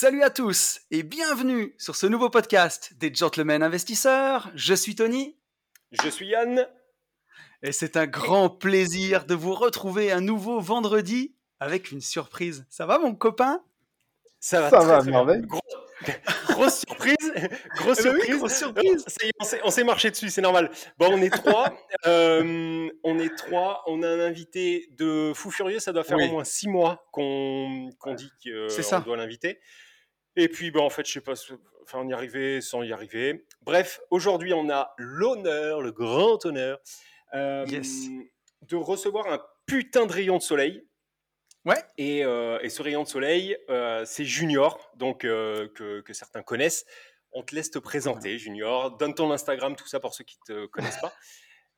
[0.00, 4.48] Salut à tous et bienvenue sur ce nouveau podcast des Gentlemen Investisseurs.
[4.54, 5.36] Je suis Tony.
[5.90, 6.68] Je suis Yann.
[7.64, 12.64] Et c'est un grand plaisir de vous retrouver un nouveau vendredi avec une surprise.
[12.70, 13.60] Ça va mon copain?
[14.38, 15.42] Ça va, Ça très, va, très merveille.
[15.42, 15.58] Gros-
[16.50, 17.32] grosse surprise.
[17.78, 18.38] Grosse Eh ben oui, surprise.
[18.38, 19.04] grosse surprise.
[19.64, 20.70] On s'est- marché dessus, c'est normal.
[20.96, 21.76] Bon, on est trois.
[22.06, 23.82] euh, on est trois.
[23.88, 25.80] On a un invité de fou furieux.
[25.80, 26.28] Ça doit faire Oui.
[26.28, 28.30] au moins six mois qu'on qu'on dit
[28.68, 28.98] C'est ça.
[28.98, 29.58] qu'on doit l'inviter.
[30.38, 31.34] Et puis, ben, en fait, je sais pas.
[31.82, 33.44] Enfin, on y arrivait sans y arriver.
[33.62, 36.78] Bref, aujourd'hui, on a l'honneur, le grand honneur,
[37.34, 38.06] euh, Yes.
[38.62, 40.86] de recevoir un putain de rayon de soleil.
[41.64, 41.82] Ouais.
[41.96, 46.86] Et, euh, et ce rayon de soleil, euh, c'est Junior, donc que, que certains connaissent.
[47.32, 48.96] On te laisse te présenter, Junior.
[48.96, 51.12] Donne ton Instagram, tout ça pour ceux qui te connaissent pas.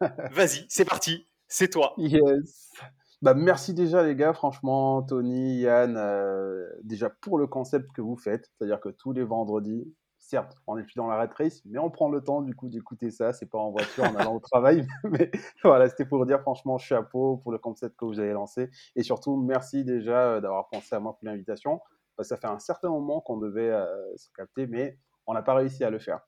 [0.32, 1.94] Vas-y, c'est parti, c'est toi.
[1.96, 2.70] Yes.
[3.22, 8.16] Bah, merci déjà les gars, franchement, Tony, Yann, euh, déjà pour le concept que vous
[8.16, 11.78] faites, c'est-à-dire que tous les vendredis, certes, on n'est plus dans la rat race, mais
[11.78, 14.40] on prend le temps du coup d'écouter ça, c'est pas en voiture en allant au
[14.40, 15.30] travail, mais
[15.62, 19.36] voilà, c'était pour dire franchement chapeau pour le concept que vous avez lancé, et surtout
[19.36, 21.80] merci déjà euh, d'avoir pensé à moi pour l'invitation,
[22.16, 25.54] que ça fait un certain moment qu'on devait euh, se capter, mais on n'a pas
[25.54, 26.20] réussi à le faire.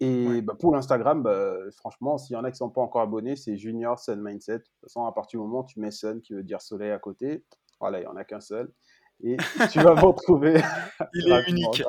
[0.00, 0.42] Et Ouais.
[0.42, 3.34] bah, pour l'Instagram, bah, franchement, s'il y en a qui ne sont pas encore abonnés,
[3.36, 4.58] c'est Junior Sun Mindset.
[4.58, 6.90] De toute façon, à partir du moment où tu mets Sun, qui veut dire soleil
[6.90, 7.44] à côté,
[7.80, 8.70] voilà, il n'y en a qu'un seul.
[9.22, 9.36] Et
[9.72, 10.60] tu vas me retrouver.
[11.14, 11.82] Il est unique.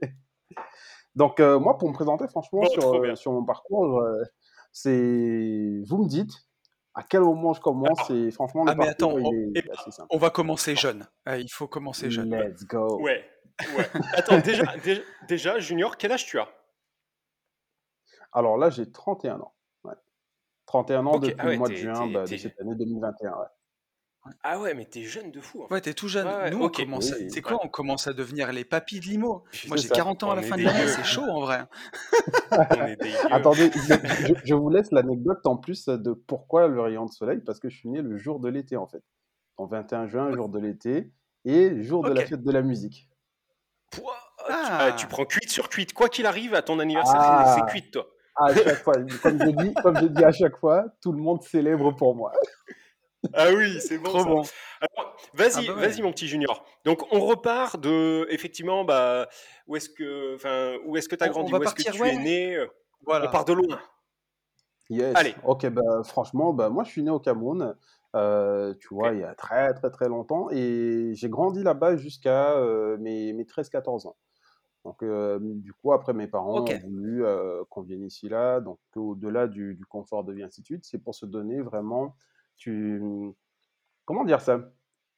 [1.14, 4.22] Donc, euh, moi, pour me présenter, franchement, sur, trop euh, sur mon parcours, euh,
[4.72, 5.80] c'est.
[5.86, 6.32] Vous me dites
[6.96, 9.58] à quel moment je commence, et franchement, le Ah, mais parcours, attends, on- il eh
[9.60, 10.08] est assez simple.
[10.10, 11.06] On va commencer jeune.
[11.28, 12.30] Euh, il faut commencer jeune.
[12.34, 13.00] Let's go.
[13.00, 13.24] Ouais,
[13.76, 13.86] ouais.
[14.14, 16.48] Attends, déjà, déjà, déjà, Junior, quel âge tu as?
[18.34, 19.54] Alors là, j'ai 31 ans.
[19.84, 19.94] Ouais.
[20.66, 23.30] 31 ans depuis ah ouais, le mois de juin bah, de cette année 2021.
[23.30, 23.36] ouais.
[24.42, 25.62] Ah ouais, mais t'es jeune de fou.
[25.64, 25.74] en fait.
[25.74, 26.26] Ouais, t'es tout jeune.
[26.26, 27.12] Ouais, Nous, on commence.
[27.12, 29.44] à- Oui, C'est quoi On commence à devenir les papis de limo.
[29.68, 29.94] Moi, j'ai ça.
[29.94, 30.88] 40 ans à la fin de l'année.
[30.88, 31.64] C'est chaud en vrai.
[32.50, 32.96] On est.
[33.30, 33.70] Attendez,
[34.44, 37.76] je, vous laisse l'anecdote en plus de pourquoi le rayon de soleil, parce que je
[37.76, 39.02] suis né le jour de l'été en fait.
[39.58, 41.12] Donc 21 juin, jour de l'été,
[41.44, 43.10] et jour de la fête de la musique.
[43.90, 44.14] Pouah,
[44.48, 44.62] Ah.
[44.66, 45.92] tu, ah, tu prends cuite sur cuite.
[45.92, 47.44] Quoi qu'il arrive, à ton anniversaire, Ah.
[47.54, 48.06] c'est- c'est cuite, toi.
[48.36, 51.42] À chaque fois, comme je dis, comme je dis à chaque fois, tout le monde
[51.42, 52.32] célèbre pour moi.
[53.32, 54.10] Ah oui, c'est bon.
[54.10, 54.24] Trop ça.
[54.24, 54.42] bon.
[54.80, 55.88] Alors, vas-y, Ah bah ouais.
[55.88, 56.64] vas-y, mon petit junior.
[56.84, 59.28] Donc, on repart de, effectivement, bah,
[59.66, 61.90] où est-ce que, enfin, où est-ce que tu as On- on grandi, où est-ce que
[61.90, 62.14] tu ouais.
[62.14, 62.66] es né?
[63.06, 63.28] Voilà.
[63.28, 63.80] On part de loin.
[64.90, 65.16] Yes.
[65.16, 65.34] Allez.
[65.44, 67.74] Ok, bah, franchement, bah, moi je suis né au Cameroun,
[68.14, 72.52] euh, tu vois, il y a très très très longtemps, et j'ai grandi là-bas jusqu'à
[72.58, 74.16] euh, mes, mes 13-14 ans.
[74.84, 78.78] Donc, euh, du coup, après, mes parents ont voulu euh, qu'on vienne ici, là, donc
[78.94, 82.16] au-delà du, du confort de vie, ainsi de suite, c'est pour se donner vraiment,
[82.56, 83.02] tu...
[84.04, 84.70] Comment dire ça?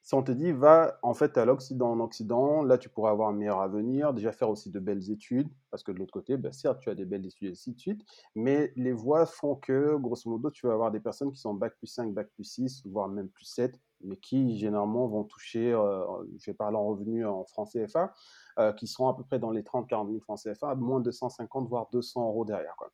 [0.03, 3.27] Si on te dit, va en fait à l'Occident, en Occident, là tu pourras avoir
[3.27, 6.53] un meilleur avenir, déjà faire aussi de belles études, parce que de l'autre côté, bah,
[6.53, 9.97] certes, tu as des belles études, et ainsi de suite, mais les voies font que,
[9.97, 12.85] grosso modo, tu vas avoir des personnes qui sont bac plus 5, bac plus 6,
[12.85, 16.05] voire même plus 7, mais qui généralement vont toucher, euh,
[16.39, 18.13] je vais parler en revenus en francs CFA,
[18.59, 21.67] euh, qui seront à peu près dans les 30-40 000 francs CFA, moins de 150
[21.67, 22.75] voire 200 euros derrière.
[22.77, 22.89] Quoi.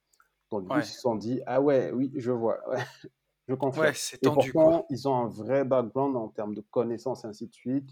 [0.52, 0.80] Donc, Ouais.
[0.80, 2.78] ils se sont dit, ah ouais, oui, je vois, ouais,
[3.48, 3.88] je confirme.
[3.88, 4.86] Ouais, Et tendu pourtant, quoi.
[4.90, 7.90] ils ont un vrai background en termes de connaissances, et ainsi de suite.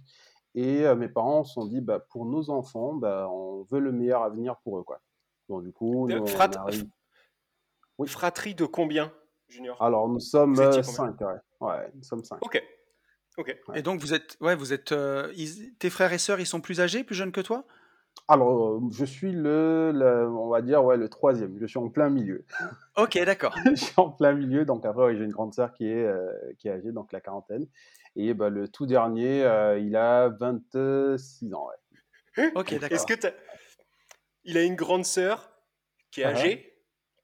[0.53, 3.91] Et euh, mes parents se sont dit, bah, pour nos enfants, bah, on veut le
[3.91, 4.83] meilleur avenir pour eux.
[4.83, 4.99] Quoi.
[5.49, 6.87] Donc, du coup, nous, frat- arrive-
[7.97, 8.07] Oui.
[8.07, 9.13] Fratrie de combien,
[9.47, 9.81] Junior?
[9.81, 11.15] Alors, nous sommes Vous étiez euh, combien?
[11.17, 11.21] cinq,
[11.61, 11.91] ouais.
[11.95, 12.39] Nous sommes cinq.
[12.43, 12.61] Ok.
[13.37, 13.55] Ok.
[13.75, 16.61] Et donc vous êtes, ouais, vous êtes, euh, ils- tes frères et sœurs, ils sont
[16.61, 17.65] plus âgés, plus jeunes que toi?
[18.27, 21.57] Alors, euh, je suis le, le- on va dire, ouais, le troisième.
[21.59, 22.45] Je suis en plein milieu.
[22.97, 23.55] Ok, d'accord.
[23.65, 24.65] je suis en plein milieu.
[24.65, 26.29] Donc, après, ouais, j'ai une grande sœur qui est, euh,
[26.59, 27.65] qui est âgée, donc la quarantaine.
[28.17, 31.67] Et bah, le tout dernier, euh, il a 26 ans.
[32.37, 32.51] Ouais.
[32.53, 33.05] Ok, Est-ce d'accord.
[33.05, 33.31] que t'as-
[34.43, 35.51] il a une grande sœur
[36.11, 36.31] qui est Ah.
[36.31, 36.70] âgée,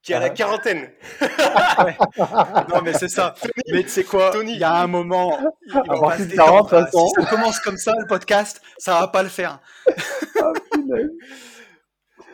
[0.02, 0.30] qui a la Ah.
[0.30, 0.90] quarantaine
[2.68, 3.34] Non, mais c'est ça.
[3.70, 4.52] Mais tu sais quoi Tony.
[4.54, 6.72] Il y a un moment, il va partir pas se de 40, détendre, de toute
[6.72, 6.84] là.
[6.86, 7.06] façon.
[7.08, 9.60] Si ça commence comme ça, le podcast, ça va pas le faire.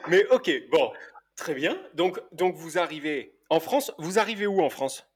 [0.08, 0.90] Mais ok, bon,
[1.36, 1.76] très bien.
[1.94, 3.92] Donc, donc vous arrivez en France.
[3.98, 5.08] Vous arrivez où en France?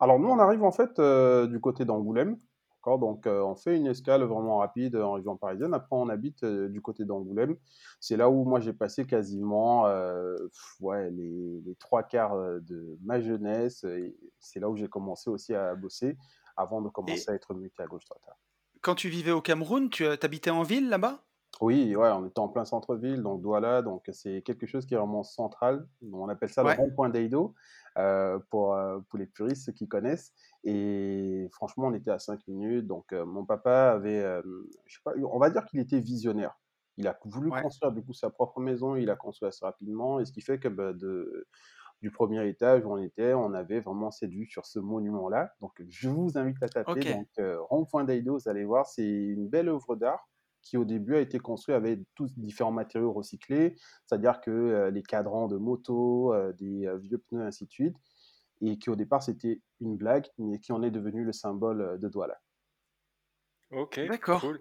[0.00, 2.36] Alors nous, on arrive en fait euh, du côté d'Angoulême.
[2.84, 5.72] Donc euh, on fait une escale vraiment rapide en région parisienne.
[5.74, 7.56] Après, on habite euh, du côté d'Angoulême.
[8.00, 10.36] C'est là où moi j'ai passé quasiment euh,
[10.80, 13.86] ouais, les, les trois quarts de ma jeunesse.
[14.40, 16.16] C'est là où j'ai commencé aussi à bosser
[16.56, 18.22] avant de commencer Et à être muté à gauche droite.
[18.80, 21.22] quand tu vivais au Cameroun, tu habitais en ville là-bas?
[21.60, 24.96] Oui, ouais, on était en plein centre-ville, donc Douala, donc c'est quelque chose qui est
[24.96, 25.86] vraiment central.
[26.12, 26.76] On appelle ça le Ouais.
[26.76, 27.54] rond-point d'Eido
[27.98, 30.32] euh, pour, euh, pour les puristes, ceux qui connaissent.
[30.64, 32.86] Et franchement, on était à 5 minutes.
[32.86, 34.42] Donc euh, mon papa avait, euh,
[34.86, 36.58] je sais pas, on va dire qu'il était visionnaire.
[36.96, 37.62] Il a voulu Ouais.
[37.62, 40.58] construire du coup sa propre maison, il a construit assez rapidement, et ce qui fait
[40.58, 41.46] que bah, de,
[42.02, 45.52] du premier étage où on était, on avait vraiment vue sur ce monument-là.
[45.60, 47.04] Donc je vous invite à taper.
[47.04, 47.06] Ok.
[47.06, 50.28] Donc euh, rond-point d'Eido, vous allez voir, c'est une belle œuvre d'art
[50.62, 53.76] qui au début a été construit avec tous différents matériaux recyclés,
[54.06, 57.96] c'est-à-dire que euh, les cadrans de moto, euh, des euh, vieux pneus, ainsi de suite,
[58.60, 62.08] et qui au départ c'était une blague, mais qui en est devenu le symbole de
[62.08, 62.40] Douala.
[63.72, 64.40] Ok, D'accord.
[64.40, 64.60] cool.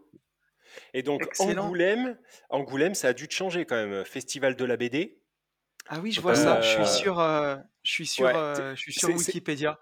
[0.94, 1.66] Et donc Excellent.
[1.66, 2.18] Angoulême,
[2.50, 4.06] Angoulême, ça a dû te changer quand même.
[4.06, 5.22] Festival de la BD.
[5.88, 6.62] Ah oui, je vois ça.
[6.62, 9.80] Je suis sur, euh, je suis sur, ouais, euh, je suis sur Wikipédia.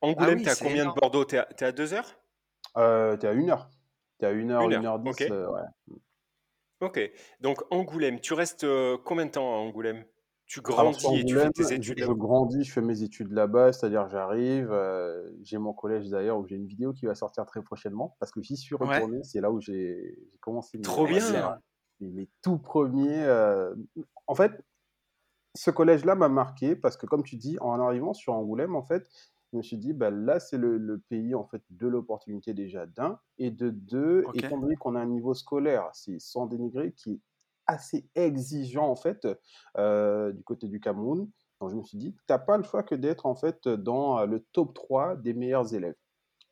[0.00, 0.96] Angoulême, oui, t'es à combien énorme.
[0.96, 1.24] de Bordeaux?
[1.24, 2.18] T'es à, t'es à deux heures?
[2.76, 3.70] Euh, t'es à une heure.
[4.22, 5.22] T'es à une heure, Une une heure, heure dix, ok.
[5.32, 5.96] euh, ouais.
[6.80, 7.00] Ok.
[7.40, 10.04] Donc Angoulême, tu restes euh, combien de temps à Angoulême?
[10.46, 13.02] Tu Alors grandis et tu fais tes je, études je là-bas grandis, je fais mes
[13.02, 17.16] études là-bas, c'est-à-dire j'arrive, euh, j'ai mon collège d'ailleurs où j'ai une vidéo qui va
[17.16, 18.86] sortir très prochainement parce que j'y suis Ouais.
[18.86, 21.58] retourné, c'est là où j'ai commencé mes, Trop bien.
[21.98, 23.26] mes, mes tout premiers.
[24.28, 24.52] En fait,
[25.54, 29.08] ce collège-là m'a marqué parce que comme tu dis, en arrivant sur Angoulême, en fait,
[29.52, 32.86] je me suis dit, bah, là, c'est le, le pays en fait de l'opportunité déjà
[32.86, 37.12] d'un et de deux, étant donné qu'on a un niveau scolaire, c'est sans dénigrer, qui
[37.12, 37.20] est
[37.66, 39.28] assez exigeant en fait
[39.78, 41.30] euh, du côté du Cameroun.
[41.60, 44.26] Donc je me suis dit, t'as pas le choix que d'être en fait dans euh,
[44.26, 45.94] le top 3 des meilleurs élèves.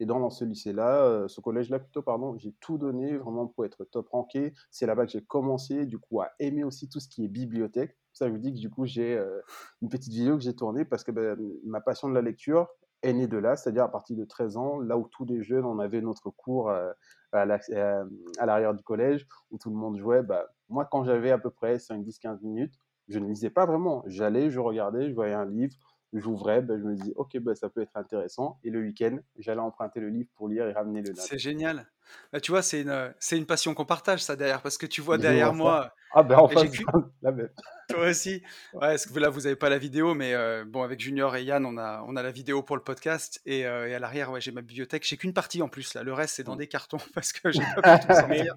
[0.01, 3.85] Et dans, ce lycée-là, euh, ce collège-là plutôt, pardon, j'ai tout donné vraiment pour être
[3.85, 4.55] top ranké.
[4.71, 7.95] C'est là-bas que j'ai commencé, du coup, à aimer aussi tout ce qui est bibliothèque.
[8.15, 9.41] Ça, je vous dis que du coup, j'ai euh,
[9.83, 12.67] une petite vidéo que j'ai tournée parce que ben, ma passion de la lecture
[13.03, 15.65] est née de là, c'est-à-dire à partir de 13 ans, là où tous les jeunes,
[15.65, 16.93] on avait notre cours euh,
[17.33, 18.05] à euh,
[18.39, 20.23] à l'arrière du collège, où tout le monde jouait.
[20.23, 22.75] Bah, moi, quand j'avais à peu près 5, 10, 15 minutes,
[23.09, 24.03] je ne lisais pas vraiment.
[24.07, 25.75] J'allais, je regardais, je voyais un livre,
[26.13, 28.59] j'ouvrais, ben, je me dis, ok, ben, ça peut être intéressant.
[28.65, 31.19] Et le week-end, j'allais emprunter le livre pour lire et ramener le note.
[31.19, 31.87] C'est génial.
[32.33, 35.01] Bah, tu vois, c'est une, c'est une passion qu'on partage, ça, derrière, parce que tu
[35.01, 36.87] vois Je derrière vois moi, Ah ben j'ai c'est pu,
[37.23, 37.51] la même.
[37.89, 38.43] toi aussi.
[38.73, 41.45] Ouais, parce que là, vous n'avez pas la vidéo, mais euh, bon, avec Junior et
[41.45, 44.31] Yann, on a, on a la vidéo pour le podcast, et, euh, et à l'arrière,
[44.33, 45.05] ouais, j'ai ma bibliothèque.
[45.07, 46.03] J'ai qu'une partie en plus, là.
[46.03, 48.55] Le reste, c'est dans des cartons, parce que j'ai pas pu tout Mais, sortir.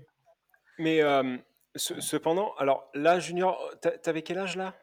[0.79, 1.37] mais euh,
[1.75, 4.73] ce- cependant, alors là, Junior, t'a- t'avais quel âge là?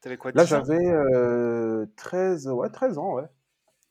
[0.00, 0.62] T'avais quoi, Là, 10 ans?
[0.64, 3.24] j'avais euh, 13, ouais, 13 ans, ouais.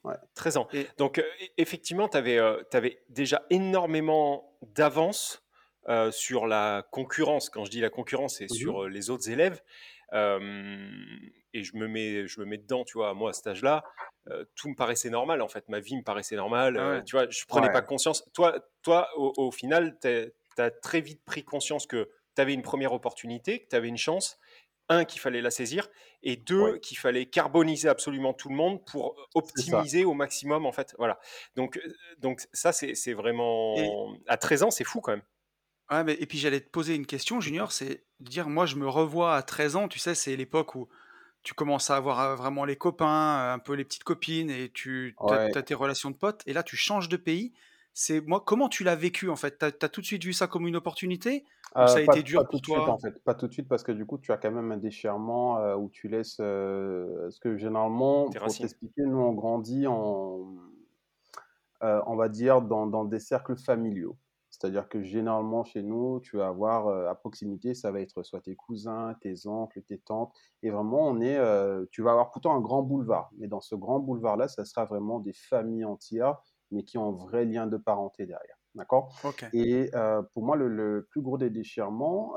[0.03, 0.15] ouais.
[0.33, 0.67] 13 ans.
[0.73, 5.41] Et Donc, euh, e- effectivement, tu avais, déjà énormément d'avance
[5.89, 7.49] euh, sur la concurrence.
[7.49, 8.57] Quand je dis la concurrence, c'est Mhm.
[8.57, 9.61] sur euh, les autres élèves.
[10.13, 10.89] Euh,
[11.53, 13.83] et je me, mets, je me mets dedans, tu vois, moi, à cet âge-là,
[14.29, 15.67] euh, tout me paraissait normal, en fait.
[15.69, 16.77] Ma vie me paraissait normale.
[16.79, 17.03] ah ouais.
[17.03, 17.73] tu vois, je prenais Ouais.
[17.73, 18.23] pas conscience.
[18.33, 20.07] Toi, toi au, au final, tu
[20.61, 23.97] as très vite pris conscience que tu avais une première opportunité, que tu avais une
[23.97, 24.37] chance.
[24.87, 25.89] Un, qu'il fallait la saisir,
[26.21, 26.79] et deux, Ouais.
[26.79, 30.93] qu'il fallait carboniser absolument tout le monde pour optimiser au maximum, en fait.
[30.99, 31.19] Voilà.
[31.55, 31.79] Donc,
[32.19, 34.13] donc ça, c'est Et, vraiment...
[34.27, 35.23] À 13 ans, c'est fou quand même.
[35.91, 38.75] Ouais, mais, et puis, j'allais te poser une question, Junior, c'est de dire, moi, je
[38.75, 40.87] me revois à 13 ans, tu sais, c'est l'époque où
[41.43, 43.05] tu commences à avoir euh, vraiment les copains,
[43.51, 46.63] euh, un peu les petites copines, et tu as, tes relations de potes, et là,
[46.63, 47.53] tu changes de pays.
[47.93, 49.57] C'est moi, comment tu l'as vécu, en fait?
[49.59, 51.45] T'as, t'as tout de suite vu ça comme une opportunité,
[51.79, 52.99] ou ça Euh, a pas, été dur pas tout pour de suite en toi?
[52.99, 55.57] fait, pas tout de suite parce que du coup tu as quand même un déchirement
[55.59, 58.57] euh, où tu laisses, euh, parce que généralement Tes pour racines.
[58.57, 60.55] t'expliquer, nous on grandit en,
[61.83, 64.17] euh, on va dire dans, dans des cercles familiaux.
[64.55, 68.39] C'est-à-dire que généralement chez nous, tu vas avoir euh, à proximité, ça va être soit
[68.39, 70.33] tes cousins, tes oncles, tes tantes,
[70.63, 73.29] et vraiment on est, euh, tu vas avoir plutôt un grand boulevard.
[73.37, 76.37] Mais dans ce grand boulevard-là, ça sera vraiment des familles entières,
[76.71, 78.55] mais qui ont un vrai lien de parenté derrière.
[78.75, 79.13] D'accord?
[79.53, 82.35] Et euh, pour moi, le, le plus gros des déchirements,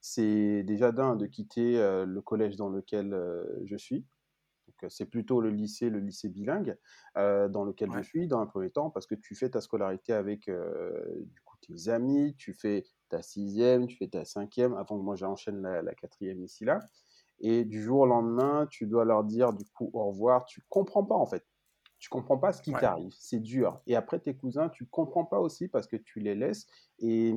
[0.00, 3.16] c'est déjà d'un de quitter le collège dans lequel
[3.64, 4.04] je suis.
[4.88, 6.76] C'est plutôt le lycée, le lycée bilingue
[7.16, 10.12] euh, dans lequel je suis dans un premier temps, parce que tu fais ta scolarité
[10.12, 14.98] avec euh, du coup, tes amis, tu fais ta sixième, tu fais ta cinquième, avant
[14.98, 16.78] que moi j'enchaîne la, la quatrième ici là.
[17.40, 20.44] Et du jour au lendemain, tu dois leur dire du coup au revoir.
[20.44, 21.46] Tu comprends pas en fait.
[21.98, 22.80] Tu comprends pas ce qui Ouais.
[22.80, 23.12] t'arrive.
[23.18, 23.80] C'est dur.
[23.86, 26.66] Et après tes cousins, tu comprends pas aussi parce que tu les laisses.
[26.98, 27.34] Et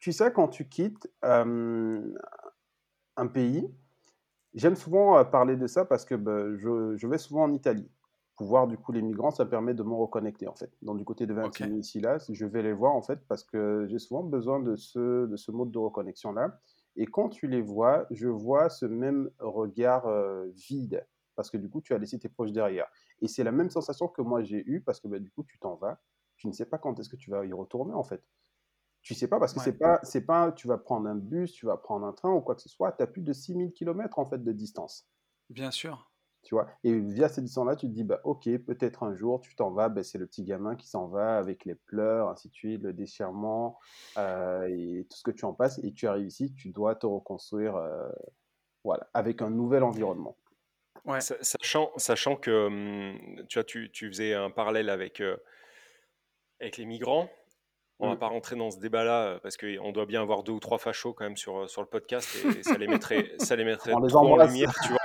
[0.00, 2.14] tu sais, quand tu quittes euh,
[3.16, 3.66] un pays,
[4.56, 7.88] j'aime souvent euh, parler de ça parce que bah, je, je vais souvent en Italie.
[8.36, 10.70] pouvoir du coup les migrants, ça permet de me reconnecter en fait.
[10.82, 13.86] Donc du côté de Vintimille ici là, je vais les voir en fait parce que
[13.88, 16.60] j'ai souvent besoin de ce de ce mode de reconnexion là.
[16.96, 21.68] Et quand tu les vois, je vois ce même regard euh, vide parce que du
[21.70, 22.86] coup tu as laissé tes proches derrière.
[23.22, 25.58] Et c'est la même sensation que moi j'ai eue parce que bah, du coup tu
[25.58, 26.00] t'en vas,
[26.36, 28.22] tu ne sais pas quand est-ce que tu vas y retourner en fait.
[29.06, 31.66] Tu sais pas parce que c'est pas c'est pas tu vas prendre un bus, tu
[31.66, 34.18] vas prendre un train ou quoi que ce soit, tu as plus de 6000 km
[34.18, 35.08] en fait de distance.
[35.48, 36.10] Bien sûr.
[36.42, 36.68] Tu vois?
[36.82, 39.88] Et via ces distance-là, tu te dis, bah, ok, peut-être un jour, tu t'en vas,
[39.88, 42.92] bah, c'est le petit gamin qui s'en va avec les pleurs, ainsi de suite, le
[42.92, 43.78] déchirement,
[44.18, 47.06] euh, et tout ce que tu en passes, et tu arrives ici, tu dois te
[47.06, 48.08] reconstruire euh,
[48.82, 50.36] voilà, avec un nouvel environnement.
[51.04, 51.20] Ouais.
[51.20, 55.36] Sachant, sachant que hum, tu, vois, tu, tu, faisais un parallèle avec, euh,
[56.60, 57.28] avec les migrants,
[57.98, 58.18] on ne va mmh.
[58.18, 61.24] pas rentrer dans ce débat-là parce qu'on doit bien avoir deux ou trois fachos quand
[61.24, 64.90] même sur, sur le podcast et ça les mettrait, ça les mettrait en lumière, tu
[64.90, 64.98] vois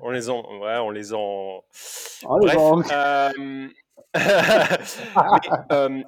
[0.00, 1.64] on, les en, ouais, on les en.
[2.22, 2.56] Bref,
[2.92, 3.68] euh,
[5.72, 6.02] euh,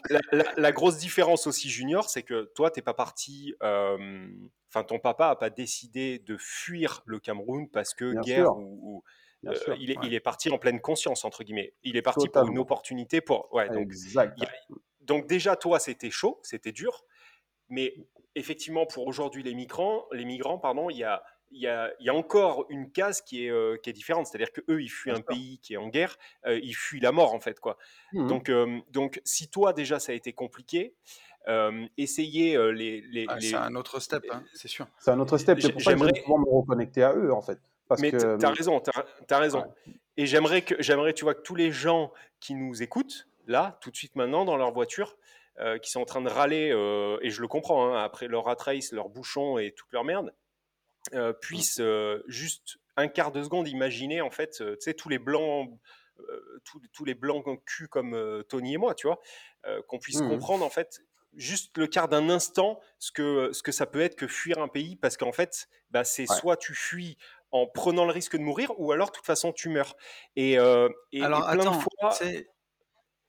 [0.56, 3.54] la, grosse différence aussi, Junior, c'est que toi, t'es pas parti.
[3.62, 4.26] Euh,
[4.68, 9.02] enfin, ton papa a pas décidé de fuir le Cameroun parce que guerre ou,
[9.78, 11.74] il, est, il, est, parti en pleine conscience entre guillemets.
[11.82, 13.52] Il est parti pour une opportunité pour.
[13.52, 13.92] Ouais, donc,
[15.02, 17.04] donc déjà, toi, c'était chaud, c'était dur,
[17.68, 17.94] mais
[18.34, 21.22] effectivement, pour aujourd'hui les migrants, les migrants, pardon, il y a
[21.54, 24.26] il y, a, encore une case qui est, euh, qui est différente.
[24.26, 26.16] C'est-à-dire qu'eux, ils fuient un pays qui est en guerre,
[26.46, 27.60] euh, ils fuient la mort, en fait.
[27.60, 27.76] Quoi.
[28.12, 30.94] Mmh donc, euh, donc, si toi, déjà, ça a été compliqué,
[31.96, 33.02] essayez les.
[33.02, 34.86] les, ah, C'est un autre step, hein, c'est sûr.
[34.98, 35.60] C'est un autre step.
[35.60, 37.58] C'est pour ça que me reconnecter à eux, en fait.
[37.88, 38.90] Parce Mais tu as raison, tu
[39.34, 39.64] as, raison.
[40.16, 43.90] Et j'aimerais que, j'aimerais, tu vois, que tous les gens qui nous écoutent, là, tout
[43.90, 45.16] de suite maintenant, dans leur voiture,
[45.82, 46.68] qui sont en train de râler,
[47.22, 50.32] et je le comprends, hein, après leur rat race, leur bouchon et toute leur merde,
[51.14, 55.08] euh, puisse euh, juste un quart de seconde imaginer en fait, euh, tu sais, tous
[55.08, 55.68] les blancs,
[56.92, 59.20] tous, les blancs cul comme Tony et moi, tu vois,
[59.88, 61.00] qu'on puisse mmh comprendre en fait
[61.34, 64.68] juste le quart d'un instant ce que, ce que ça peut être que fuir un
[64.68, 67.18] pays, parce qu'en fait, bah, c'est soit tu fuis
[67.50, 69.96] en prenant le risque de mourir, ou alors de toute façon tu meurs.
[70.36, 72.12] Et, et, alors, plein de fois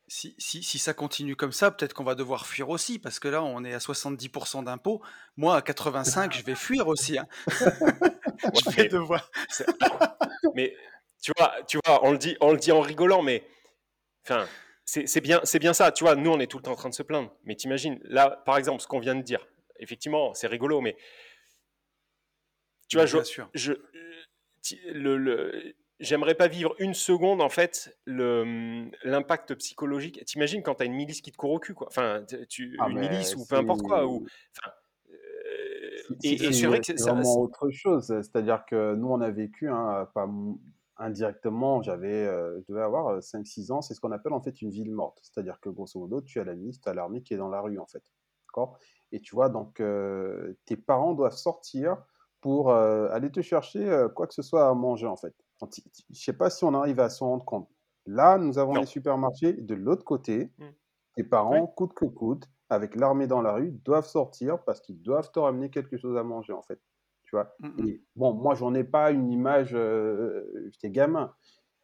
[0.07, 3.43] si, si, ça continue comme ça, peut-être qu'on va devoir fuir aussi, parce que là,
[3.43, 5.01] on est à 70% d'impôts.
[5.37, 7.17] Moi, à 85, je vais fuir aussi.
[7.17, 7.27] Hein.
[7.47, 9.31] je vais devoir.
[10.55, 10.75] mais
[11.21, 13.43] tu vois, tu vois, on le dit, on le dit en rigolant, mais
[14.25, 14.47] enfin,
[14.85, 15.91] c'est bien, c'est bien ça.
[15.91, 17.33] Tu vois, nous, on est tout le temps en train de se plaindre.
[17.45, 19.47] Mais t'imagines, là, par exemple, ce qu'on vient de dire.
[19.79, 20.95] Effectivement, c'est rigolo, mais
[22.87, 23.17] tu vois, je,
[23.53, 23.73] je,
[24.91, 30.23] le, le j'aimerais pas vivre une seconde en fait l'impact psychologique.
[30.25, 31.87] T'imagines quand tu as une milice qui te court au cul quoi.
[31.87, 34.25] Enfin, tu, ah, une milice ou peu importe quoi ou
[35.09, 38.07] euh, et, c'est vrai que c'est vraiment autre chose.
[38.07, 40.27] C'est-à-dire que nous on a vécu hein, pas
[40.97, 44.61] indirectement, j'avais euh, je devais avoir 5 6 ans, c'est ce qu'on appelle en fait
[44.61, 45.19] une ville morte.
[45.21, 47.61] C'est-à-dire que grosso modo, tu as la milice, tu as l'armée qui est dans la
[47.61, 48.03] rue en fait.
[48.47, 48.77] D'accord?
[49.11, 51.97] Et tu vois donc euh, tes parents doivent sortir
[52.41, 55.33] pour aller te chercher quoi que ce soit à manger en fait.
[55.71, 57.69] Je ne sais pas si on arrive à s'en rendre compte.
[58.05, 59.53] Là, nous avons les supermarchés.
[59.53, 60.65] De l'autre côté, mmh.
[61.15, 65.31] tes parents, coûte que coûte, avec l'armée dans la rue, doivent sortir parce qu'ils doivent
[65.31, 66.81] te ramener quelque chose à manger, en fait.
[67.23, 67.55] Tu vois?
[67.59, 67.99] Mmh, mmh.
[68.15, 71.33] Bon, moi, j'en ai pas une image, euh, j'étais gamin.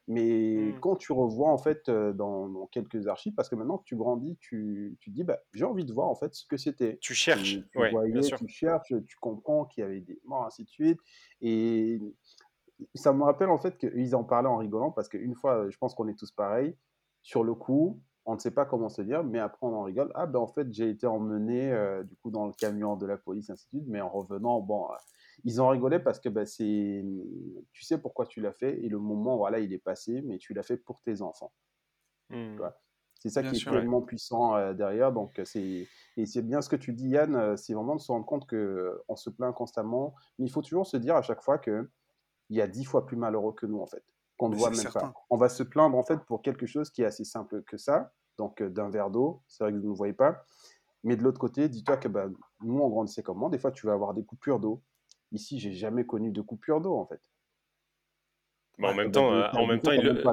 [0.10, 3.96] Mais quand tu revois, en fait, euh, dans, quelques archives, parce que maintenant que tu
[3.96, 6.98] grandis, tu, tu te dis, bah, j'ai envie de voir, en fait, ce que c'était.
[7.00, 11.00] Tu cherches, tu, tu cherches, tu comprends qu'il y avait des morts, ainsi de suite.
[11.42, 12.02] Et
[12.96, 15.94] ça me rappelle en fait qu'ils en parlaient en rigolant parce qu'une fois, je pense
[15.96, 16.76] qu'on est tous pareils.
[17.22, 20.12] Sur le coup, on ne sait pas comment se dire, mais après on en rigole.
[20.16, 23.18] Ah ben en fait, j'ai été emmené euh, du coup dans le camion de la
[23.18, 23.88] police, ainsi de suite.
[23.88, 24.96] Mais en revenant, bon, euh,
[25.46, 27.04] ils ont rigolé parce que ben, c'est,
[27.72, 30.54] tu sais pourquoi tu l'as fait et le moment, voilà, il est passé, mais tu
[30.54, 31.52] l'as fait pour tes enfants.
[32.30, 32.60] Mmh.
[33.16, 35.12] C'est ça qui est tellement puissant euh, derrière.
[35.12, 37.58] Donc, c'est et c'est bien ce que tu dis, Yann.
[37.58, 40.86] C'est vraiment de se rendre compte que on se plaint constamment, mais il faut toujours
[40.86, 41.90] se dire à chaque fois que
[42.50, 44.04] il y a dix fois plus malheureux que nous, en fait,
[44.38, 45.14] qu'on ne voit même pas.
[45.30, 48.12] On va se plaindre, en fait, pour quelque chose qui est assez simple que ça,
[48.38, 50.46] donc euh, d'un verre d'eau, c'est vrai que vous ne voyez pas.
[51.04, 52.28] Mais de l'autre côté, dis-toi que bah,
[52.62, 54.82] nous, on grandissait comment Des fois, tu vas avoir des coupures d'eau.
[55.32, 57.22] Ici, j'ai jamais connu de coupure d'eau, en fait.
[58.82, 60.24] en même temps, euh, en même temps tout, le...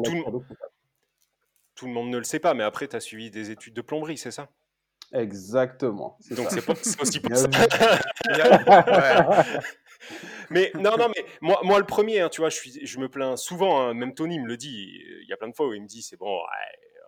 [1.74, 3.82] tout le monde ne le sait pas, mais après, tu as suivi des études de
[3.82, 4.48] plomberie, c'est ça?
[5.12, 6.18] Exactement.
[6.30, 7.48] Donc c'est aussi pour ça.
[10.50, 13.08] mais non, non, mais moi, moi le premier, hein, tu vois, je, suis, je me
[13.08, 15.74] plains souvent, hein, même Tony me le dit, il y a plein de fois où
[15.74, 16.38] il me dit c'est bon,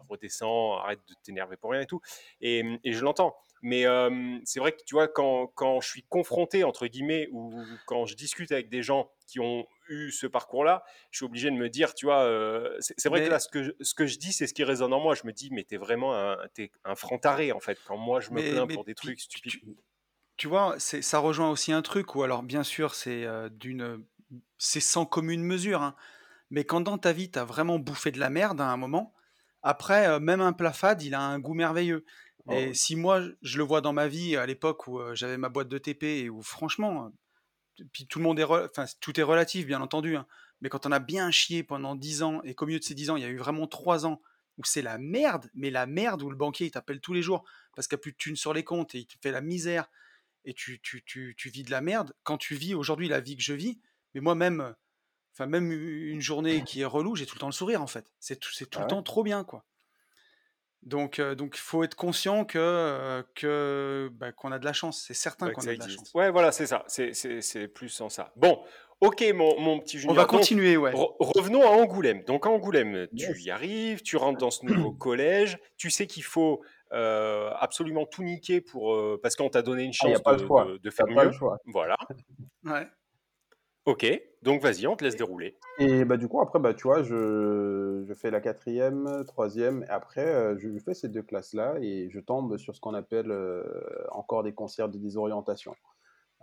[0.09, 2.01] redescends, arrête de t'énerver pour rien et tout.
[2.41, 3.37] Et, et je l'entends.
[3.63, 7.53] Mais euh, c'est vrai que tu vois, quand, quand, je suis confronté, entre guillemets, ou
[7.87, 11.57] quand je discute avec des gens qui ont eu ce parcours-là, je suis obligé de
[11.57, 14.19] me dire, tu vois, euh, c'est vrai que là, ce que, je, ce que je
[14.19, 15.15] dis, c'est ce qui résonne en moi.
[15.15, 18.31] Je me dis, mais t'es vraiment un, es un franc-taré, en fait, quand moi je
[18.31, 19.77] me plains pour des trucs stupides.
[20.37, 24.05] Tu, vois, ça rejoint aussi un truc où, alors, bien sûr, c'est d'une.
[24.59, 25.95] C'est sans commune mesure, hein,
[26.51, 29.15] mais quand dans ta vie, tu as vraiment bouffé de la merde à un moment,
[29.63, 32.05] après, même un plat fade, il a un goût merveilleux.
[32.47, 35.49] Oh, et si moi, je le vois dans ma vie à l'époque où j'avais ma
[35.49, 37.13] boîte de TP et où franchement,
[37.93, 40.27] puis tout le monde est, enfin tout est relatif bien entendu, hein,
[40.61, 43.11] mais quand on a bien chié pendant 10 ans et qu'au milieu de ces 10
[43.11, 44.21] ans, il y a eu vraiment 3 ans
[44.57, 47.45] où c'est la merde, mais la merde où le banquier il t'appelle tous les jours
[47.75, 49.41] parce qu'il n'y a plus de thunes sur les comptes et il te fait la
[49.41, 49.89] misère
[50.45, 52.15] et tu, tu, tu, tu vis de la merde.
[52.25, 53.79] Quand tu vis aujourd'hui la vie que je vis,
[54.15, 54.75] mais moi-même,
[55.35, 58.13] enfin même une journée qui est relou, j'ai tout le temps le sourire en fait.
[58.21, 59.65] C'est tout, c'est tout le ah temps trop bien quoi.
[60.83, 64.73] Donc, euh, donc, il faut être conscient que, euh, que bah, qu'on a de la
[64.73, 65.05] chance.
[65.07, 66.11] C'est certain bah, qu'on a de la chance.
[66.15, 66.85] Ouais, voilà, c'est ça.
[66.87, 68.33] C'est plus en ça.
[68.37, 68.61] Bon,
[69.01, 70.17] ok, mon, mon petit Junior.
[70.17, 70.93] On va continuer, ouais.
[70.95, 72.23] revenons à Angoulême.
[72.25, 75.59] Donc, à Angoulême, tu y arrives, tu rentres dans ce nouveau collège.
[75.77, 76.63] Tu sais qu'il faut
[76.93, 81.07] euh, absolument tout niquer pour, parce qu'on t'a donné une ah, chance de, de, faire
[81.07, 81.31] mieux.
[81.67, 81.97] Voilà.
[82.65, 82.87] ouais.
[83.89, 84.05] Ok,
[84.43, 85.57] donc vas-y, on te laisse dérouler.
[85.79, 89.89] Et bah, du coup, après, bah, tu vois, je, je fais la quatrième, troisième, et
[89.89, 93.65] après, euh, je fais ces deux classes-là, et je tombe sur ce qu'on appelle euh,
[94.11, 95.75] encore des concerts de désorientation.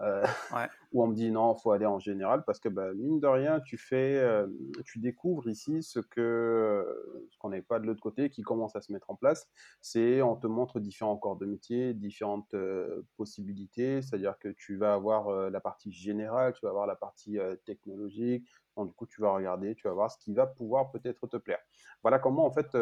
[0.01, 0.25] Euh,
[0.91, 3.59] où on me dit non, faut aller en général parce que bah, mine de rien,
[3.61, 4.47] tu fais, euh,
[4.85, 6.85] tu découvres ici ce que
[7.31, 9.47] ce qu'on n'avait pas de l'autre côté, qui commence à se mettre en place.
[9.81, 14.01] C'est on te montre différents corps de métier, différentes euh, possibilités.
[14.01, 18.47] C'est-à-dire que tu vas avoir la partie générale, tu vas avoir la partie technologique.
[18.75, 21.37] Donc, du coup, tu vas regarder, tu vas voir ce qui va pouvoir peut-être te
[21.37, 21.59] plaire.
[22.01, 22.75] Voilà comment en fait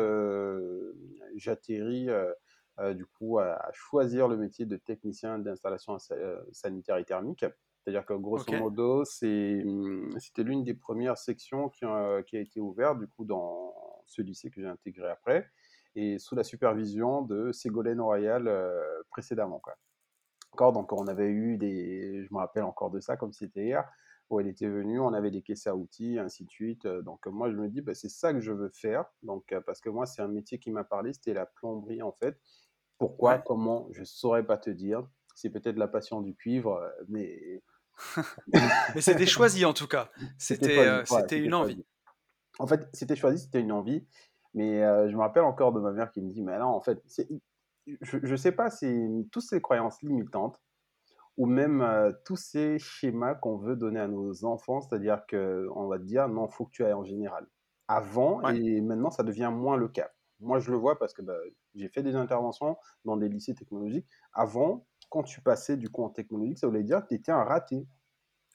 [1.35, 2.31] j'atterris euh,
[2.93, 7.45] du coup, à, choisir le métier de technicien d'installation euh, sanitaire et thermique.
[7.83, 12.59] C'est-à-dire que grosso modo, hum, c'était l'une des premières sections qui a, qui a, été
[12.59, 13.73] ouverte du coup dans
[14.05, 15.49] ce lycée que j'ai intégré après,
[15.95, 19.59] et sous la supervision de Ségolène Royal euh, précédemment.
[19.59, 19.75] Quoi.
[20.53, 23.87] Encore, donc on avait eu des, je me rappelle encore de ça comme c'était hier,
[24.33, 26.87] où elle était venue, on avait des caisses à outils, ainsi de suite.
[26.87, 29.89] Donc moi je me dis, bah, c'est ça que je veux faire, donc parce que
[29.89, 32.37] moi c'est un métier qui m'a parlé, c'était la plomberie en fait.
[32.97, 35.05] Pourquoi, comment, je ne saurais pas te dire.
[35.35, 37.61] C'est peut-être la passion du cuivre, mais.
[38.95, 40.09] mais c'était choisi en tout cas.
[40.37, 41.85] C'était euh, une envie.
[42.59, 44.05] En fait, c'était choisi, c'était une envie.
[44.53, 46.81] Mais euh, je me rappelle encore de ma mère qui me dit Mais non, en
[46.81, 47.01] fait,
[47.85, 50.59] je ne sais pas, c'est toutes ces croyances limitantes
[51.37, 56.03] ou même tous ces schémas qu'on veut donner à nos enfants, c'est-à-dire qu'on va te
[56.03, 57.47] dire Non, il faut que tu ailles en général.
[57.87, 60.09] Avant, et maintenant, ça devient moins le cas.
[60.39, 61.37] Moi, je le vois parce que bah,
[61.75, 64.07] j'ai fait des interventions dans des lycées technologiques.
[64.33, 67.43] Avant, quand tu passais du coup en technologique, ça voulait dire que tu étais un
[67.43, 67.87] raté.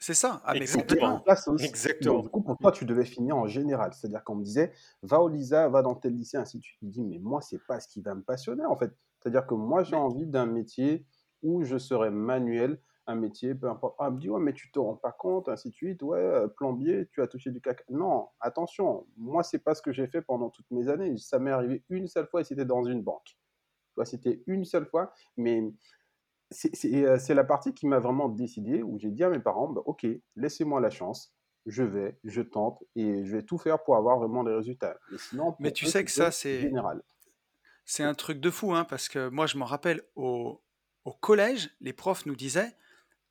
[0.01, 1.25] C'est ça, ah, exactement.
[1.59, 2.21] exactement.
[2.21, 3.93] du coup, pour toi, tu devais finir en général.
[3.95, 6.79] C'est-à-dire qu'on me disait, va au LISA, va dans tel lycée, ainsi de suite.
[6.79, 8.93] Tu te dis, mais moi, c'est pas ce qui va me passionner, en fait.
[9.19, 11.05] C'est-à-dire que moi, j'ai envie d'un métier
[11.43, 13.97] où je serais manuel, un métier, peu importe.
[13.99, 16.03] Ah, me dit, ouais, mais tu te rends pas compte, ainsi de suite.
[16.03, 17.83] Ouais, euh, plombier, tu as touché du caca.
[17.89, 21.17] Non, attention, moi, c'est pas ce que j'ai fait pendant toutes mes années.
[21.17, 23.37] Ça m'est arrivé une seule fois et c'était dans une banque.
[24.05, 25.61] C'était une seule fois, mais
[26.85, 29.83] euh, c'est la partie qui m'a vraiment décidé, où j'ai dit à mes parents, bah,
[29.87, 31.35] ok, laissez-moi la chance,
[31.67, 34.97] je vais, je tente, et je vais tout faire pour avoir vraiment des résultats.
[35.11, 37.03] Mais, sinon, mais tu sais que ça, c'est général.
[37.85, 40.61] C'est un truc de fou, hein, parce que moi, je m'en rappelle, au,
[41.09, 42.77] au collège, les profs nous disaient,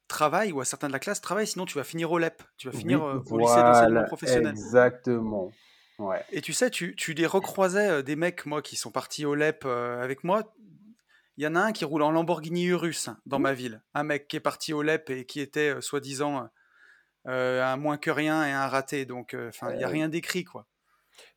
[0.07, 2.69] travaille, ou à certains de la classe, travaille, sinon tu vas finir au LEP, tu
[2.69, 4.51] vas finir euh, au lycée d'enseignement professionnel.
[4.51, 5.51] Exactement.
[5.99, 6.23] Ouais.
[6.31, 9.35] Et tu sais, tu, tu les recroisais, euh, des mecs, moi, qui sont partis au
[9.35, 10.55] LEP euh, avec moi.
[11.37, 13.83] Il y en a un qui roule en Lamborghini Urus dans ma ville.
[13.93, 16.49] Un mec qui est parti au LEP et qui était, soi-disant,
[17.25, 19.05] un moins que rien et un raté.
[19.05, 20.65] Donc, enfin, il n'y a rien d'écrit, quoi.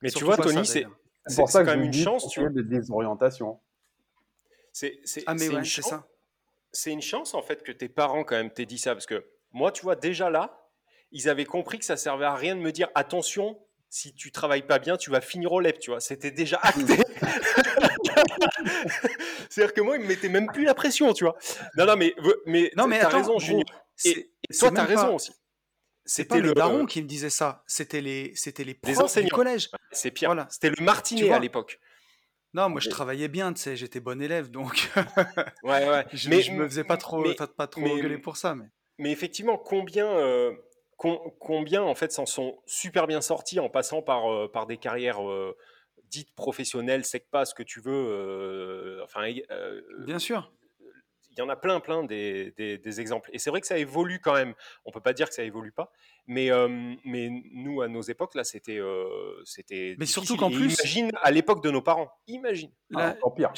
[0.01, 0.87] Mais tu vois, Tony, c'est
[1.35, 2.49] pour ça quand même une chance, tu vois.
[2.49, 3.59] de désorientation.
[4.73, 6.07] C'est ah, mais ouais, c'est ça
[6.71, 9.25] c'est une chance en fait que tes parents quand même t'aient dit ça parce que
[9.53, 10.69] moi, tu vois, déjà là,
[11.11, 14.65] ils avaient compris que ça servait à rien de me dire attention, si tu travailles
[14.65, 15.99] pas bien, tu vas finir au LEP, tu vois.
[15.99, 16.97] C'était déjà acté.
[19.49, 21.37] C'est-à-dire que moi, ils me mettaient même plus la pression, tu vois.
[21.75, 23.65] Non, non, mais, mais, non, mais t'as raison, Junior.
[24.05, 25.33] Et, toi, t'as raison aussi.
[26.05, 27.63] C'était le daron qui me disait ça.
[27.67, 29.69] C'était les, c'était les profs du collège.
[29.91, 30.29] C'est pire.
[30.29, 30.47] Voilà.
[30.49, 31.79] C'était le martinet à l'époque.
[32.53, 34.91] Non, moi je travaillais bien, tu sais, j'étais bon élève, donc
[35.63, 36.05] ouais, ouais.
[36.13, 37.23] je, mais, je me faisais pas trop,
[37.57, 38.55] pas, trop gueuler pour ça.
[38.55, 38.65] Mais,
[38.97, 40.53] mais effectivement, combien, euh,
[40.97, 45.25] combien en fait s'en sont super bien sortis en passant par, euh, par des carrières
[45.27, 45.55] euh,
[46.09, 49.01] dites professionnelles, c'est pas ce que tu veux.
[49.03, 49.31] enfin,
[49.99, 50.51] bien sûr.
[51.31, 53.29] Il y en a plein, plein des, des, exemples.
[53.33, 54.53] Et c'est vrai que ça évolue quand même.
[54.85, 55.91] On peut pas dire que ça évolue pas,
[56.27, 56.67] mais, euh,
[57.05, 58.77] mais nous, à nos époques, là, c'était.
[58.77, 60.73] Euh, c'était mais surtout qu'en plus.
[60.73, 62.11] Imagine à l'époque de nos parents.
[62.27, 62.71] Imagine.
[62.89, 63.53] Là, ah, pire.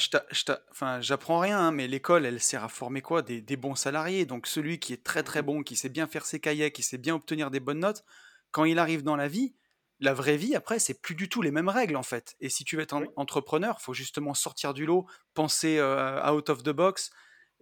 [0.70, 3.22] Enfin, j'apprends rien, hein, mais l'école, elle sert à former quoi?
[3.22, 4.24] Des, des, bons salariés.
[4.24, 6.98] Donc celui qui est très très bon, qui sait bien faire ses cahiers, qui sait
[6.98, 8.04] bien obtenir des bonnes notes,
[8.52, 9.54] quand il arrive dans la vie,
[10.00, 12.36] la vraie vie, après, c'est plus du tout les mêmes règles, en fait.
[12.40, 16.48] Et si tu veux être entrepreneur, il faut justement sortir du lot, penser euh, out
[16.50, 17.10] of the box.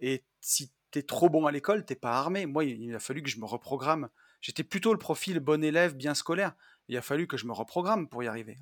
[0.03, 2.45] Et si tu es trop bon à l'école, t'es pas armé.
[2.45, 4.09] Moi, il a fallu que je me reprogramme.
[4.41, 6.53] J'étais plutôt le profil bon élève, bien scolaire.
[6.87, 8.59] Il a fallu que je me reprogramme pour y arriver.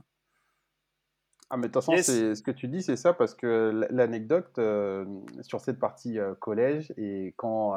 [1.49, 5.05] Ah, mais de toute façon, ce que tu dis, c'est ça, parce que l'anecdote euh,
[5.41, 7.75] sur cette partie euh, collège et quand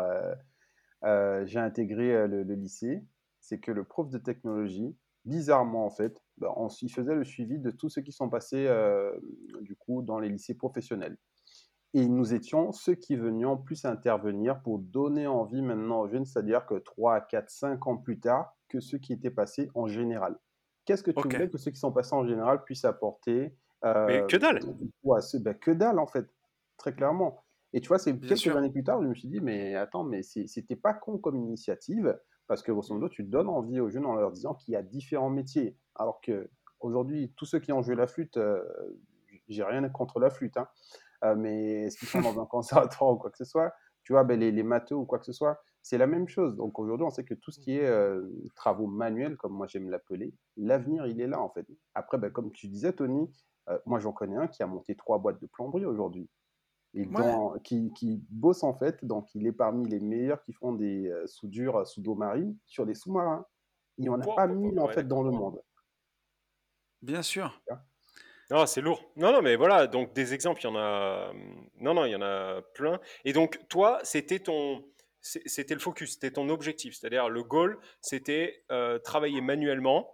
[1.02, 3.02] j'ai intégré le, lycée,
[3.40, 7.58] c'est que le prof de technologie, bizarrement en fait, bah, on, il faisait le suivi
[7.58, 9.12] de tous ceux qui sont passés euh,
[9.60, 11.16] du coup dans les lycées professionnels.
[11.94, 16.66] Et nous étions ceux qui venions plus intervenir pour donner envie maintenant aux jeunes, c'est-à-dire
[16.66, 20.36] que 3, 4, 5 ans plus tard que ceux qui étaient passés en général.
[20.84, 24.26] Qu'est-ce que tu voulais que ceux qui sont passés en général puissent apporter euh, Mais
[24.26, 24.60] que dalle
[25.04, 26.26] bah, Que dalle en fait,
[26.76, 27.44] très clairement.
[27.72, 30.22] Et tu vois, c'est quelques années plus tard, je me suis dit, mais attends, mais
[30.22, 32.18] c'était pas con comme initiative.
[32.46, 34.82] Parce que grosso modo, tu donnes envie aux jeunes en leur disant qu'il y a
[34.82, 35.78] différents métiers.
[35.94, 38.62] Alors que aujourd'hui, tous ceux qui ont joué la flûte, euh,
[39.48, 40.68] j'ai rien contre la flûte, hein,
[41.24, 44.24] euh, mais est-ce qu'ils sont dans un conservatoire ou quoi que ce soit Tu vois,
[44.24, 46.56] ben, les, les matheux ou quoi que ce soit, c'est la même chose.
[46.56, 48.22] Donc aujourd'hui, on sait que tout ce qui est euh,
[48.54, 51.66] travaux manuels, comme moi j'aime l'appeler, l'avenir, il est là en fait.
[51.94, 53.30] Après, ben, comme tu disais, Tony,
[53.86, 56.28] moi j'en connais un qui a monté trois boîtes de plomberie aujourd'hui
[56.94, 57.08] et
[57.64, 61.26] qui, qui, bosse en fait, donc il est parmi les meilleurs qui font des euh,
[61.26, 63.44] soudures euh, sous dos marine sur des sous-marins.
[63.98, 65.60] Il n'y en a pas mille en fait dans le monde.
[67.02, 67.60] Bien sûr.
[68.50, 69.02] Non, c'est lourd.
[69.16, 71.32] Non, non, mais voilà, donc des exemples, il y en a.
[71.80, 73.00] Non, non, il y en a plein.
[73.24, 74.84] Et donc, toi, c'était ton.
[75.20, 76.94] C'était le focus, c'était ton objectif.
[76.94, 80.10] C'est-à-dire, le goal, c'était euh, travailler manuellement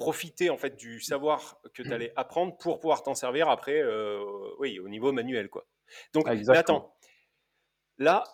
[0.00, 4.18] profiter en fait du savoir que tu allais apprendre pour pouvoir t'en servir après, euh,
[4.58, 5.66] oui, au niveau manuel quoi.
[6.14, 6.96] Donc, attends,
[7.98, 8.24] là,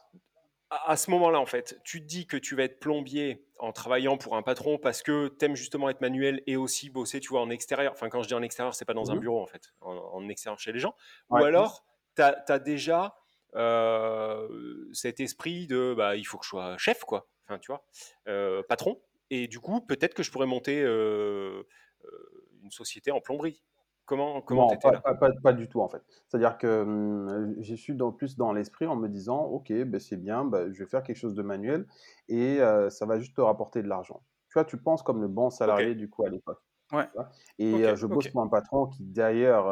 [0.71, 4.19] à, ce moment-là en fait, tu te dis que tu vas être plombier en travaillant
[4.19, 7.41] pour un patron parce que tu aimes justement être manuel et aussi bosser, tu vois,
[7.41, 7.93] en extérieur.
[7.93, 10.29] Enfin, quand je dis en extérieur, c'est pas dans un mmh bureau en fait, en,
[10.29, 10.95] extérieur chez les gens.
[11.31, 11.85] Ou alors,
[12.17, 13.17] tu as, déjà
[13.55, 17.29] euh, cet esprit de, bah, il faut que je sois chef quoi.
[17.45, 17.85] Enfin, tu vois,
[18.29, 19.01] euh, patron.
[19.31, 21.63] Et du coup, peut-être que je pourrais monter euh,
[22.63, 23.63] une société en plomberie.
[24.07, 25.01] Comment comment pas, là?
[25.01, 26.03] pas, pas, du tout en fait.
[26.29, 30.17] C'est-à-dire que hum, j'ai su dans, plus dans l'esprit en me disant ok ben c'est
[30.17, 31.87] bien, ben, je vais faire quelque chose de manuel
[32.29, 34.23] et euh, ça va juste te rapporter de l'argent.
[34.49, 36.61] Tu vois, tu penses comme le bon salarié du coup à l'époque.
[36.93, 37.09] Ouais.
[37.59, 39.67] Et je bosse pour un patron qui d'ailleurs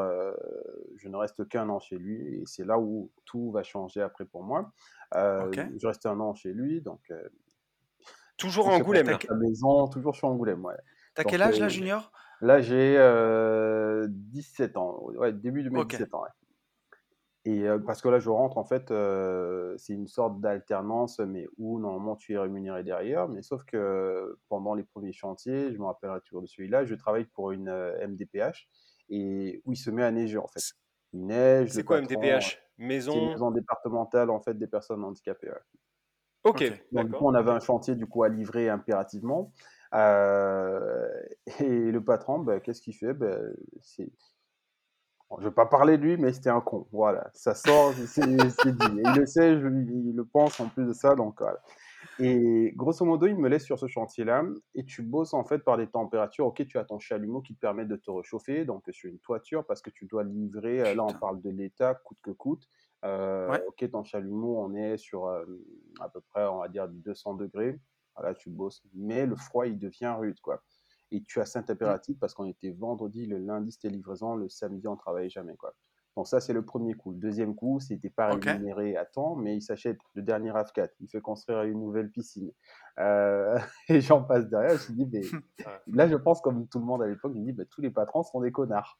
[0.97, 4.25] je ne reste qu'un an chez lui et c'est là où tout va changer après
[4.25, 4.73] pour moi.
[5.15, 7.01] Je reste un an chez lui donc
[8.37, 9.07] Toujours en Angoulême.
[9.07, 10.75] La maison, toujours sur Angoulême, ouais.
[11.15, 12.11] T'as quel âge là, euh, Junior?
[12.41, 12.95] Là, j'ai
[14.09, 16.23] 17 euh, ans, ouais, début de mes 17 ans.
[16.23, 16.29] Ouais.
[17.47, 18.93] Et euh, parce que là, je rentre, en fait,
[19.79, 23.29] c'est une sorte d'alternance, mais où normalement tu es rémunéré derrière.
[23.29, 27.27] Mais sauf que pendant les premiers chantiers, je me rappellerai toujours de celui-là, je travaille
[27.27, 27.71] pour une
[28.07, 28.69] MDPH
[29.11, 30.63] et où il se met à neiger, en fait.
[31.13, 31.71] Il neige.
[31.71, 33.15] C'est quoi MDPH Maison...
[33.15, 33.51] Une maison?
[33.53, 35.53] départementale, en fait, des personnes handicapées.
[36.45, 36.65] Ok.
[36.93, 39.53] Donc, du coup, on avait un chantier du coup à livrer impérativement.
[39.95, 41.09] Euh,
[41.61, 43.17] et le patron, ben, qu'est-ce qu'il fait?
[43.83, 44.11] C'est...
[45.39, 46.87] je ne vais pas parler de lui, mais c'était un con.
[46.93, 48.39] Voilà, ça sort, c'est, dit.
[48.39, 51.15] il le sait, il le pense en plus de ça.
[51.15, 51.61] Donc, voilà.
[52.21, 55.77] Et grosso modo, il me laisse sur ce chantier-là et tu bosses en fait par
[55.77, 56.47] des températures.
[56.47, 59.65] Ok, tu as ton chalumeau qui te permet de te réchauffer, donc sur une toiture
[59.67, 60.95] parce que tu dois livrer.
[60.95, 62.69] Là, on parle de l'état, coûte que coûte.
[63.05, 65.45] Euh, ok, ton chalumeau, on est sur euh,
[66.01, 67.81] à peu près, on va dire, 200 degrés.
[68.17, 68.83] Voilà, tu bosses.
[68.95, 70.63] Mais le froid, il devient rude, quoi.
[71.11, 74.89] Et tu as saint impératif parce qu'on était vendredi, le lundi, c'était livraison, le samedi,
[74.89, 75.75] on travaillait jamais, quoi.
[76.17, 77.11] Donc ça, c'est le premier coup.
[77.11, 80.91] Le deuxième coup, c'était pas rémunéré à temps, mais il s'achète le dernier RAV4.
[81.01, 82.53] Il fait construire une nouvelle piscine.
[83.01, 84.79] Euh, et j'en passe derrière.
[84.79, 85.23] Je me dis, mais
[85.93, 87.91] là, je pense comme tout le monde à l'époque, je me dis, bah, tous les
[87.91, 88.99] patrons sont des connards.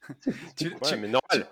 [0.56, 1.46] tu, mais normal.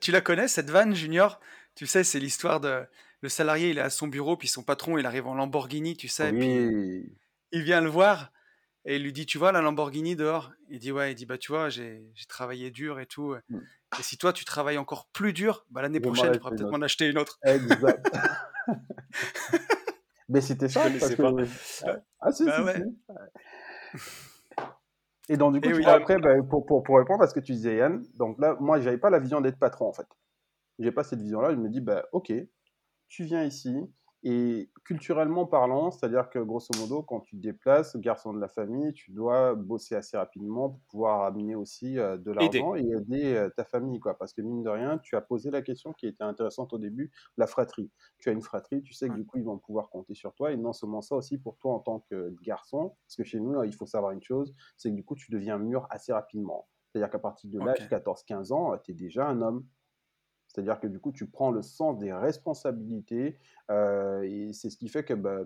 [0.00, 1.40] Tu, la connais, cette vanne, Junior?
[1.74, 2.84] Tu sais, c'est l'histoire de
[3.24, 6.08] le salarié, il est à son bureau, puis son patron, il arrive en Lamborghini, tu
[6.08, 7.10] sais, puis
[7.52, 8.30] il vient le voir
[8.84, 10.52] et il lui dit, tu vois la Lamborghini dehors?
[10.68, 13.34] Il dit, ouais, il dit, bah tu vois, j'ai travaillé dur et tout.
[13.48, 13.60] Mm.
[13.98, 16.82] Et si toi, tu travailles encore plus dur, bah, l'année prochaine, tu pourras peut-être m'en
[16.82, 17.38] acheter une autre.
[17.44, 18.14] Exact.
[20.28, 20.82] Mais c'était ça.
[21.00, 21.22] Parce que...
[22.20, 24.10] Ah, si, bah si,
[25.30, 27.76] Et donc, du coup, après, bah, pour, pour, pour, répondre à ce que tu disais,
[27.76, 30.08] Yann, donc là, moi, j'avais pas la vision d'être patron, en fait.
[30.78, 31.52] j'ai pas cette vision-là.
[31.52, 32.34] Je me dis, bah, ok,
[33.08, 33.88] tu viens ici,
[34.26, 38.94] et culturellement parlant, c'est-à-dire que grosso modo, quand tu te déplaces, garçon de la famille,
[38.94, 43.50] tu dois bosser assez rapidement pour pouvoir amener aussi euh, de l'argent et aider euh,
[43.50, 44.16] ta famille, quoi.
[44.16, 47.12] Parce que mine de rien, tu as posé la question qui était intéressante au début,
[47.36, 47.92] la fratrie.
[48.18, 50.52] Tu as une fratrie, tu sais que du coup, ils vont pouvoir compter sur toi.
[50.52, 53.62] Et non seulement ça aussi pour toi en tant que garçon, parce que chez nous,
[53.62, 56.66] il faut savoir une chose, c'est que du coup, tu deviens mûr assez rapidement.
[56.88, 59.66] C'est-à-dire qu'à partir de l'âge 14-15 ans, tu es déjà un homme.
[60.54, 63.38] C'est-à-dire que du coup, tu prends le sens des responsabilités
[63.70, 65.40] euh, et c'est ce qui fait que bah,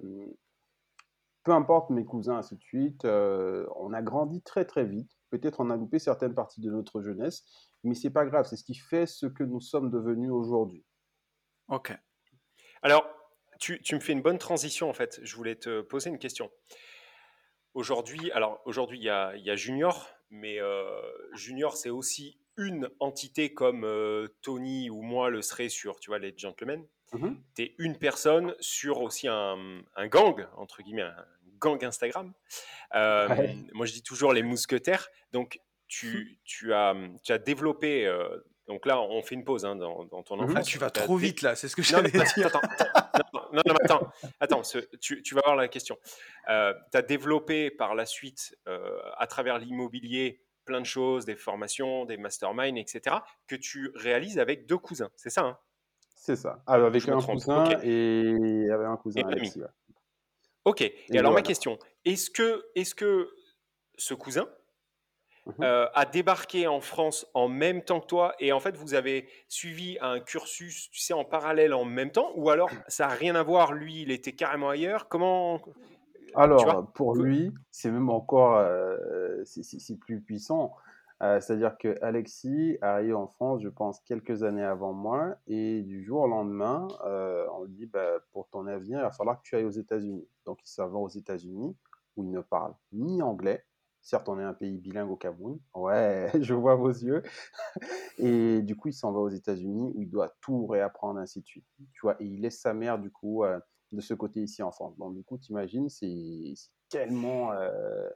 [1.44, 5.10] peu importe mes cousins, ainsi de suite, euh, on a grandi très très vite.
[5.30, 7.44] Peut-être on a loupé certaines parties de notre jeunesse,
[7.84, 8.46] mais c'est pas grave.
[8.46, 10.84] C'est ce qui fait ce que nous sommes devenus aujourd'hui.
[11.68, 11.96] Ok.
[12.82, 13.06] Alors,
[13.58, 15.20] tu, me fais une bonne transition en fait.
[15.22, 16.50] Je voulais te poser une question.
[17.72, 21.00] Aujourd'hui, alors aujourd'hui il y a, y a, Junior, mais euh,
[21.34, 26.18] Junior c'est aussi une entité comme euh, Tony ou moi le serait sur, tu vois,
[26.18, 26.84] les gentlemen.
[27.12, 29.56] Mmh tu es une personne sur aussi un,
[30.10, 31.24] gang, entre guillemets, un
[31.58, 32.34] gang Instagram.
[32.94, 33.28] Euh,
[33.72, 35.08] moi, je dis toujours les mousquetaires.
[35.32, 38.06] Donc, tu, tu, as, tu as développé.
[38.06, 38.28] Euh,
[38.66, 40.60] donc là, on fait une pause hein, dans, ton mmh enfant.
[40.60, 42.46] tu vas trop vite là, c'est ce que j'allais dire.
[42.46, 42.60] Attends,
[43.14, 44.62] attends, non, non, attends, attends
[45.00, 45.96] tu, tu, vas voir la question.
[46.46, 52.18] tu as développé par la suite, à travers l'immobilier, plein de choses, des formations, des
[52.18, 55.10] masterminds, etc., que tu réalises avec deux cousins.
[55.16, 55.58] C'est ça hein?
[56.14, 56.62] C'est ça.
[56.66, 59.62] Ah, avec un cousin et avec un cousin Alexis,
[60.66, 60.82] Ok.
[60.82, 63.30] Et, alors ma question, est-ce que, est que
[63.96, 64.44] ce cousin
[65.46, 68.92] mmh euh, a débarqué en France en même temps que toi et en fait vous
[68.92, 73.14] avez suivi un cursus, tu sais, en parallèle en même temps ou alors ça n'a
[73.14, 75.08] rien à voir, lui il était carrément ailleurs?
[75.08, 75.62] Comment
[76.34, 80.74] alors, pour lui, c'est même encore euh, c'est plus puissant.
[81.20, 86.04] Euh, c'est-à-dire que Alexis arrive en France, je pense, quelques années avant moi, et du
[86.04, 89.48] jour au lendemain, euh, on lui dit bah, pour ton avenir, il va falloir que
[89.48, 90.28] tu ailles aux États-Unis.
[90.46, 91.76] Donc, il s'en va aux États-Unis,
[92.16, 93.64] où il ne parle ni anglais.
[94.00, 95.58] Certes, on est un pays bilingue au Cameroun.
[95.74, 97.22] Ouais, je vois vos yeux.
[98.18, 101.46] Et du coup, il s'en va aux États-Unis, où il doit tout réapprendre, ainsi de
[101.46, 101.66] suite.
[101.92, 103.44] Tu vois, et il laisse sa mère, du coup,
[103.92, 104.96] de ce côté ici en France.
[104.98, 106.54] Donc, du coup, t'imagines, c'est
[106.88, 107.52] tellement.
[107.52, 108.08] Euh,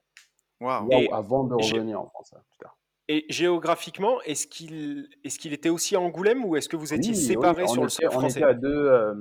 [1.13, 2.69] avant de revenir en France, hein,
[3.09, 7.15] Et géographiquement, est-ce qu'il est qu'il était aussi à Angoulême ou est-ce que vous étiez
[7.15, 9.15] séparés sur le sol français on était, à deux, euh,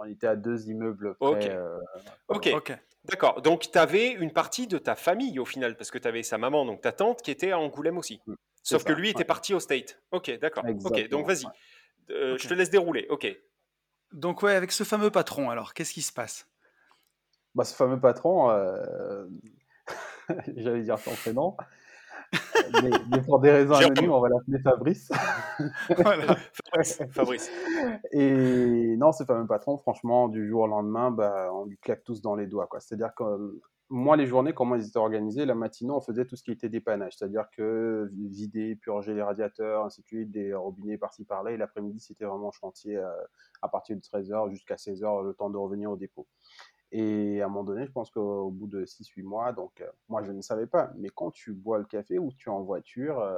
[0.00, 1.50] on était à deux immeubles près.
[1.50, 1.78] Euh,
[2.28, 2.50] ok.
[2.54, 2.78] ok.
[3.04, 3.42] D'accord.
[3.42, 6.38] Donc, tu avais une partie de ta famille au final, parce que tu avais sa
[6.38, 8.20] maman, donc ta tante, qui était à Angoulême aussi.
[8.26, 10.00] Mmh, Sauf que lui était parti au State.
[10.10, 10.64] Ok, d'accord.
[10.84, 11.44] Ok, donc vas-y.
[12.08, 13.06] Je te laisse dérouler.
[13.10, 13.26] Ok.
[14.12, 16.48] Donc ouais, avec ce fameux patron, alors, qu'est-ce qui se passe?
[17.54, 19.26] Bah, Ce fameux patron, euh,
[20.56, 21.56] j'allais dire son prénom,
[23.10, 25.10] mais, pour des raisons anonymes, on va l'appeler Fabrice.
[25.96, 26.36] voilà,
[27.10, 27.50] Fabrice.
[28.12, 32.20] Et non, ce fameux patron, franchement, du jour au lendemain, bah, on lui claque tous
[32.20, 32.68] dans les doigts.
[32.78, 36.42] C'est-à-dire que moi, les journées, comment ils étaient organisées, la matinée, on faisait tout ce
[36.42, 41.24] qui était dépannage, c'est-à-dire que vider, purger les radiateurs, ainsi de suite, des robinets par-ci
[41.24, 43.08] par-là, et l'après-midi, c'était vraiment chantier euh,
[43.62, 46.26] à partir de 13h jusqu'à 16h, le temps de revenir au dépôt.
[46.90, 50.22] Et à un moment donné, je pense qu'au bout de 6-8 mois, donc euh, moi,
[50.24, 53.20] je ne savais pas, mais quand tu bois le café ou tu es en voiture,
[53.20, 53.36] euh,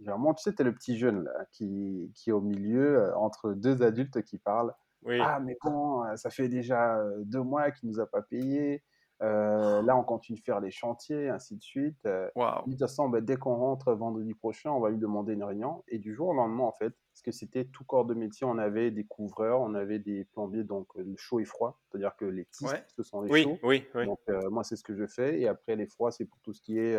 [0.00, 3.52] généralement, tu sais, tu es le petit jeune là, qui, qui est au milieu, entre
[3.52, 4.74] deux adultes qui parlent.
[5.08, 8.82] Ah, mais bon, ça fait déjà deux mois qu'il nous a pas payé.
[9.22, 12.06] Euh, là, on continue de faire les chantiers, ainsi de suite.
[12.06, 15.44] Euh, de toute façon, bah, dès qu'on rentre vendredi prochain, on va lui demander une
[15.44, 15.84] réunion.
[15.88, 18.56] Et du jour au lendemain, en fait, parce que c'était tout corps de métier, on
[18.56, 22.24] avait des couvreurs, on avait des plombiers, donc le euh, chaud et froid, c'est-à-dire que
[22.24, 23.58] les tisses, ce sont les oui, chauds.
[23.62, 24.06] Oui, oui.
[24.06, 25.40] Donc, moi, c'est ce que je fais.
[25.40, 26.98] Et après, les froids, c'est pour tout ce qui est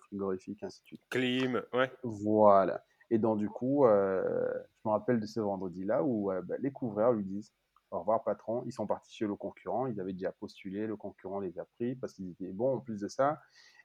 [0.00, 1.02] frigorifique, ainsi de suite.
[1.08, 1.90] Clim, ouais.
[2.02, 2.84] Voilà.
[3.10, 7.24] Et donc, du coup, je me rappelle de ce vendredi-là où bah, les couvreurs lui
[7.24, 7.52] disent
[7.92, 11.40] au revoir patron, ils sont partis chez le concurrent, ils avaient déjà postulé, le concurrent
[11.40, 13.40] les a pris parce qu'ils étaient bons en plus de ça.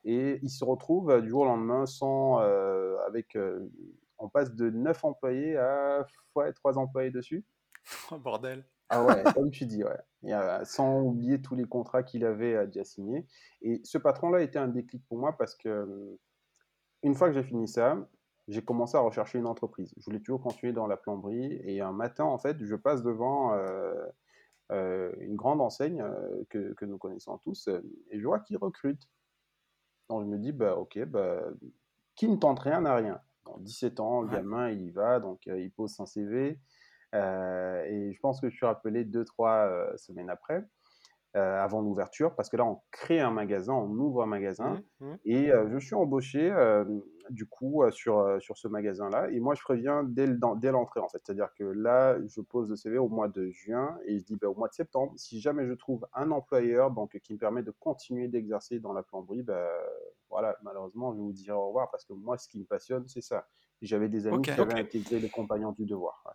[0.06, 3.70] Et ils se retrouvent euh, du jour au lendemain sans, euh, avec, euh,
[4.18, 7.46] on passe de 9 employés à ouais, 3 employés dessus.
[8.12, 8.66] Oh, bordel.
[8.90, 10.66] Ah ouais, comme tu dis, ouais.
[10.66, 13.26] sans oublier tous les contrats qu'il avait déjà signés.
[13.62, 16.18] Et ce patron-là était un déclic pour moi parce que
[17.04, 17.98] une fois que j'ai fini ça,
[18.48, 19.94] j'ai commencé à rechercher une entreprise.
[19.98, 21.60] Je voulais toujours continuer dans la plomberie.
[21.64, 23.94] Et un matin, en fait, je passe devant euh,
[24.72, 27.68] euh, une grande enseigne euh, que, que, nous connaissons tous
[28.12, 29.08] et je vois qu'ils recrutent.
[30.10, 31.42] Donc je me dis, bah, ok, bah,
[32.16, 33.22] qui ne tente rien n'a rien.
[33.46, 36.60] Dans 17 ans, le gamin, il y va, donc il pose son CV.
[37.14, 40.66] et je pense que je suis rappelé deux, trois semaines après.
[41.36, 45.06] euh, avant l'ouverture, parce que là, on crée un magasin, on ouvre un magasin, Mmh,
[45.06, 45.18] mmh.
[45.26, 46.84] et euh, je suis embauché euh,
[47.30, 51.00] du coup euh, sur, euh, sur ce magasin-là, et moi, je préviens dès dès l'entrée,
[51.00, 51.20] en fait.
[51.26, 54.50] C'est-à-dire que là, je pose le CV au mois de juin, et je dis bah,
[54.50, 57.72] au mois de septembre, si jamais je trouve un employeur donc, qui me permet de
[57.72, 59.68] continuer d'exercer dans la plomberie, bah,
[60.30, 63.08] voilà, malheureusement, je vais vous dire au revoir, parce que moi, ce qui me passionne,
[63.08, 63.48] c'est ça.
[63.82, 64.80] J'avais des amis qui avaient Ok.
[64.80, 66.22] intégré les compagnons du devoir.
[66.26, 66.34] ouais.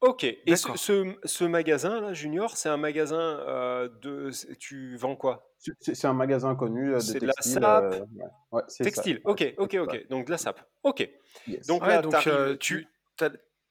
[0.00, 0.24] Ok.
[0.24, 0.78] Et ce, D'accord.
[0.78, 4.30] ce, ce magasin là, Junior, c'est un magasin euh, de.
[4.58, 5.50] Tu vends quoi?
[5.58, 7.62] C'est c'est- c'est un magasin connu euh, de C'est de la textile.
[7.62, 8.90] sape, euh, ouais, Ouais, c'est ça.
[8.90, 9.20] textile.
[9.24, 10.08] Ouais, Ok, ok, ok.
[10.10, 10.60] Donc de la sape.
[10.82, 11.08] Ok.
[11.48, 11.66] yes.
[11.66, 12.32] Donc Ouais, là, donc t'arrives.
[12.32, 12.86] euh, tu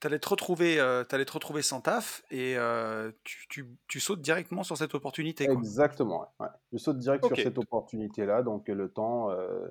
[0.01, 4.21] t'allais te retrouver, euh, t'allais te retrouver sans taf et euh, tu, tu- tu sautes
[4.21, 5.55] directement sur cette opportunité, quoi.
[5.55, 6.19] Exactement.
[6.21, 6.51] ouais, ouais.
[6.73, 7.41] Je saute direct sur Ok.
[7.41, 9.67] cette opportunité-là, donc euh, le temps euh,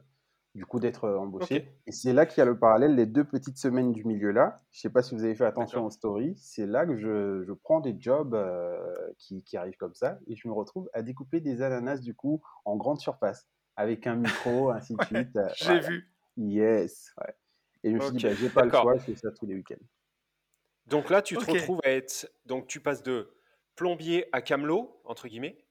[0.54, 1.68] du coup d'être euh, embauché.
[1.86, 4.62] Et c'est là qu'il y a le parallèle, les deux petites semaines du milieu là.
[4.70, 6.36] Je sais pas si vous avez fait attention aux stories.
[6.36, 8.78] C'est là que je, je prends des jobs euh,
[9.18, 12.40] qui, qui arrivent comme ça et je me retrouve à découper des ananas du coup
[12.64, 15.36] en grande surface avec un micro, ainsi de Ouais, suite.
[15.36, 15.80] euh, j'ai voilà.
[15.80, 16.10] vu.
[16.36, 17.12] Yes.
[17.20, 17.34] ouais.
[17.82, 19.54] Et je me suis dit, bah, j'ai pas le choix, je fais ça tous les
[19.56, 19.84] week-ends.
[20.86, 22.30] Donc là, tu te retrouves à être.
[22.46, 23.30] Donc tu passes de
[23.74, 25.63] plombier à camelot, entre guillemets.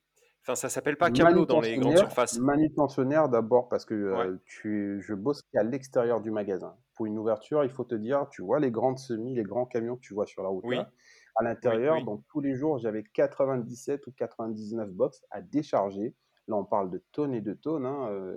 [0.46, 2.38] Enfin, ça s'appelle pas camelot dans les grandes surfaces.
[2.38, 4.28] manutentionnaire d'abord parce que Ouais.
[4.28, 6.76] euh, tu, je bosse qu'à l'extérieur du magasin.
[6.96, 9.96] Pour une ouverture, il faut te dire, tu vois les grandes semis, les grands camions
[9.96, 10.92] que tu vois sur la route Oui, là,
[11.38, 12.04] à l'intérieur, oui.
[12.06, 16.14] donc tous les jours, j'avais 97 ou 99 box à décharger.
[16.50, 17.86] Là, on parle de tonnes et de tonnes.
[17.86, 18.10] Hein.
[18.12, 18.36] Euh,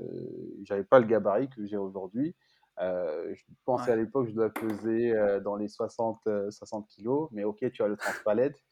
[0.62, 2.36] j'avais pas le gabarit que j'ai aujourd'hui.
[2.80, 7.28] Euh, je pensais à l'époque, je dois peser euh, dans les 60, euh, 60 kilos,
[7.32, 8.62] mais ok, tu as le transpalette,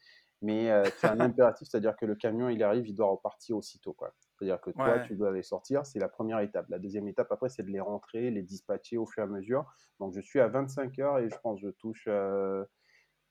[0.43, 3.93] mais euh, c'est un impératif, c'est-à-dire que le camion, il arrive, il doit repartir aussitôt,
[3.95, 4.13] quoi.
[4.39, 5.07] C'est-à-dire que toi, Ouais.
[5.07, 6.67] tu dois les sortir, c'est la première étape.
[6.69, 9.65] La deuxième étape, après, c'est de les rentrer, les dispatcher au fur et à mesure.
[10.01, 12.65] Donc, je suis à 25 heures et je pense que je touche euh,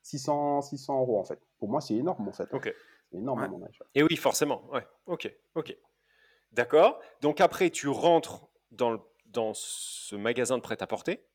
[0.03, 1.39] 600, 600 euros, en fait.
[1.59, 2.43] Pour moi, c'est énorme, en fait.
[2.43, 2.49] hein.
[2.57, 2.73] Ok.
[3.11, 3.47] C'est énorme Ouais.
[3.49, 3.81] mon âge.
[3.95, 4.63] Et oui, forcément.
[4.71, 4.85] Ouais.
[5.05, 5.31] Ok.
[5.55, 5.77] Ok.
[6.51, 6.99] D'accord.
[7.21, 11.25] Donc après, tu rentres dans, le- dans ce magasin de prêt-à-porter.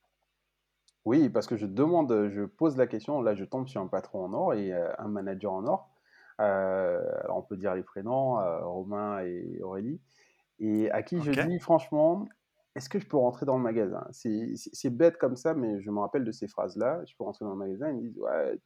[1.09, 4.27] Oui, parce que je demande, je pose la question, là je tombe sur un patron
[4.27, 5.89] en or et euh, un manager en or.
[6.39, 10.03] Euh, alors on peut dire les prénoms, euh, Romain et Aurélie.
[10.59, 12.29] Et à qui je dis, franchement,
[12.75, 14.07] est-ce que je peux rentrer dans le magasin?
[14.11, 17.01] C'est bête comme ça, mais je me rappelle de ces phrases-là.
[17.07, 18.59] Je peux rentrer dans le magasin, ils me disent, ouais,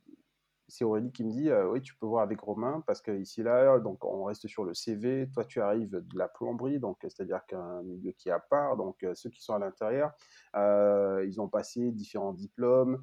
[0.73, 3.43] c'est Aurélie qui me dit, euh, oui, tu peux voir avec Romain, parce que ici,
[3.43, 5.29] là, donc on reste sur le CV.
[5.35, 8.79] Toi, tu arrives de la plomberie, donc c'est-à-dire qu'un milieu qui est à part.
[8.79, 10.13] Donc euh, ceux qui sont à l'intérieur,
[10.57, 13.03] euh, ils ont passé différents diplômes,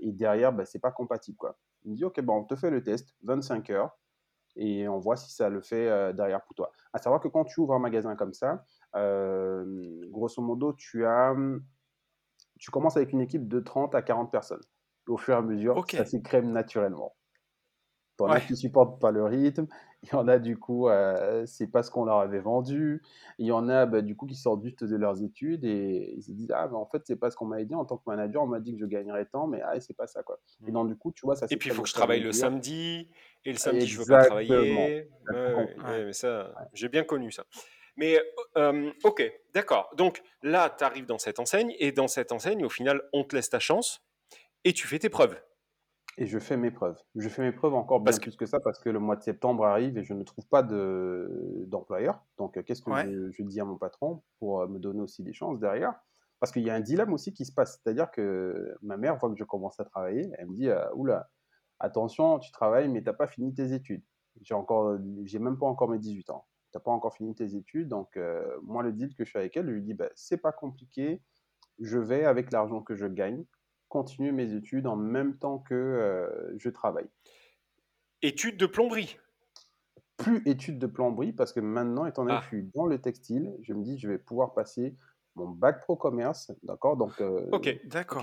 [0.00, 1.58] et derrière, bah, c'est pas compatible, quoi.
[1.84, 3.98] Il me dit, ok, bon, on te fait le test, 25 heures,
[4.54, 6.70] et on voit si ça le fait derrière pour toi.
[6.92, 8.64] À savoir que quand tu ouvres un magasin comme ça,
[8.94, 11.34] grosso modo, tu as,
[12.60, 14.62] tu commences avec une équipe de 30 à 40 personnes.
[15.08, 15.94] Au fur et à mesure, Ok.
[15.96, 17.16] ça s'écrème naturellement.
[18.16, 18.46] T'en as Ouais.
[18.46, 19.68] qui supportent pas le rythme,
[20.02, 23.00] il y en a du coup, euh, c'est pas ce qu'on leur avait vendu,
[23.38, 26.22] il y en a bah, du coup qui sortent juste de leurs études et ils
[26.22, 28.02] se disent ah mais en fait c'est pas ce qu'on m'avait dit en tant que
[28.06, 30.40] manager, on m'a dit que je gagnerais tant, mais ah c'est pas ça quoi.
[30.66, 30.72] Et Mm.
[30.72, 32.32] donc du coup tu vois ça Et puis, il faut au que je travaille le
[32.32, 33.08] samedi.
[33.44, 34.26] Et le samedi, je veux pas Exactement.
[34.26, 35.08] travailler.
[35.30, 37.44] Ouais, mais ça, j'ai bien connu ça.
[37.96, 38.18] Mais
[38.56, 39.22] euh, ok,
[39.54, 39.90] d'accord.
[39.96, 41.74] Donc là, tu arrives dans cette enseigne.
[41.78, 44.07] Et dans cette enseigne, au final, on te laisse ta chance.
[44.68, 45.40] Et tu fais tes preuves.
[46.18, 47.00] Et je fais mes preuves.
[47.14, 48.24] Je fais mes preuves encore bien Parce que.
[48.24, 50.62] plus que ça parce que le mois de septembre arrive et je ne trouve pas
[50.62, 52.22] de d'employeur.
[52.36, 53.04] Donc, euh, qu'est-ce que Ouais.
[53.10, 55.94] je, je dis à mon patron pour euh, me donner aussi des chances derrière?
[56.38, 57.80] Parce qu'il y a un dilemme aussi qui se passe.
[57.82, 60.30] C'est-à-dire que ma mère voit que je commence à travailler.
[60.36, 61.30] Elle me dit, euh, oula,
[61.80, 64.04] attention, tu travailles, mais tu n'as pas fini tes études.
[64.42, 66.46] J'ai encore, j'ai même pas encore mes 18 ans.
[66.72, 67.88] Tu n'as pas encore fini tes études.
[67.88, 70.36] Donc, euh, moi, le deal que je fais avec elle, je lui dis, bah, c'est
[70.36, 71.22] pas compliqué.
[71.80, 73.44] Je vais, avec l'argent que je gagne,
[73.88, 77.08] continuer mes études en même temps que euh, je travaille.
[78.22, 79.18] Études de plomberie.
[80.16, 83.00] Plus études de plomberie, parce que maintenant, étant donné que Ah, je suis dans le
[83.00, 84.96] textile, je me dis, je vais pouvoir passer
[85.36, 86.96] mon bac pro commerce, d'accord?
[86.96, 87.48] Donc, euh,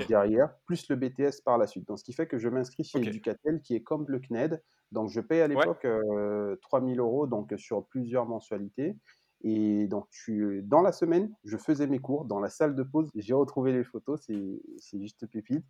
[0.09, 1.87] derrière, plus le BTS par la suite.
[1.87, 3.07] Donc, ce qui fait que je m'inscris chez ok.
[3.07, 4.61] Educatel, qui est comme le CNED.
[4.91, 8.97] Donc, je paye à Ouais, l'époque euh, 3000 euros donc, sur plusieurs mensualités.
[9.41, 13.09] Et donc, tu, dans la semaine, je faisais mes cours dans la salle de pause.
[13.15, 15.65] J'ai retrouvé les photos, c'est juste pépite.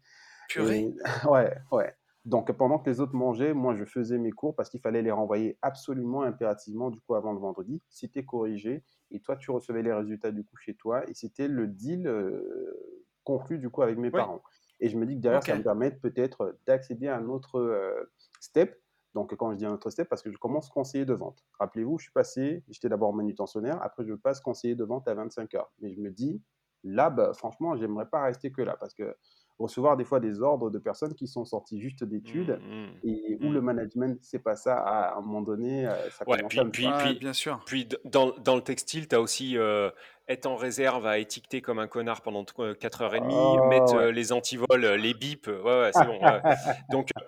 [0.49, 0.79] Purée.
[0.79, 0.95] Et
[1.29, 1.93] ouais, ouais.
[2.25, 5.11] Donc, pendant que les autres mangeaient, moi, je faisais mes cours parce qu'il fallait les
[5.11, 7.83] renvoyer absolument, impérativement, du coup, avant le vendredi.
[7.89, 8.83] C'était corrigé.
[9.11, 11.07] Et toi, tu recevais les résultats, du coup, chez toi.
[11.07, 14.41] Et c'était le deal euh, conclu, du coup, avec mes parents.
[14.79, 15.47] Et je me dis que derrière, Ok.
[15.47, 18.75] ça me permettre peut-être d'accéder à un autre euh, step.
[19.15, 21.43] Donc, quand je dis un autre step, parce que je commence conseiller de vente.
[21.59, 25.55] Rappelez-vous, je suis passé, j'étais d'abord manutentionnaire, après je passe conseiller de vente à 25
[25.55, 25.71] heures.
[25.79, 26.41] Mais je me dis,
[26.83, 29.15] là, bah, franchement, j'aimerais pas rester que là, parce que
[29.57, 33.37] recevoir des fois des ordres de personnes qui sont sorties juste d'études Mmh, mmh, et
[33.41, 33.53] où mmh.
[33.53, 34.77] le management, c'est pas ça.
[34.77, 37.63] À un moment donné, euh, ça Ouais, commence puis, à me puis, puis, bien sûr.
[37.65, 39.89] puis dans, dans le textile, tu as aussi euh,
[40.27, 43.95] être en réserve à étiqueter comme un connard pendant 4h30, Oh, mettre ouais.
[43.95, 46.19] euh, les antivols, euh, les bips, euh, ouais, ouais, c'est bon.
[46.25, 46.41] ouais.
[46.89, 47.23] Donc, euh,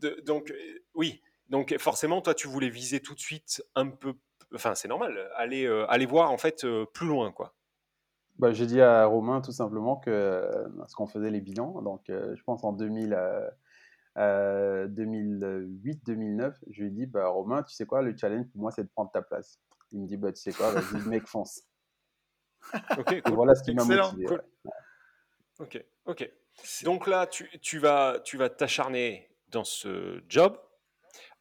[0.00, 0.54] de- donc euh,
[0.94, 4.14] oui, donc forcément, toi, tu voulais viser tout de suite un peu,
[4.54, 7.54] enfin, c'est normal, aller, euh, aller voir en fait euh, plus loin, quoi.
[8.38, 12.42] Bah, j'ai dit à Romain tout simplement que, parce qu'on faisait les bilans, donc je
[12.44, 13.50] pense en 2000, euh,
[14.16, 18.70] euh, 2008-2009, je lui ai dit, bah, Romain, tu sais quoi, le challenge pour moi,
[18.70, 19.60] c'est de prendre ta place.
[19.92, 21.62] Il me dit, bah, tu sais quoi, vas-y, mec, fonce.
[23.24, 23.34] Cool.
[23.34, 24.24] voilà ce qui m'a motivé.
[24.24, 24.42] cool.
[24.64, 24.72] ouais.
[25.58, 26.30] Ok, ok.
[26.84, 30.58] Donc là, tu, tu vas tu vas t'acharner dans ce job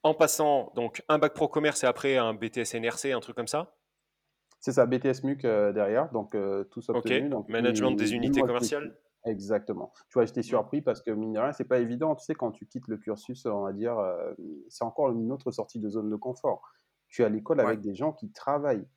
[0.03, 3.47] en passant donc un bac pro commerce et après un BTS NRC, un truc comme
[3.47, 3.75] ça.
[4.61, 6.97] C'est ça, BTS MUC euh, derrière, donc euh, tous Ok.
[6.97, 7.29] obtenus.
[7.29, 8.97] Donc, Management des unités commerciales.
[9.25, 9.91] Exactement.
[10.09, 12.15] Tu vois, j'étais surpris parce que, mine de rien, c'est pas évident.
[12.15, 14.33] Tu sais, quand tu quittes le cursus, on va dire, euh,
[14.69, 16.61] c'est encore une autre sortie de zone de confort.
[17.07, 17.65] Tu es à l'école Ouais.
[17.65, 18.87] avec des gens qui travaillent.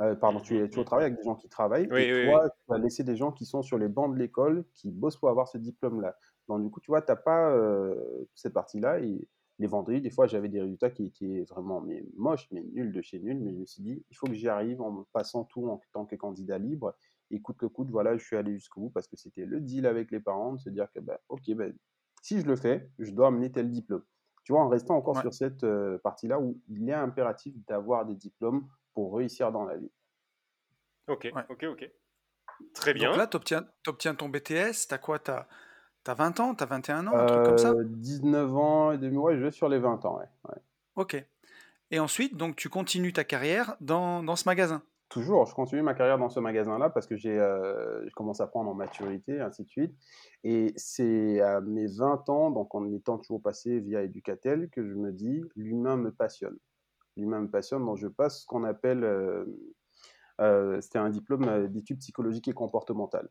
[0.00, 2.02] Euh, pardon, tu es, tu es au Mhm, travail avec des gens qui travaillent Oui,
[2.02, 4.64] et oui, toi, tu vas laisser des gens qui sont sur les bancs de l'école,
[4.74, 6.16] qui bossent pour avoir ce diplôme-là.
[6.48, 9.00] Donc, du coup, tu vois, tu n'as pas euh, cette partie-là.
[9.00, 9.28] Et
[9.58, 13.02] les vendredis, des fois, j'avais des résultats qui étaient vraiment mais, moches, mais nuls de
[13.02, 13.40] chez nuls.
[13.40, 15.80] Mais je me suis dit, il faut que j'y arrive en me passant tout en
[15.92, 16.94] tant que candidat libre.
[17.30, 19.86] Et coûte que coûte, voilà, je suis allé jusqu'au bout parce que c'était le deal
[19.86, 21.66] avec les parents de se dire que, bah, ok, bah,
[22.22, 24.04] si je le fais, je dois amener tel diplôme.
[24.44, 25.22] Tu vois, en restant encore Ouais.
[25.22, 29.76] sur cette euh, partie-là où il est impératif d'avoir des diplômes pour réussir dans la
[29.76, 29.90] vie.
[31.08, 31.44] Ok, Ouais.
[31.48, 31.90] ok, ok.
[32.74, 33.08] Très bien.
[33.10, 33.36] Donc là, tu
[33.86, 35.18] obtiens, ton BTS, t'as quoi?
[35.28, 35.46] As
[36.14, 37.70] 20 ans T'as 21 ans Un truc comme ça?
[37.70, 40.28] Euh, 19 ans et demi, ouais, je vais sur les 20 ans, ouais.
[40.48, 40.60] ouais.
[40.96, 41.24] Ok.
[41.90, 44.82] Et ensuite, donc, tu continues ta carrière dans, dans ce magasin?
[45.08, 48.48] Toujours, je continue ma carrière dans ce magasin-là parce que j'ai euh, je commence à
[48.48, 49.94] prendre en maturité, ainsi de suite.
[50.42, 54.94] Et c'est à mes 20 ans, donc en étant toujours passé via Educatel, que je
[54.94, 56.56] me dis, l'humain me passionne.
[57.16, 59.44] L'humain me passionne, donc je passe ce qu'on appelle, euh,
[60.40, 63.28] euh, c'était un diplôme euh, d'études psychologiques et comportementales.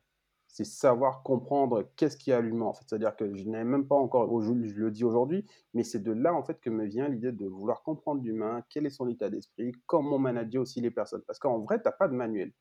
[0.56, 2.86] C'est savoir comprendre qu'est-ce qu'il y a à l'humain, en fait.
[2.88, 5.44] C'est-à-dire que je n'ai même pas encore, je le dis aujourd'hui,
[5.74, 8.86] mais c'est de là, en fait, que me vient l'idée de vouloir comprendre l'humain, quel
[8.86, 11.24] est son état d'esprit, comment manager aussi les personnes.
[11.28, 12.54] Parce qu'en vrai, tu n'as pas de manuel.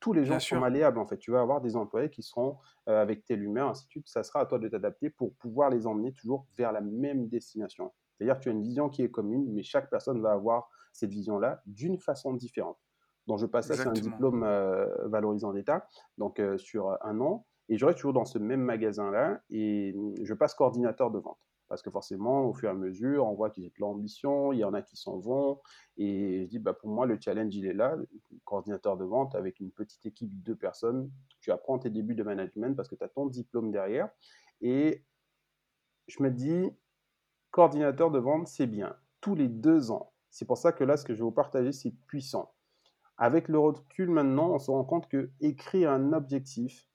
[0.00, 0.60] Tous les gens Bien sont sûr.
[0.60, 1.18] malléables, en fait.
[1.18, 2.56] Tu vas avoir des employés qui seront
[2.88, 4.08] euh, avec tel humain, ainsi de suite.
[4.08, 7.92] Ça sera à toi de t'adapter pour pouvoir les emmener toujours vers la même destination.
[8.16, 11.10] C'est-à-dire que tu as une vision qui est commune, mais chaque personne va avoir cette
[11.10, 12.78] vision-là d'une façon différente.
[13.28, 17.46] Donc, je passe c'est un diplôme euh, valorisant d'État, donc euh, sur un an.
[17.68, 21.38] Et je reste toujours dans ce même magasin-là et je passe coordinateur de vente.
[21.68, 24.60] Parce que forcément, au fur et à mesure, on voit qu'ils ont de l'ambition, il
[24.60, 25.60] y en a qui s'en vont.
[25.98, 27.94] Et je dis, bah, pour moi, le challenge, il est là.
[28.46, 31.10] Coordinateur de vente avec une petite équipe de deux personnes.
[31.40, 34.08] Tu apprends tes débuts de management parce que tu as ton diplôme derrière.
[34.62, 35.04] Et
[36.06, 36.70] je me dis,
[37.50, 38.96] coordinateur de vente, c'est bien.
[39.20, 40.14] Tous les deux ans.
[40.30, 42.54] C'est pour ça que là, ce que je vais vous partager, c'est puissant.
[43.18, 46.88] Avec le recul maintenant, on se rend compte que écrire un objectif,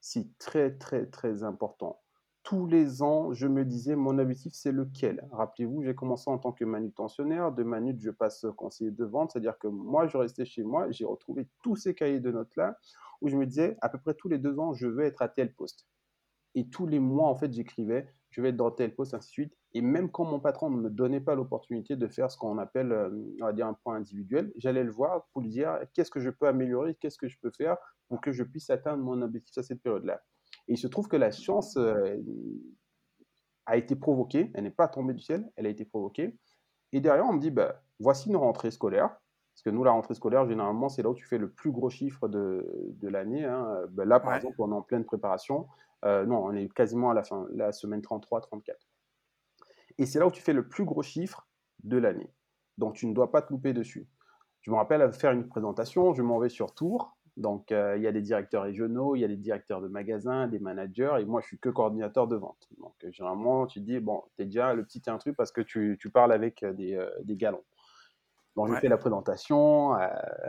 [0.00, 2.00] c'est très, très, très important.
[2.42, 5.26] Tous les ans, je me disais, mon objectif, c'est lequel?
[5.32, 7.52] Rappelez-vous, j'ai commencé en tant que manutentionnaire.
[7.52, 9.32] De manut, je passe conseiller de vente.
[9.32, 12.78] C'est-à-dire que moi, je restais chez moi, j'ai retrouvé tous ces cahiers de notes-là
[13.20, 15.28] où je me disais, à peu près tous les deux ans, je veux être à
[15.28, 15.86] tel poste.
[16.54, 18.06] Et tous les mois, en fait, j'écrivais,
[18.36, 19.56] je vais être dans tel poste, ainsi de suite.
[19.72, 22.92] Et même quand mon patron ne me donnait pas l'opportunité de faire ce qu'on appelle,
[22.92, 23.08] euh,
[23.40, 26.28] on va dire, un point individuel, j'allais le voir pour lui dire qu'est-ce que je
[26.28, 27.78] peux améliorer, qu'est-ce que je peux faire
[28.08, 30.20] pour que je puisse atteindre mon objectif à cette période-là?
[30.68, 32.16] Et il se trouve que la chance euh,
[33.64, 36.36] a été provoquée, elle n'est pas tombée du ciel, elle a été provoquée.
[36.92, 39.16] Et derrière, on me dit, bah, voici une rentrée scolaire.
[39.54, 41.88] Parce que nous, la rentrée scolaire, généralement, c'est là où tu fais le plus gros
[41.88, 43.42] chiffre de, de l'année.
[43.46, 43.86] Hein.
[43.92, 44.36] Ben là, par Ouais.
[44.36, 45.66] exemple, on est en pleine préparation.
[46.04, 48.74] Euh, non, on est quasiment à la fin, la semaine 33-34.
[49.98, 51.48] Et c'est là où tu fais le plus gros chiffre
[51.82, 52.30] de l'année.
[52.78, 54.06] Donc, tu ne dois pas te louper dessus.
[54.60, 57.16] Je me rappelle faire une présentation, je m'en vais sur Tours.
[57.36, 60.48] Donc, euh, il y a des directeurs régionaux, il y a des directeurs de magasins,
[60.48, 62.68] des managers, et moi, je suis que coordinateur de vente.
[62.78, 65.98] Donc, généralement, tu te dis, bon, tu es déjà le petit intrus parce que tu,
[66.12, 67.62] parles avec euh, des galons.
[68.56, 68.70] Ouais.
[68.74, 70.08] j'ai fait la présentation, euh,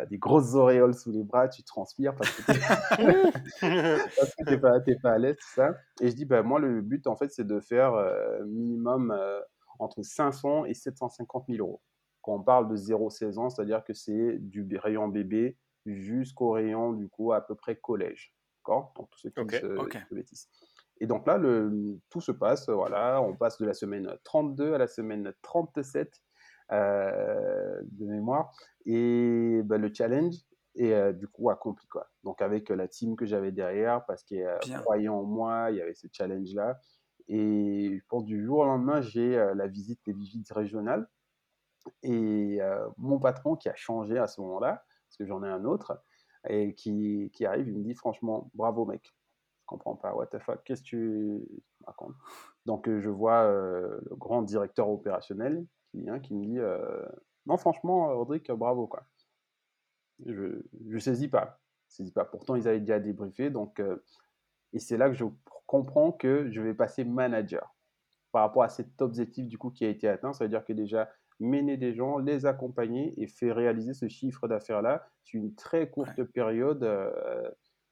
[0.10, 2.41] des grosses auréoles sous les bras, tu transpires parce que
[3.60, 3.66] tu
[4.45, 5.76] n'es pas, pas à l'aise, tout ça.
[6.01, 9.41] Et je dis, bah, moi, le but, en fait, c'est de faire euh, minimum euh,
[9.80, 11.82] entre 500 et 750 000 euros.
[12.22, 17.10] Quand on parle de 0-16 ans, c'est-à-dire que c'est du rayon bébé jusqu'au rayon, du
[17.10, 18.34] coup, à peu près collège.
[18.60, 18.93] D'accord?
[18.95, 20.49] Donc, tous ceux qui Ok, se, bêtisent.
[20.99, 24.78] Et donc là, le, tout se passe, voilà, on passe de la semaine 32 à
[24.78, 26.12] la semaine 37 euh,
[26.72, 28.51] de mémoire.
[28.86, 30.36] Et bah, le challenge
[30.78, 32.07] et euh, du coup accompli quoi.
[32.24, 34.80] Donc avec euh, la team que j'avais derrière parce qu'ils euh, Bien.
[34.80, 36.80] croyaient en moi, il y avait ce challenge là.
[37.28, 41.09] Et je pense du jour au lendemain, j'ai euh, la visite des visites régionales
[42.03, 45.65] et euh, mon patron qui a changé à ce moment-là, parce que j'en ai un
[45.65, 46.01] autre,
[46.47, 49.13] et qui, qui arrive, il me dit franchement, bravo mec.
[49.61, 51.47] Je comprends pas, what the fuck, qu'est-ce que tu
[51.86, 52.15] racontes?
[52.65, 55.65] Donc euh, je vois euh, le grand directeur opérationnel
[56.24, 57.06] qui me dit, euh,
[57.45, 59.04] non franchement, Rodrigue, bravo quoi.
[60.26, 62.26] Je, saisis pas, je saisis pas.
[62.26, 64.04] Pourtant ils avaient déjà débriefé, donc euh,
[64.74, 65.26] et c'est là que je
[65.66, 67.76] comprends que je vais passer manager
[68.32, 70.34] par rapport à cet objectif du coup qui a été atteint.
[70.34, 74.48] Ça veut dire que déjà mener des gens, les accompagner et faire réaliser ce chiffre
[74.48, 77.52] d'affaires-là sur une très courte période, euh,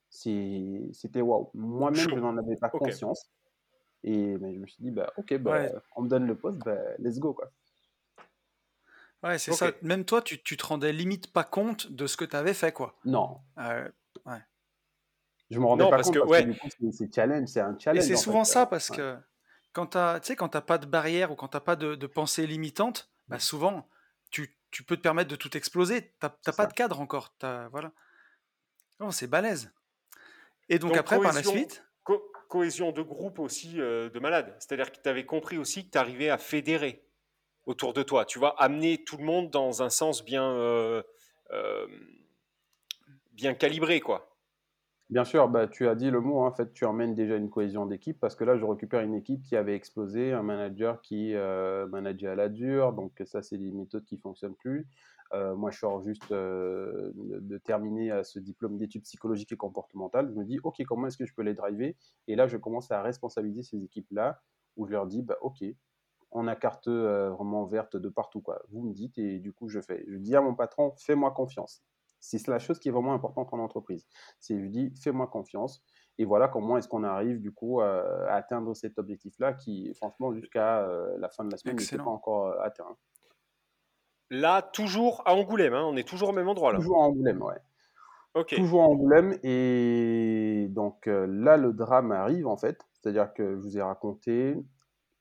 [0.09, 1.51] c'était waouh.
[1.53, 3.29] Moi-même, je n'en avais pas conscience.
[4.03, 5.73] Et je me suis dit, bah, ok, bah, Ouais.
[5.95, 7.33] on me donne le poste, bah, let's go.
[7.33, 7.51] Quoi.
[9.25, 9.71] Ouais, c'est ça.
[9.81, 12.71] Même toi, tu, tu te rendais limite pas compte de ce que tu avais fait,
[12.71, 12.95] quoi.
[13.05, 13.89] Non, Euh,
[15.51, 16.57] je me rendais Non, pas parce compte que, parce ouais.
[16.79, 18.03] c'est- c'est challenge, c'est un Et challenge.
[18.05, 18.51] c'est en souvent fait.
[18.51, 18.97] ça parce Ouais.
[18.97, 19.17] que
[19.73, 22.47] quand tu sais, quand t'as pas de barrière ou quand t'as pas de, de pensée
[22.47, 23.87] limitante, bah souvent
[24.31, 26.13] tu, tu peux te permettre de tout exploser.
[26.19, 26.65] T'as pas ça.
[26.65, 27.35] de cadre encore.
[27.37, 27.91] T'as- voilà.
[28.99, 29.71] Non, c'est balèze.
[30.69, 34.55] Et donc, Donc, après, par la suite, Co- cohésion de groupe aussi euh, de malade.
[34.59, 37.04] C'est-à-dire que tu avais compris aussi que tu arrivais à fédérer
[37.65, 38.25] autour de toi.
[38.25, 41.01] Tu vois, amener tout le monde dans un sens bien, euh,
[41.51, 41.87] euh,
[43.33, 44.35] bien calibré, quoi.
[45.11, 47.51] Bien sûr, bah, tu as dit le mot, hein, en fait, tu emmènes déjà une
[47.51, 51.35] cohésion d'équipe parce que là, je récupère une équipe qui avait explosé, un manager qui
[51.35, 54.87] euh, à la dure, donc ça, c'est des méthodes qui fonctionnent plus.
[55.33, 60.29] Euh, moi, je sors juste de, de terminer euh, ce diplôme d'études psychologiques et comportementales.
[60.29, 61.95] Je me dis, OK, comment est-ce que je peux les driver?
[62.27, 64.41] Et là, je commence à responsabiliser ces équipes-là
[64.75, 65.63] où je leur dis, bah, OK,
[66.31, 68.61] on a carte euh, vraiment verte de partout, quoi.
[68.69, 70.03] Vous me dites et du coup, je fais.
[70.07, 71.83] Je dis à mon patron, fais-moi confiance.
[72.19, 74.07] C'est la chose qui est vraiment importante en entreprise.
[74.39, 75.83] C'est, je lui dis, fais-moi confiance.
[76.17, 80.79] Et voilà comment est-ce qu'on arrive du coup à atteindre cet objectif-là qui, franchement, jusqu'à
[80.79, 82.05] euh, la fin de la semaine, n'était Excellent.
[82.05, 82.97] pas encore euh, atteint.
[84.31, 86.79] Là, toujours à Angoulême, hein, on est toujours au même endroit là.
[86.79, 87.59] Toujours à Angoulême, ouais.
[88.33, 88.55] Ok.
[88.55, 89.37] Toujours à Angoulême.
[89.43, 92.79] Et donc là, le drame arrive en fait.
[92.93, 94.55] C'est-à-dire que je vous ai raconté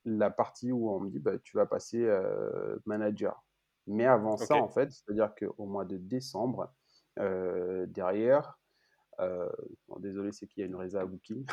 [0.05, 3.43] la partie où on me dit, bah, tu vas passer euh, manager.
[3.87, 6.73] Mais avant ça, en fait, c'est-à-dire qu'au mois de décembre,
[7.19, 8.59] euh, derrière,
[9.19, 9.49] euh,
[9.87, 11.45] bon, désolé, c'est qu'il y a une résa à Booking.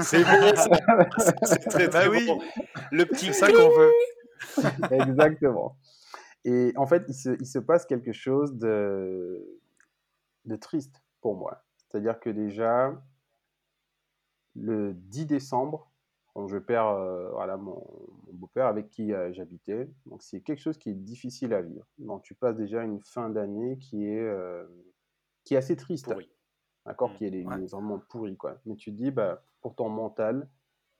[0.00, 0.52] C'est bon,
[1.44, 2.26] c'est très très Bah oui.
[2.26, 2.40] bon.
[2.92, 3.92] Le petit ça qu'on veut.
[4.92, 5.76] Exactement.
[6.44, 9.60] Et en fait, il se, il se passe quelque chose de,
[10.44, 11.62] de triste pour moi.
[11.88, 12.92] C'est-à-dire que déjà,
[14.54, 15.87] le 10 décembre,
[16.38, 17.84] quand je perds euh, voilà, mon,
[18.28, 21.84] mon beau-père avec qui euh, j'habitais, donc c'est quelque chose qui est difficile à vivre.
[21.98, 24.64] Donc tu passes déjà une fin d'année qui est, euh,
[25.42, 26.04] qui est assez triste.
[26.08, 26.30] pourri.
[26.86, 27.14] D'accord, Mm.
[27.16, 27.60] qui est, Ouais.
[27.64, 28.56] est vraiment pourri, quoi.
[28.66, 30.48] Mais tu te dis, bah, pour ton mental,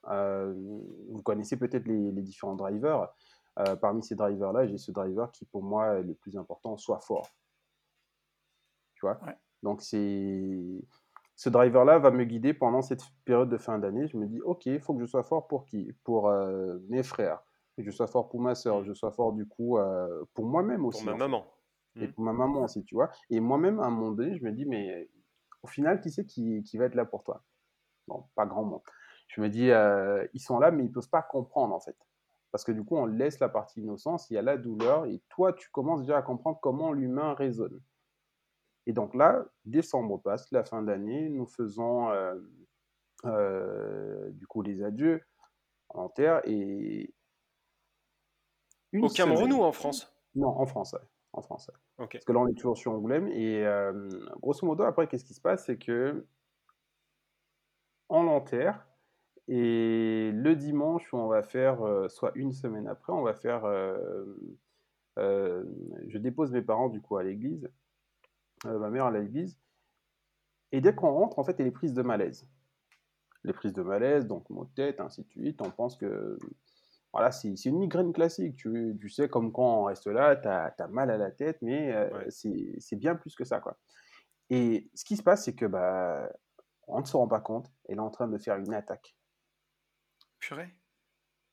[0.03, 3.07] vous connaissez peut-être les, les différents drivers.
[3.81, 7.29] Parmi ces drivers-là, j'ai ce driver qui, pour moi, est le plus important, soit fort.
[8.95, 9.17] Tu vois?
[9.25, 9.37] Ouais.
[9.63, 10.81] Donc, c'est...
[11.39, 14.09] Ce driver-là va me guider pendant cette période de fin d'année.
[14.09, 15.93] Je me dis, OK, il faut que je sois fort pour qui?
[16.03, 17.39] Pour euh, mes frères.
[17.77, 18.83] Que je sois fort pour ma soeur.
[18.83, 21.05] Je sois fort, du coup, euh, pour moi-même aussi.
[21.05, 21.45] Pour ma maman.
[21.95, 22.11] et Mm.
[22.11, 23.09] pour ma maman aussi, tu vois.
[23.29, 25.09] Et moi-même, à un moment donné, je me dis, mais
[25.63, 27.41] au final, qui c'est qui, qui va être là pour toi?
[28.09, 28.81] Bon, pas grand monde.
[29.29, 31.95] Je me dis, euh, ils sont là, mais ils peuvent pas comprendre, en fait.
[32.51, 35.21] Parce que du coup, on laisse la partie innocence, il y a la douleur, et
[35.29, 37.79] toi, tu commences déjà à comprendre comment l'humain résonne.
[38.89, 42.33] Et donc là, décembre passe, la fin d'année, nous faisons euh,
[43.25, 45.21] euh, du coup les adieux
[45.89, 47.13] en terre, et
[48.91, 50.11] une Au Cameroun semaine- ou en France?
[50.33, 51.07] Non, en France, ouais.
[51.33, 52.03] En France, ouais.
[52.03, 52.13] Ok.
[52.13, 53.27] Parce que là, on est toujours sur Angoulême.
[53.27, 54.09] Et euh,
[54.41, 55.67] grosso modo, après, qu'est-ce qui se passe?
[55.67, 56.25] C'est que
[58.09, 58.87] on l'enterre.
[59.47, 63.65] Et le dimanche où on va faire, euh, soit une semaine après, on va faire.
[63.65, 64.25] euh,
[66.07, 67.69] je dépose mes parents du coup à l'église,
[68.65, 69.57] euh, ma mère à l'église.
[70.71, 72.47] Et dès qu'on rentre, en fait, elle est prise de malaise.
[73.43, 75.61] Les prises de malaise, donc maux de tête, ainsi de suite.
[75.61, 76.37] On pense que
[77.11, 78.55] voilà, c'est une migraine classique.
[78.57, 81.91] Tu, tu sais, comme quand on reste là, tu as, mal à la tête, mais
[81.93, 82.27] euh, Ouais.
[82.79, 83.59] c'est bien plus que ça.
[83.59, 83.77] Quoi.
[84.49, 86.29] Et ce qui se passe, c'est que bah,
[86.87, 87.71] on ne se rend pas compte.
[87.87, 89.15] Elle est en train de faire une attaque.
[90.39, 90.73] Purée.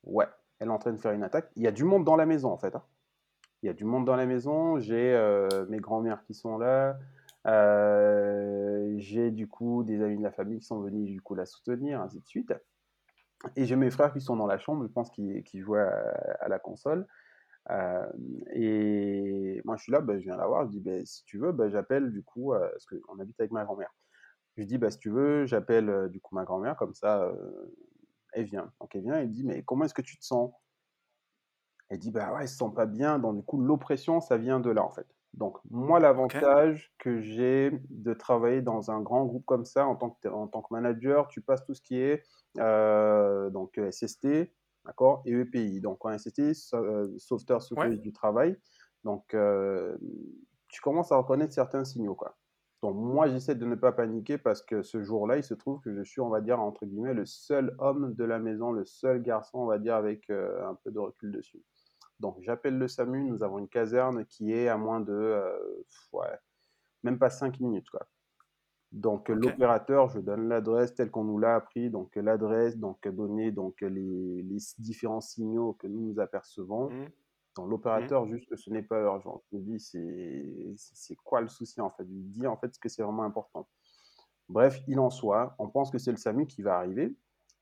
[0.03, 0.27] Ouais,
[0.59, 1.51] elle est en train de faire une attaque.
[1.57, 2.75] Il y a du monde dans la maison, en fait.
[2.75, 2.85] hein.
[3.67, 4.79] Il y a du monde dans la maison.
[4.79, 6.97] J'ai euh, mes grands-mères qui sont là.
[7.49, 11.47] Euh, j'ai du coup des amis de la famille qui sont venus du coup la
[11.47, 12.55] soutenir, ainsi de suite.
[13.57, 16.61] Et j'ai mes frères qui sont dans la chambre, je pense qu'ils jouaient à, la
[16.61, 17.09] console.
[17.71, 18.07] Euh,
[18.53, 21.39] et moi, je suis là, bah, je viens la voir, je dis, bah, si tu
[21.39, 23.93] veux, bah, j'appelle du coup, parce qu'on habite avec ma grand-mère.
[24.57, 27.33] Je dis, bah, si tu veux, j'appelle du coup ma grand-mère, comme ça,
[28.31, 28.71] elle vient.
[28.81, 30.53] Donc elle vient, elle dit, mais comment est-ce que tu te sens?
[31.89, 33.19] Elle dit, bah ouais, elle se sent pas bien.
[33.19, 35.07] Donc du coup, l'oppression, ça vient de là, en fait.
[35.35, 40.11] Donc moi, l'avantage que j'ai de travailler dans un grand groupe comme ça, en tant
[40.11, 42.23] que, en tant que manager, tu passes tout ce qui est
[42.59, 44.51] euh, donc SST,
[44.85, 45.81] d'accord, et EPI.
[45.81, 47.97] Donc en SST, sau- euh, sauveteur Ouais.
[47.97, 48.57] du travail.
[49.05, 49.97] Donc euh,
[50.69, 52.37] tu commences à reconnaître certains signaux, quoi.
[52.83, 55.95] Donc moi, j'essaie de ne pas paniquer parce que ce jour-là, il se trouve que
[55.95, 59.23] je suis, on va dire, entre guillemets, le seul homme de la maison, le seul
[59.23, 61.63] garçon, on va dire, avec euh, un peu de recul dessus.
[62.21, 65.59] Donc j'appelle le SAMU, nous avons une caserne qui est à moins de, euh,
[66.13, 66.39] ouais,
[67.03, 68.07] même pas 5 minutes, quoi.
[68.93, 73.81] Donc l'opérateur, je donne l'adresse telle qu'on nous l'a appris, donc l'adresse, donc donner donc
[73.81, 76.91] les, les différents signaux que nous nous apercevons.
[76.91, 77.09] Mhm.
[77.57, 79.43] Donc l'opérateur, juste que ce n'est pas urgent.
[79.51, 79.81] Je me dis,
[80.77, 82.05] c'est quoi le souci en fait?
[82.05, 83.69] Je lui dis en fait ce que c'est vraiment important.
[84.49, 87.17] Bref, il en soit, on pense que c'est le SAMU qui va arriver.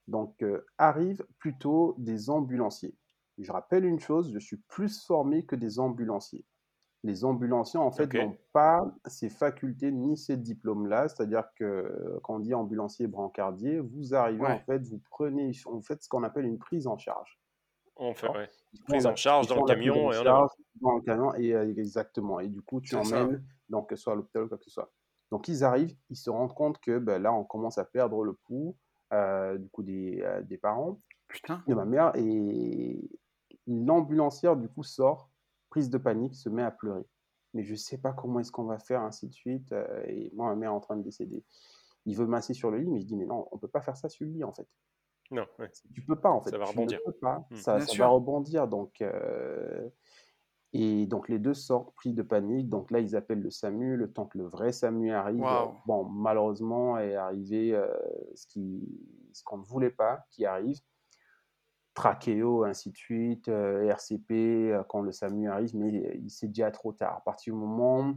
[0.06, 2.94] Donc euh, arrivent plutôt des ambulanciers.
[3.38, 6.44] Je rappelle une chose, je suis plus formé que des ambulanciers.
[7.02, 11.08] Les ambulanciers, en fait, n'ont pas ces facultés ni ces diplômes-là.
[11.08, 15.82] C'est-à-dire que euh, quand on dit ambulancier brancardier, vous arrivez, en fait, vous prenez, vous
[15.82, 17.38] faites ce qu'on appelle une prise en charge.
[17.96, 18.48] On fait, ouais.
[18.86, 20.50] Prise en charge dans le camion en et on charge
[20.80, 22.40] dans le camion, et euh, exactement.
[22.40, 24.64] Et du coup, tu ça, emmènes, donc, que ce soit à l'hôpital ou quoi que
[24.64, 24.92] ce soit.
[25.30, 28.34] Donc, ils arrivent, ils se rendent compte que ben, là, on commence à perdre le
[28.34, 28.76] pouls,
[29.12, 31.62] euh, du coup, des, euh, des parents Putain.
[31.66, 32.12] de ma mère.
[32.16, 33.10] Et
[33.66, 35.30] l'ambulancière, du coup, sort,
[35.70, 37.06] prise de panique, se met à pleurer.
[37.54, 39.72] Mais je sais pas comment est-ce qu'on va faire, ainsi de suite.
[39.72, 41.44] euh, et moi, ma mère est en train de décéder.
[42.06, 43.96] Il veut masser sur le lit, mais je dis, mais non, on peut pas faire
[43.96, 44.68] ça sur le lit, en fait.
[45.30, 45.70] Non, ouais.
[45.92, 46.50] Tu peux pas, en fait.
[46.50, 46.98] Ça va Tu rebondir.
[46.98, 47.46] ne peux pas.
[47.50, 47.56] Mm.
[47.56, 48.68] Ça, va rebondir.
[48.68, 49.88] Donc, euh,
[50.72, 52.68] et donc, les deux sortent pris de panique.
[52.68, 53.96] Donc là, ils appellent le SAMU.
[53.96, 55.44] Le temps que le vrai SAMU arrive,
[55.86, 57.86] bon, malheureusement, est arrivé euh,
[58.34, 58.86] ce qui,
[59.32, 60.80] ce qu'on ne voulait pas qui arrive.
[61.94, 66.48] Trachéo, ainsi de suite, euh, RCP, euh, quand le SAMU arrive, mais euh, il c'est
[66.48, 67.18] déjà trop tard.
[67.18, 68.14] À partir du moment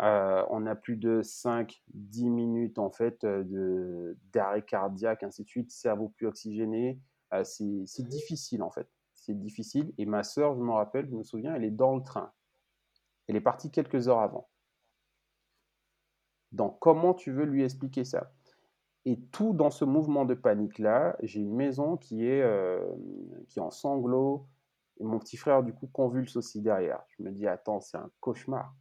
[0.00, 5.48] euh, on a plus de 5-10 minutes en fait euh, de- d'arrêt cardiaque, ainsi de
[5.48, 7.00] suite, cerveau plus oxygéné,
[7.34, 8.88] euh, c'est difficile en fait.
[9.14, 9.92] C'est difficile.
[9.98, 12.32] Et ma sœur, je me rappelle, je me souviens, elle est dans le train.
[13.28, 14.48] Elle est partie quelques heures avant.
[16.52, 18.32] Donc, comment tu veux lui expliquer ça?
[19.04, 22.44] Et tout dans ce mouvement de panique-là, j'ai une maison qui est,
[23.48, 24.48] qui en sanglots.
[25.00, 27.02] Et mon petit frère, du coup, convulse aussi derrière.
[27.18, 28.74] Je me dis, attends, c'est un cauchemar.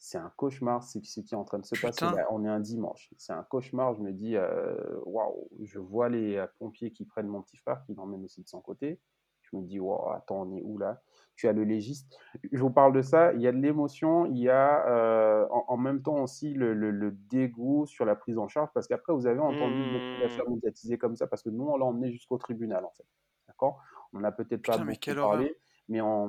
[0.00, 2.26] C'est un cauchemar, c'est ce qui est en train de se passer là.
[2.30, 3.12] On est un dimanche.
[3.18, 3.94] C'est un cauchemar.
[3.94, 7.82] Je me dis, euh, waouh, je vois les euh, pompiers qui prennent mon petit frère,
[7.84, 9.00] qui l'emmènent aussi de son côté.
[9.42, 11.02] Je me dis, waouh, attends, on est où là?
[11.34, 12.16] Tu as le légiste.
[12.52, 13.32] Je vous parle de ça.
[13.32, 16.74] Il y a de l'émotion, il y a euh, en, en même temps aussi le,
[16.74, 20.20] le- le dégoût sur la prise en charge, parce qu'après, vous avez entendu Mmh.
[20.20, 23.06] d'affaires médiatisées comme ça, parce que nous, on l'a emmené jusqu'au tribunal, en fait.
[23.48, 23.80] D'accord?
[24.12, 25.54] On n'a peut-être pas beaucoup quelle parlé, horreur.
[25.88, 26.28] Mais en-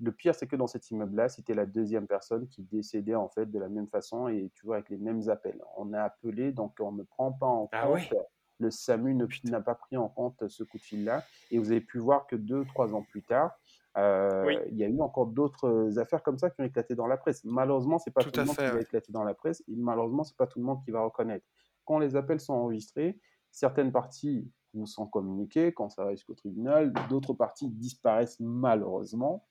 [0.00, 3.46] le pire, c'est que dans cet immeuble-là, c'était la deuxième personne qui décédait en fait
[3.46, 5.62] de la même façon et tu vois avec les mêmes appels.
[5.76, 8.14] On a appelé, donc on ne prend pas en Ah compte.
[8.58, 9.14] Le SAMU
[9.44, 11.24] n'a pas pris en compte ce coup de fil-là.
[11.50, 13.52] Et vous avez pu voir que deux, trois ans plus tard,
[13.96, 14.56] euh, Oui.
[14.70, 17.42] il y a eu encore d'autres affaires comme ça qui ont éclaté dans la presse.
[17.44, 20.22] Malheureusement, c'est pas Tout le monde fait, qui va éclater dans la presse et malheureusement,
[20.24, 21.44] c'est pas tout le monde qui va reconnaître.
[21.84, 23.18] Quand les appels sont enregistrés,
[23.50, 29.44] certaines parties nous sont communiquées quand ça va jusqu'au tribunal, d'autres parties disparaissent malheureusement.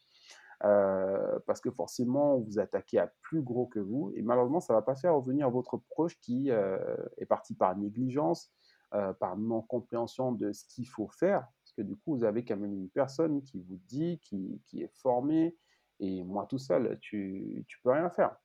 [0.63, 4.78] Euh, parce que forcément, vous attaquez à plus gros que vous, et malheureusement, ça ne
[4.78, 6.78] va pas faire revenir votre proche qui euh,
[7.17, 8.51] est parti par négligence,
[8.93, 12.57] euh, par non-compréhension de ce qu'il faut faire, parce que du coup, vous avez quand
[12.57, 15.57] même une personne qui vous dit, qui, qui est formée,
[15.99, 18.36] et moi tout seul, tu tu peux rien faire.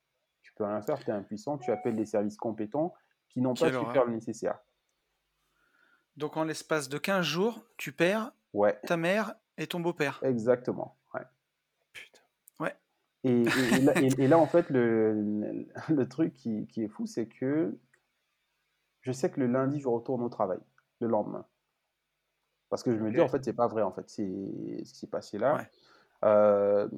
[0.41, 2.93] Tu peux rien faire, tu es impuissant, tu appelles les services compétents
[3.29, 4.57] qui n'ont pas su faire le nécessaire.
[6.17, 10.19] Donc en l'espace de 15 jours, tu perds Ouais, ta mère et ton beau-père.
[10.23, 10.97] exactement.
[11.13, 11.21] Ouais.
[11.93, 12.21] Putain.
[12.59, 12.75] Ouais.
[13.23, 16.87] Et, et- et là, et- et là, en fait, le, le- truc qui, qui est
[16.87, 17.77] fou, c'est que
[19.01, 20.59] je sais que le lundi, je retourne au travail,
[21.01, 21.45] le lendemain.
[22.69, 24.25] Parce que je me dis, en fait, c'est pas vrai, en fait, c'est
[24.83, 25.55] ce qui s'est passé là.
[25.55, 25.69] Ouais.
[26.25, 26.89] Euh,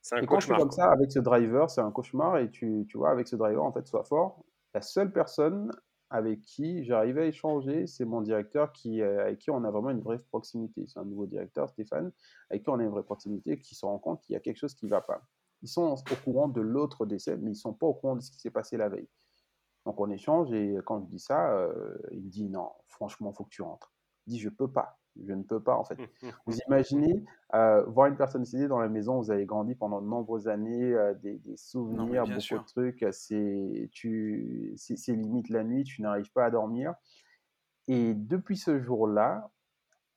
[0.00, 0.58] C'est un et quand je fais cauchemar.
[0.60, 0.84] comme quoi.
[0.84, 2.38] ça avec ce driver, c'est un cauchemar.
[2.38, 4.44] Et tu, tu vois, avec ce driver, en fait, sois fort.
[4.72, 5.70] La seule personne
[6.10, 9.90] avec qui j'arrivais à échanger, c'est mon directeur qui, euh, avec qui on a vraiment
[9.90, 10.86] une vraie proximité.
[10.86, 12.12] C'est un nouveau directeur, Stéphane,
[12.50, 14.56] avec qui on a une vraie proximité, qui se rend compte qu'il y a quelque
[14.56, 15.22] chose qui ne va pas.
[15.62, 18.20] Ils sont au courant de l'autre décès, mais ils ne sont pas au courant de
[18.20, 19.08] ce qui s'est passé la veille.
[19.84, 23.36] Donc on échange et quand je dis ça, euh, il me dit non, franchement, il
[23.36, 23.92] faut que tu rentres.
[24.26, 24.97] Je dis je peux pas.
[25.26, 25.98] Je ne peux pas, en fait.
[26.46, 30.06] Vous imaginez euh, voir une personne décédée dans la maison, vous avez grandi pendant de
[30.06, 36.46] nombreuses années, euh, des, souvenirs, beaucoup de trucs, c'est limite la nuit, tu n'arrives pas
[36.46, 36.94] à dormir.
[37.88, 39.50] Et depuis ce jour-là,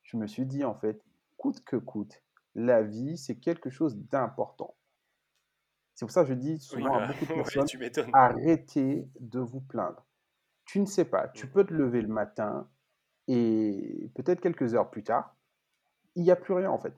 [0.04, 1.02] je me suis dit, en fait,
[1.38, 2.22] coûte que coûte,
[2.54, 4.76] la vie, c'est quelque chose d'important.
[5.95, 7.68] C'est pour ça que je dis souvent à beaucoup de personnes,
[8.14, 10.06] arrêtez de vous plaindre.
[10.66, 11.52] Tu ne sais pas, tu mmh.
[11.52, 12.70] peux te lever le matin
[13.34, 15.38] et peut-être quelques heures plus tard,
[16.16, 16.94] il n'y a plus rien en fait.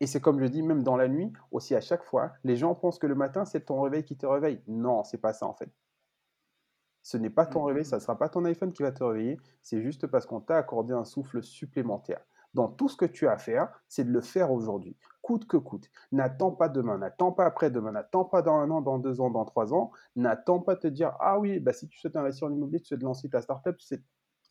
[0.00, 2.74] Et c'est comme je dis, même dans la nuit, aussi à chaque fois, les gens
[2.74, 4.62] pensent que le matin, c'est ton réveil qui te réveille.
[4.66, 5.68] Non, c'est pas ça en fait.
[7.02, 8.04] Ce n'est pas ton réveil, ça ne mmh.
[8.04, 11.04] sera pas ton iPhone qui va te réveiller, c'est juste parce qu'on t'a accordé un
[11.04, 12.24] souffle supplémentaire.
[12.54, 15.58] Dans tout ce que tu as à faire, c'est de le faire aujourd'hui, coûte que
[15.58, 15.90] coûte.
[16.12, 19.44] N'attends pas demain, n'attends pas après-demain, n'attends pas dans un an, dans deux ans, dans
[19.44, 19.90] trois ans.
[20.16, 22.88] N'attends pas de te dire ah oui, bah si tu souhaites investir en immobilier, tu
[22.88, 24.02] souhaites lancer ta startup, c'est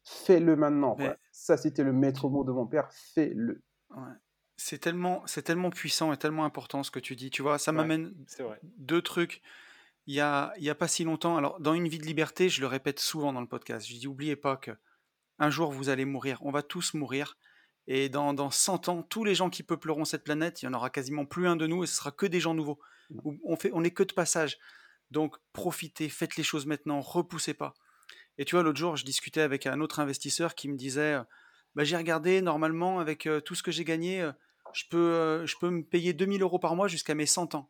[0.03, 0.97] fais-le maintenant.
[1.31, 3.61] Ça, c'était le maître mot de mon père, fais-le.
[4.57, 7.31] C'est tellement, c'est tellement puissant et tellement important ce que tu dis.
[7.31, 8.13] Tu vois, ça m'amène
[8.77, 9.41] deux trucs.
[10.07, 12.49] Il y a, il y a pas si longtemps, alors dans une vie de liberté,
[12.49, 13.87] je le répète souvent dans le podcast.
[13.87, 14.71] Je dis, oubliez pas que
[15.39, 16.37] un jour vous allez mourir.
[16.41, 17.37] On va tous mourir.
[17.87, 20.73] Et dans, dans 100 ans, tous les gens qui peupleront cette planète, il y en
[20.73, 22.79] aura quasiment plus un de nous et ce sera que des gens nouveaux.
[23.43, 24.59] On fait, on n'est que de passage.
[25.09, 27.73] Donc profitez, faites les choses maintenant, repoussez pas.
[28.37, 31.17] Et tu vois, l'autre jour, je discutais avec un autre investisseur qui me disait
[31.75, 34.31] bah, J'ai regardé, normalement, avec euh, tout ce que j'ai gagné, euh,
[34.73, 37.69] je, peux, euh, je peux me payer 2000 euros par mois jusqu'à mes 100 ans.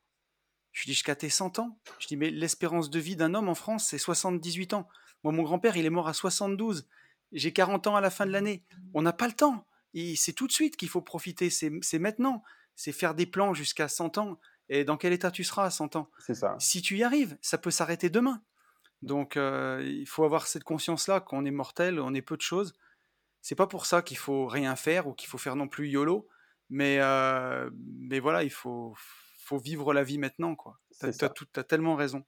[0.72, 1.80] Je dis Jusqu'à tes 100 ans?
[2.00, 4.88] Je dis Mais l'espérance de vie d'un homme en France, c'est 78 ans.
[5.24, 6.88] Moi, mon grand-père, il est mort à 72.
[7.32, 8.66] J'ai 40 ans à la fin de l'année.
[8.94, 9.66] On n'a pas le temps
[10.16, 12.44] c'est tout de suite qu'il faut profiter, c'est maintenant.
[12.76, 14.40] C'est faire des plans jusqu'à 100 ans.
[14.70, 16.10] Et dans quel état tu seras à 100 ans?
[16.20, 16.56] C'est ça.
[16.60, 18.42] Si tu y arrives, ça peut s'arrêter demain.
[19.02, 22.74] Donc, euh, il faut avoir cette conscience-là qu'on est mortel, on est peu de choses.
[23.42, 26.28] C'est pas pour ça qu'il faut rien faire ou qu'il faut faire non plus YOLO.
[26.70, 28.94] Mais, euh, mais voilà, il faut,
[29.40, 30.56] faut vivre la vie maintenant.
[31.00, 31.24] Tu as,
[31.56, 32.24] as, tellement raison.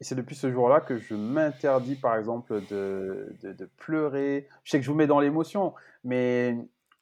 [0.00, 4.46] Et c'est depuis ce jour-là que je m'interdis, par exemple, de, de, pleurer.
[4.62, 5.74] Je sais que je vous mets dans l'émotion,
[6.04, 6.56] mais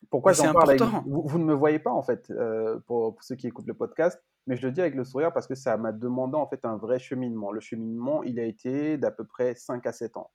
[0.09, 3.23] pourquoi j'en parle avec vous, vous, ne me voyez pas, en fait, euh, pour, pour,
[3.23, 5.77] ceux qui écoutent le podcast, mais je le dis avec le sourire parce que ça
[5.77, 7.51] m'a demandé, en fait, un vrai cheminement.
[7.51, 10.31] Le cheminement, il a été d'à peu près 5 à 7 ans.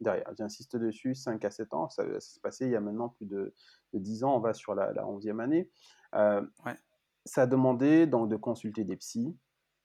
[0.00, 1.88] Derrière, j'insiste dessus, 5 à 7 ans.
[1.90, 3.54] Ça, s'est passé il y a maintenant plus de,
[3.92, 4.36] de, 10 ans.
[4.36, 5.70] On va sur la, la 11e année.
[6.14, 6.74] Euh, ouais.
[7.24, 9.36] Ça a demandé donc de consulter des psys,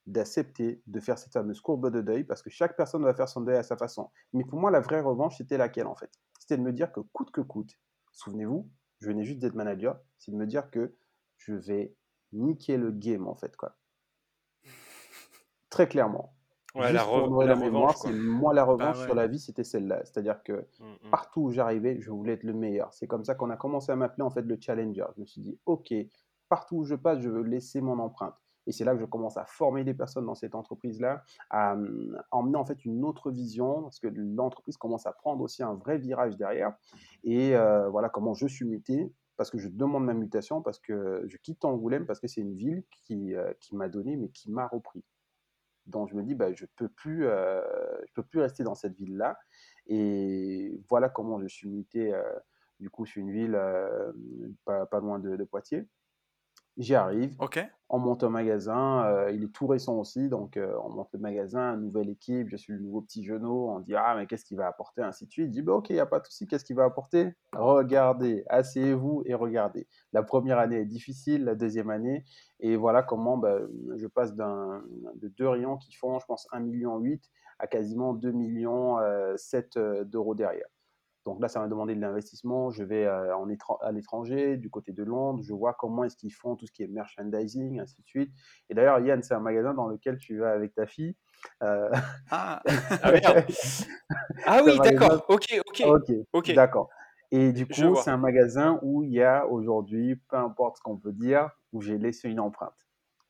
[0.08, 3.42] d'accepter de faire cette fameuse courbe de deuil parce que chaque personne va faire son
[3.42, 4.10] deuil à sa façon.
[4.34, 6.12] Mais pour moi, la vraie revanche, c'était laquelle en fait?
[6.40, 7.72] C'était de me dire que coûte que coûte,
[8.12, 8.70] souvenez-vous,
[9.02, 10.96] je venais juste d'être manager, c'est de me dire que
[11.38, 11.96] je vais
[12.36, 13.76] niquer le game en fait quoi.
[15.70, 16.32] Très clairement.
[16.76, 17.06] Ouais, la,
[17.46, 20.02] la, mémoire, c'est moi la bah revanche sur la vie, c'était celle-là.
[20.04, 21.10] C'est-à-dire que mmh, mmh.
[21.10, 22.94] partout où j'arrivais, je voulais être le meilleur.
[22.94, 25.06] C'est comme ça qu'on a commencé à m'appeler en fait le challenger.
[25.16, 25.94] Je me suis dit, ok,
[26.50, 28.36] partout où je passe, je veux laisser mon empreinte.
[28.68, 31.78] Et c'est là que je commence à former des personnes dans cette entreprise-là, à,
[32.32, 35.98] emmener en fait une autre vision, parce que l'entreprise commence à prendre aussi un vrai
[35.98, 36.74] virage derrière.
[37.24, 41.24] Et euh, voilà comment je suis muté, parce que je demande ma mutation, parce que
[41.28, 44.52] je quitte Angoulême, parce que c'est une ville qui, euh, qui m'a donné, mais qui
[44.52, 45.04] m'a repris.
[45.86, 47.62] Donc je me dis, bah, je peux, plus, euh,
[48.16, 49.38] peux plus rester dans cette ville-là.
[49.88, 52.12] Et voilà comment je suis muté,
[52.80, 53.60] du coup, sur une ville
[54.66, 55.88] pas, loin de Poitiers.
[56.78, 57.36] J'y arrive.
[57.88, 59.06] On monte un magasin.
[59.06, 60.28] Euh, il est tout récent aussi.
[60.28, 62.50] Donc, euh, on monte le magasin, nouvelle équipe.
[62.50, 63.70] Je suis le nouveau petit genou.
[63.70, 65.46] On dit Ah, mais qu'est-ce qu'il va apporter Ainsi de suite.
[65.48, 66.48] Il dit bah, Ok, il n'y a pas de souci.
[66.48, 67.34] Qu'est-ce qu'il va apporter?
[67.54, 69.88] Regardez, asseyez-vous et regardez.
[70.12, 72.26] La première année est difficile, la deuxième année.
[72.60, 73.60] Et voilà comment bah,
[73.96, 74.84] je passe d'un,
[75.16, 77.02] de deux rayons qui font, je pense, 1,8 million
[77.60, 80.68] à quasiment 2,7 millions euh, d'euros derrière.
[81.26, 82.70] Donc là, ça m'a demandé de l'investissement.
[82.70, 83.36] Je vais euh,
[83.82, 85.42] à l'étranger, du côté de Londres.
[85.44, 88.32] Je vois comment est-ce qu'ils font tout ce qui est merchandising, ainsi de suite.
[88.70, 91.16] Et d'ailleurs, Yann, c'est un magasin dans lequel tu vas avec ta fille.
[91.64, 91.90] Euh,
[92.30, 92.62] ah.
[93.02, 93.12] ah,
[94.46, 95.26] ah oui, d'accord.
[95.28, 96.12] Ok, ok.
[96.32, 96.90] Ok, d'accord.
[97.32, 100.98] Et du coup, c'est un magasin où il y a aujourd'hui, peu importe ce qu'on
[100.98, 102.74] peut dire, où j'ai laissé une empreinte.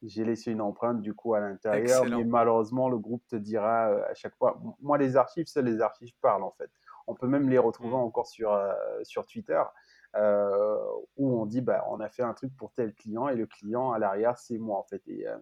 [0.03, 4.03] J'ai laissé une empreinte du coup à l'intérieur, mais malheureusement, le groupe te dira euh,
[4.09, 4.61] à chaque fois.
[4.81, 6.69] Moi, les archives, seules les archives parlent en fait.
[7.07, 7.95] On peut même les retrouver mmh.
[7.95, 9.61] encore sur, euh, sur Twitter.
[10.17, 10.77] Euh,
[11.17, 13.91] où on dit bah, on a fait un truc pour tel client et le client
[13.91, 15.35] à l'arrière c'est moi en fait et, euh,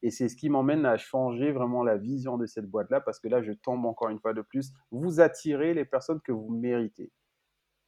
[0.00, 3.18] et c'est ce qui m'emmène à changer vraiment la vision de cette boîte là parce
[3.18, 6.48] que là je tombe encore une fois de plus vous attirez les personnes que vous
[6.48, 7.12] méritez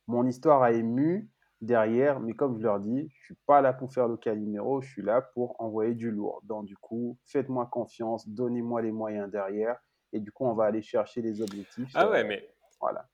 [0.08, 1.30] mon histoire a ému
[1.62, 4.90] derrière mais comme je leur dis je suis pas là pour faire le numéro je
[4.90, 9.78] suis là pour envoyer du lourd donc du coup faites-moi confiance donnez-moi les moyens derrière
[10.12, 12.46] et du coup on va aller chercher les objectifs ah ouais mais
[12.78, 13.08] voilà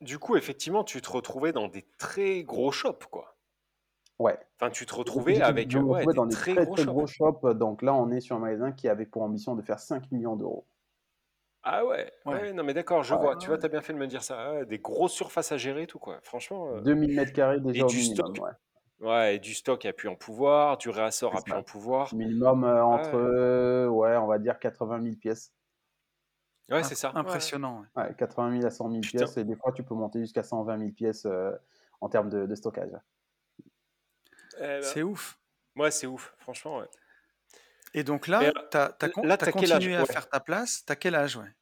[0.00, 3.36] du coup, effectivement, tu te retrouvais dans des très gros shops, quoi.
[4.20, 4.38] Ouais.
[4.60, 6.76] Enfin, tu te retrouvais avec je me ouais, retrouvais des dans des très très gros
[6.76, 6.84] très shops.
[6.84, 7.44] gros shops.
[7.56, 10.36] Donc là, on est sur un magasin qui avait pour ambition de faire 5 millions
[10.36, 10.66] d'euros.
[11.62, 12.40] Ah ouais, Ouais.
[12.40, 13.36] ouais, non mais d'accord, je vois.
[13.36, 14.40] Tu vois, t'as bien fait de me dire ça.
[14.60, 16.20] Ah des grosses surfaces à gérer, et tout quoi.
[16.22, 16.68] Franchement.
[16.70, 18.36] euh, 2000 mètres carrés Et déjà au du minimum.
[18.36, 18.40] stock.
[18.40, 18.50] Ouais,
[19.00, 22.18] Ouais, et du stock a pu en pouvoir, du réassort a pu en pouvoir.
[22.18, 25.52] Minimum euh, entre, Ouais, euh, ouais, on va dire 80 000 pièces.
[26.70, 27.12] Ouais, c'est ça.
[27.14, 27.84] Impressionnant.
[27.96, 28.02] ouais.
[28.04, 29.18] Ouais, 80 000 à 100 000 Putain.
[29.18, 29.36] pièces.
[29.36, 31.52] Et des fois, tu peux monter jusqu'à 120 000 pièces euh,
[32.00, 32.92] en termes de, de stockage.
[34.58, 35.38] Eh ben, C'est ouf.
[35.76, 36.78] ouais, c'est ouf, franchement.
[36.78, 36.88] Ouais.
[37.94, 39.50] Et donc là, euh, tu as, con- âge?
[39.50, 40.06] continué à Ouais.
[40.06, 40.84] faire ta place.
[40.86, 41.52] Tu as quel âge, ouais?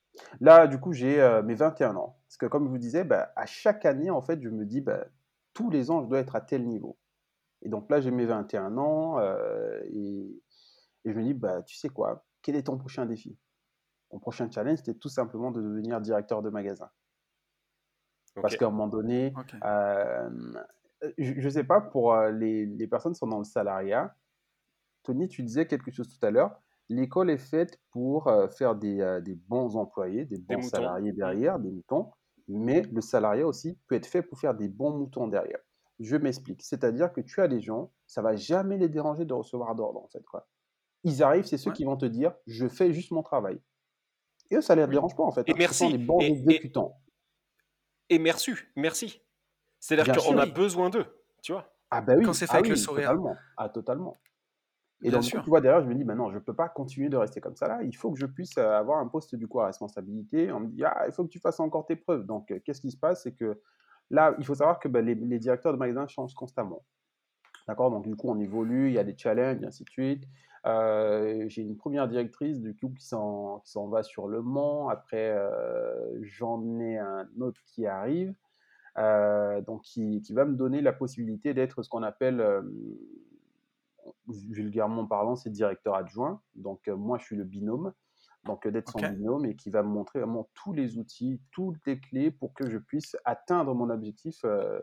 [0.41, 2.19] Là, du coup, j'ai euh, mes 21 ans.
[2.27, 4.81] Parce que comme je vous disais, bah, à chaque année, en fait, je me dis,
[4.81, 5.07] bah,
[5.55, 6.99] tous les ans, je dois être à tel niveau.
[7.63, 10.43] Et donc là, j'ai mes 21 ans euh, et,
[11.05, 13.37] et je me dis, bah, tu sais quoi, quel est ton prochain défi?
[14.13, 16.91] Mon prochain challenge, c'était tout simplement de devenir directeur de magasin.
[18.35, 19.35] Parce qu'à un moment donné,
[19.65, 20.31] euh,
[21.19, 24.15] je ne sais pas, pour euh, les, les personnes qui sont dans le salariat,
[25.03, 26.61] Tony, tu disais quelque chose tout à l'heure.
[26.89, 31.71] L'école est faite pour euh, faire des, des bons employés, des bons salariés derrière, des
[31.71, 32.13] moutons,
[32.47, 35.59] mais le salariat aussi peut être fait pour faire des bons moutons derrière.
[35.99, 36.63] Je m'explique.
[36.63, 40.09] C'est-à-dire que tu as des gens, ça va jamais les déranger de recevoir d'ordre, en
[40.09, 40.25] fait.
[40.25, 40.47] Quoi.
[41.05, 41.77] Ils arrivent, c'est ceux Ouais.
[41.77, 43.61] qui vont te dire, je fais juste mon travail.
[44.51, 45.49] Et eux, ça ne les dérange pas, en fait.
[45.49, 45.90] Et merci.
[45.92, 46.96] des bons Et, exécutants.
[48.09, 48.53] et merci.
[48.76, 49.20] Merci.
[49.80, 50.53] C'est-à-dire qu'on a Oui.
[50.53, 51.07] besoin d'eux,
[51.42, 51.72] tu vois.
[51.90, 53.09] Ah bah Quand oui, c'est fait ah avec le oui, sourire.
[53.11, 53.36] totalement.
[53.57, 54.16] Ah, totalement.
[55.03, 55.42] Et Bien donc, sûr.
[55.44, 57.40] tu vois, derrière, je me dis, bah non, je ne peux pas continuer de rester
[57.40, 57.82] comme ça là.
[57.84, 60.51] Il faut que je puisse euh, avoir un poste du coup à responsabilité.
[60.51, 62.26] On me dit, ah, il faut que tu fasses encore tes preuves.
[62.26, 63.22] Donc, euh, qu'est-ce qui se passe?
[63.22, 63.61] C'est que
[64.11, 66.84] là, il faut savoir que bah, les, les directeurs de magasins changent constamment.
[67.68, 67.90] D'accord?
[67.92, 70.24] Donc, du coup, on évolue, il y a des challenges, et ainsi de suite.
[70.67, 74.89] Euh, J'ai une première directrice, du coup, qui s'en va sur Le Mans.
[74.89, 78.35] Après, euh, j'en ai un autre qui arrive.
[78.97, 82.43] Euh, donc, qui, qui va me donner la possibilité d'être ce qu'on appelle,
[84.27, 86.43] vulgairement parlant, c'est directeur adjoint.
[86.55, 87.93] Donc, euh, moi, je suis le binôme.
[88.45, 91.85] Donc, euh, d'être son binôme et qui va me montrer vraiment tous les outils, toutes
[91.87, 94.81] les clés pour que je puisse atteindre mon objectif euh,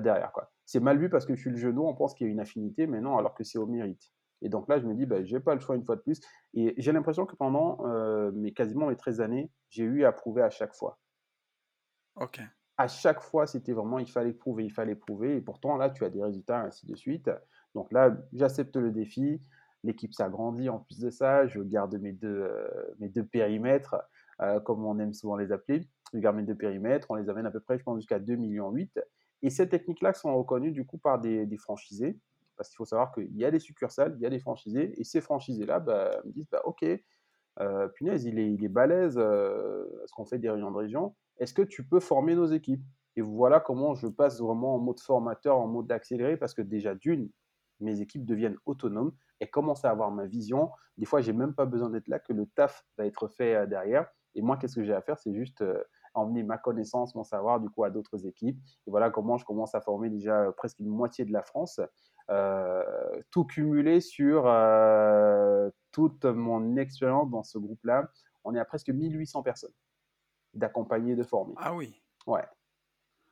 [0.00, 0.32] derrière.
[0.32, 0.50] quoi.
[0.64, 2.40] C'est mal vu parce que je suis le genou, on pense qu'il y a une
[2.40, 4.12] affinité, mais non, alors que c'est au mérite.
[4.42, 6.20] Et donc là, je me dis, bah, j'ai pas le choix une fois de plus.
[6.54, 10.42] Et j'ai l'impression que pendant euh, mes, quasiment mes 13 années, j'ai eu à prouver
[10.42, 10.98] à chaque fois
[12.14, 12.40] Ok.
[12.76, 15.36] à chaque fois, c'était vraiment, il fallait prouver, il fallait prouver.
[15.36, 17.30] Et pourtant, là, tu as des résultats, ainsi de suite.
[17.74, 19.42] Donc là, j'accepte le défi.
[19.82, 21.46] L'équipe s'agrandit en plus de ça.
[21.46, 23.96] Je garde mes deux, euh, mes deux périmètres,
[24.40, 25.86] euh, comme on aime souvent les appeler.
[26.14, 27.06] Je garde mes deux périmètres.
[27.10, 28.74] On les amène à peu près, je pense, jusqu'à 2,8 millions.
[29.42, 32.18] Et ces techniques-là sont reconnues, du coup, par des, des franchisés.
[32.60, 34.92] Parce qu'il faut savoir qu'il y a des succursales, il y a des franchisés.
[35.00, 36.84] Et ces franchisés-là bah, me disent, bah, OK,
[37.58, 41.16] euh, punaise, il est, il est balèze, euh, parce qu'on fait des réunions de région.
[41.38, 42.84] Est-ce que tu peux former nos équipes?
[43.16, 46.94] Et voilà comment je passe vraiment en mode formateur, en mode accéléré, parce que déjà,
[46.94, 47.30] d'une,
[47.80, 50.68] mes équipes deviennent autonomes et commencent à avoir ma vision.
[50.98, 53.64] Des fois, j'ai même pas besoin d'être là, que le taf va être fait euh,
[53.64, 54.06] derrière.
[54.34, 55.18] Et moi, qu'est-ce que j'ai à faire?
[55.18, 55.82] C'est juste euh,
[56.12, 58.58] emmener ma connaissance, mon savoir, du coup, à d'autres équipes.
[58.86, 61.80] Et voilà comment je commence à former déjà presque une moitié de la France.
[62.30, 68.08] Euh, tout cumulé sur euh, toute mon expérience dans ce groupe-là.
[68.44, 69.72] On est à presque 1800 personnes
[70.54, 71.54] d'accompagner, de former.
[71.58, 72.00] Ah oui.
[72.26, 72.44] Ouais.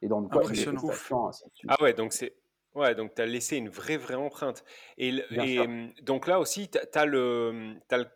[0.03, 0.80] Et donc, quoi, Impressionnant.
[0.80, 1.70] prestations, ainsi de suite.
[1.72, 2.36] Ah ouais, donc c'est.
[2.74, 4.64] Ouais, donc tu as laissé une vraie, vraie empreinte.
[4.99, 5.12] Et,
[5.61, 8.07] hum, donc là aussi, tu as, le, t'as le,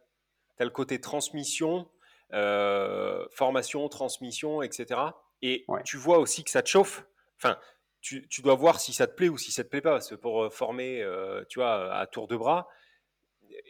[0.57, 1.89] t'as le côté transmission,
[2.33, 5.01] euh, formation, transmission, etc.
[5.43, 5.83] Et Ouais.
[5.85, 7.05] tu vois aussi que ça te chauffe.
[7.39, 7.59] Enfin,
[8.03, 9.93] tu, tu dois voir si ça te plaît ou si ça te plaît pas.
[9.93, 12.69] Parce que pour euh, former, euh, tu vois, à tour de bras,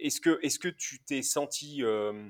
[0.00, 2.28] est-ce que, est que tu t'es senti euh,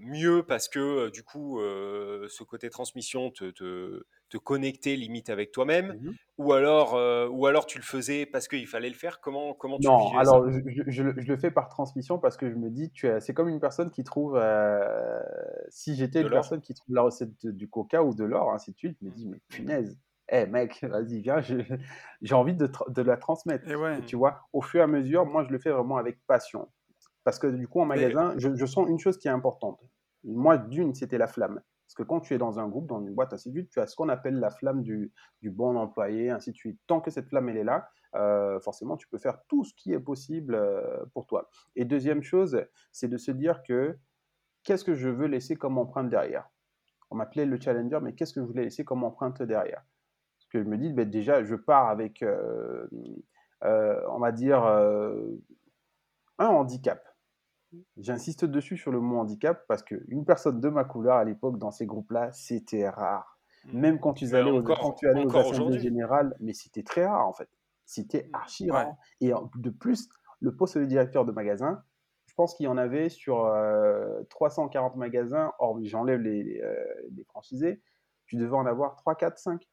[0.00, 5.52] mieux parce que du coup, euh, ce côté transmission te, te, te connectait limite avec
[5.52, 6.14] toi-même Mhm.
[6.38, 6.94] ou alors,
[7.30, 9.20] ou alors tu le faisais parce qu'il fallait le faire?
[9.20, 12.54] Comment, comment tu Non, alors je, je- je le fais par transmission parce que je
[12.54, 14.40] me dis, tu es- c'est comme une personne qui trouve,
[15.68, 18.72] si j'étais une personne qui trouve la recette de- du coca ou de l'or, ainsi
[18.72, 19.98] de suite, je me dis, mais punaise,
[20.30, 23.68] eh mec, vas-y, viens, j'ai envie de, la transmettre.
[23.68, 23.98] Et ouais.
[23.98, 26.70] Et tu vois, au fur et à mesure, moi, je le fais vraiment avec passion.
[27.24, 29.80] Parce que du coup, en magasin, je, je sens une chose qui est importante.
[30.24, 31.60] Moi, d'une, c'était la flamme.
[31.90, 33.80] Parce que quand tu es dans un groupe, dans une boîte, ainsi de suite, tu
[33.80, 35.12] as ce qu'on appelle la flamme du,
[35.42, 36.78] du bon employé, ainsi de suite.
[36.86, 39.92] Tant que cette flamme, elle est là, euh, forcément, tu peux faire tout ce qui
[39.92, 41.48] est possible euh, pour toi.
[41.74, 43.98] Et deuxième chose, c'est de se dire que
[44.62, 46.48] qu'est-ce que je veux laisser comme empreinte derrière?
[47.10, 49.82] On m'appelait le challenger, mais qu'est-ce que je voulais laisser comme empreinte derrière?
[50.50, 52.86] Que je me dis, ben, déjà, je pars avec, euh,
[53.64, 55.26] euh, on va dire, euh,
[56.38, 57.06] un handicap.
[57.96, 61.70] J'insiste dessus sur le mot handicap parce qu'une personne de ma couleur à l'époque dans
[61.70, 63.38] ces groupes-là, c'était rare.
[63.72, 66.52] Même quand tu Mais allais aux, encore, quand tu allais aux encore assemblées générales, mais
[66.52, 67.48] c'était très rare en fait.
[67.84, 68.72] C'était archi Ouais.
[68.72, 68.96] rare.
[69.20, 70.08] Et de plus,
[70.40, 71.84] le poste de directeur de magasin,
[72.26, 76.62] je pense qu'il y en avait sur euh, 340 magasins, or j'enlève les, les,
[77.10, 77.82] les franchisés,
[78.26, 79.68] tu devais en avoir 3, 4, 5.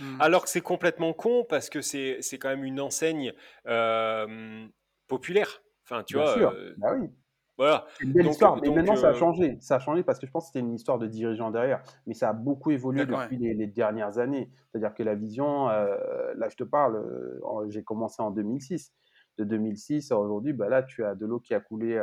[0.00, 0.20] Mm.
[0.20, 3.32] Alors que c'est complètement con parce que c'est c'est quand même une enseigne
[3.66, 4.66] euh,
[5.08, 5.62] populaire.
[5.84, 7.08] Enfin, tu Bien vois, sûr, euh, bah oui.
[7.56, 7.86] voilà.
[8.00, 9.56] Une belle Donc- histoire, mais donc, maintenant ça a euh, changé.
[9.60, 11.82] Ça a changé parce que je pense que c'était une histoire de dirigeant derrière.
[12.06, 14.50] Mais ça a beaucoup évolué depuis les, les dernières années.
[14.70, 15.96] C'est-à-dire que la vision, euh,
[16.36, 17.02] là je te parle,
[17.68, 18.92] j'ai commencé en 2006.
[19.38, 21.96] De 2006 à aujourd'hui, bah là tu as de l'eau qui a coulé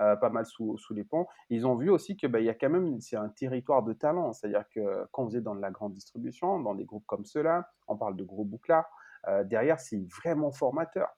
[0.00, 1.26] euh, euh, pas mal sous, sous les ponts.
[1.50, 3.92] Ils ont vu aussi que bah, il y a quand même, c'est un territoire de
[3.92, 4.32] talent.
[4.32, 7.68] C'est-à-dire que quand vous êtes dans de la grande distribution, dans des groupes comme ceux-là,
[7.88, 8.88] on parle de gros bouclards,
[9.26, 11.08] euh, derrière c'est vraiment formateur.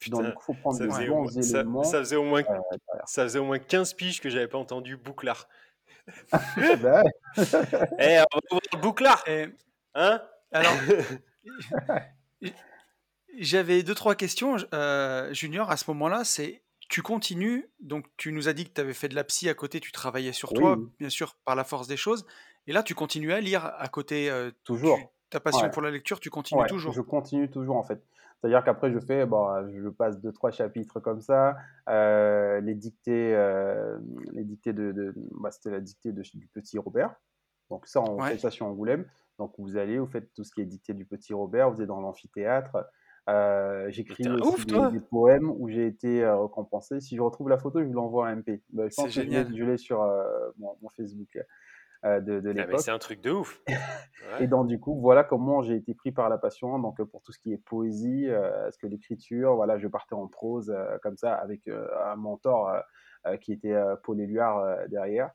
[0.00, 1.82] Putain, Donc il faut prendre ça des faisait, au bons moins, ça, éléments.
[1.84, 2.76] ça faisait au moins, euh,
[3.06, 5.48] ça faisait au moins 15 piges que j'avais pas entendu Bouclard.
[6.82, 7.02] bah,
[8.00, 8.18] Eh,
[8.50, 9.46] on va Bouclard Et
[9.94, 10.20] Hein?
[10.50, 10.72] alors,
[13.38, 16.24] j'avais deux, trois questions, euh, Junior, à ce moment-là.
[16.24, 19.48] C'est, tu continues, donc tu nous as dit que tu avais fait de la psy
[19.48, 22.26] à côté, tu travaillais sur toi, bien sûr, par la force des choses.
[22.66, 24.30] Et là, tu continues à lire à côté.
[24.30, 24.96] euh, toujours.
[24.98, 25.70] tu- ta passion Ouais.
[25.70, 26.92] pour la lecture, tu continues Ouais, toujours.
[26.92, 28.00] je continue toujours en fait.
[28.40, 29.48] C'est-à-dire qu'après je fais, bon,
[29.82, 31.56] je passe deux trois chapitres comme ça,
[31.88, 33.98] euh, les dictées, euh,
[34.32, 37.14] les dictées de, de- bah, c'était la dictée de, du petit Robert.
[37.70, 38.30] Donc ça, on Ouais.
[38.32, 39.06] fait ça sur Angoulême.
[39.38, 41.88] Donc vous allez, vous faites tout ce qui est dictée du petit Robert, vous êtes
[41.88, 42.76] dans l'amphithéâtre.
[43.28, 47.00] Euh, J'écris aussi des, des poèmes où j'ai été euh, récompensé.
[47.00, 48.62] Si je retrouve la photo, je vous l'envoie à MP.
[48.70, 49.56] Bah, je pense C'est que je l'ai- génial.
[49.56, 50.22] je l'ai sur euh,
[50.58, 51.38] mon, mon Facebook
[52.04, 52.80] euh, de, Ah, l'époque.
[52.80, 53.62] c'est un truc de ouf.
[54.40, 56.78] Et donc, du coup, voilà comment j'ai été pris par la passion.
[56.78, 60.26] Donc, pour tout ce qui est poésie, euh, parce que l'écriture, voilà, je partais en
[60.28, 62.74] prose euh, comme ça avec euh, un mentor
[63.40, 65.30] qui était Paul Éluard derrière.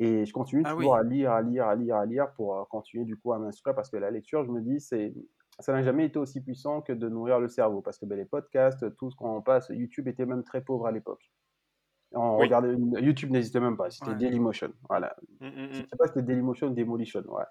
[0.00, 0.98] Et je continue Ah toujours oui.
[0.98, 3.90] à lire, à lire, à lire, à lire pour continuer du coup à m'instruire parce
[3.90, 5.14] que la lecture, je me dis, c'est
[5.62, 8.24] ça n'a jamais été aussi puissant que de nourrir le cerveau parce que ben, les
[8.24, 11.30] podcasts, tout ce qu'on passe, YouTube était même très pauvre à l'époque.
[12.14, 12.42] On Oui.
[12.44, 14.16] regardait, YouTube n'existait même pas, c'était Ouais.
[14.16, 14.72] Dailymotion.
[14.88, 17.22] Voilà, Mm, mm, je sais pas si c'était Dailymotion ou Demolition.
[17.28, 17.44] Ouais.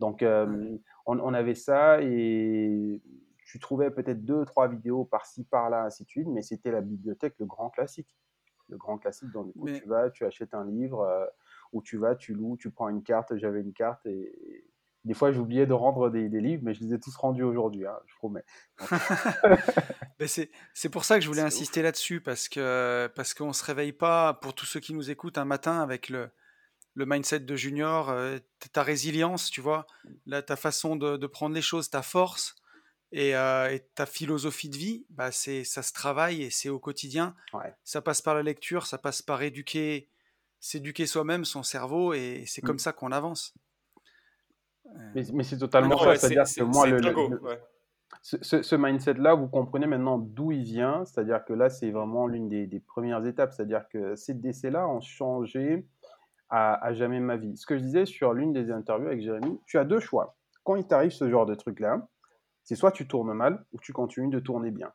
[0.00, 3.00] Donc, euh, on, on avait ça et
[3.46, 7.34] tu trouvais peut-être deux, trois vidéos par-ci, par-là, ainsi de suite, mais c'était la bibliothèque,
[7.38, 8.16] le grand classique.
[8.68, 11.24] Le grand classique, donc Mais- tu vas, tu achètes un livre, euh,
[11.72, 13.36] ou tu vas, tu loues, tu prends une carte.
[13.36, 14.64] J'avais une carte et
[15.08, 17.84] des fois, j'oubliais de rendre des, des livres, mais je les ai tous rendus aujourd'hui,
[17.86, 18.44] hein, je promets.
[20.18, 23.64] Ben, c'est, c'est pour ça que je voulais insister là-dessus, parce que parce qu'on se
[23.64, 26.28] réveille pas, pour tous ceux qui nous écoutent, un matin avec le,
[26.94, 28.38] le mindset de junior, euh,
[28.72, 29.86] ta résilience, tu vois,
[30.26, 32.56] là, ta façon de, de prendre les choses, ta force
[33.12, 36.80] et, euh, et ta philosophie de vie, bah, c'est, ça se travaille et c'est au
[36.80, 37.36] quotidien.
[37.52, 37.72] Ouais.
[37.84, 40.08] Ça passe par la lecture, ça passe par éduquer,
[40.58, 42.80] s'éduquer soi-même, son cerveau, et c'est comme Mm.
[42.80, 43.54] ça qu'on avance.
[45.14, 47.28] Mais, mais c'est totalement Non, ça, ouais, c'est-à-dire c'est- que c'est- moi, le, le- dingo,
[47.28, 47.60] le- ouais.
[48.22, 51.04] ce, mindset-là, vous comprenez maintenant d'où il vient.
[51.04, 53.52] C'est-à-dire que là, c'est vraiment l'une des, des premières étapes.
[53.52, 55.86] C'est-à-dire que ces décès-là ont changé
[56.50, 57.56] à, à jamais ma vie.
[57.56, 60.36] Ce que je disais sur l'une des interviews avec Jérémy, tu as deux choix.
[60.64, 62.06] Quand il t'arrive ce genre de truc-là,
[62.64, 64.92] c'est soit tu tournes mal ou tu continues de tourner bien.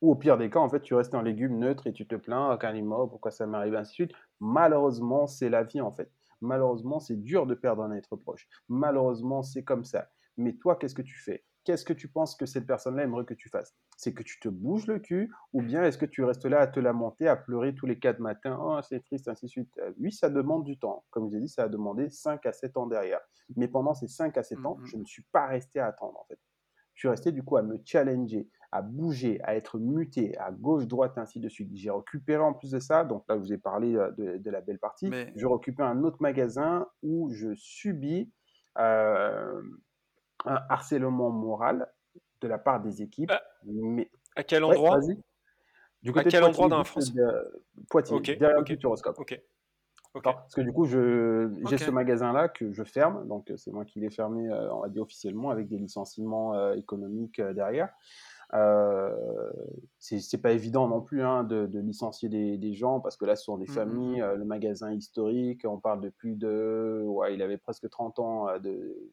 [0.00, 2.16] Ou au pire des cas, en fait, tu restes un légume neutre et tu te
[2.16, 4.12] plains, ah, Kalima, pourquoi ça m'arrive, ainsi de suite.
[4.40, 6.10] Malheureusement, c'est la vie, en fait.
[6.42, 8.48] Malheureusement, c'est dur de perdre un être proche.
[8.68, 10.10] Malheureusement, c'est comme ça.
[10.36, 11.44] Mais toi, qu'est-ce que tu fais?
[11.64, 13.76] Qu'est-ce que tu penses que cette personne-là aimerait que tu fasses?
[13.96, 16.66] C'est que tu te bouges le cul ou bien est-ce que tu restes là à
[16.66, 18.58] te lamenter, à pleurer tous les quatre matins?
[18.60, 19.70] Oh, c'est triste, ainsi de suite.
[19.78, 21.04] Euh, Oui, ça demande du temps.
[21.10, 23.20] Comme je l'ai dit, ça a demandé 5 à 7 ans derrière.
[23.56, 24.86] Mais pendant ces 5 à 7 ans, Mhm.
[24.86, 26.40] je ne suis pas resté à attendre, en fait.
[26.94, 30.86] Je suis resté du coup à me challenger, à bouger, à être muté à gauche,
[30.86, 31.70] droite, ainsi de suite.
[31.74, 34.50] J'ai récupéré en plus de ça, donc là je vous ai parlé euh, de, de
[34.50, 38.30] la belle partie, Mais- je récupère un autre magasin où je subis
[38.78, 39.62] euh,
[40.46, 41.86] un harcèlement moral
[42.40, 43.30] de la part des équipes.
[43.30, 44.98] Ah, mais À quel Ouais, endroit?
[44.98, 45.18] vas-y.
[46.02, 47.14] Du À côté de quel endroit Poitiers, dans la France?
[47.14, 49.16] de- Poitiers, Ok, derrière le Futuroscope.
[50.22, 53.98] Parce que du coup, j'ai ce magasin-là que je ferme, donc euh, c'est moi qui
[54.00, 57.88] l'ai fermé, euh, on va dire officiellement, avec des licenciements euh, économiques euh, derrière.
[58.54, 59.50] Euh,
[59.98, 63.34] c'est pas évident non plus hein, de, de licencier des, des gens parce que là,
[63.34, 63.72] ce sont des Mhm.
[63.74, 67.02] familles, euh, le magasin historique, on parle de plus de.
[67.06, 69.10] Ouais, il avait presque 30 ans euh, de-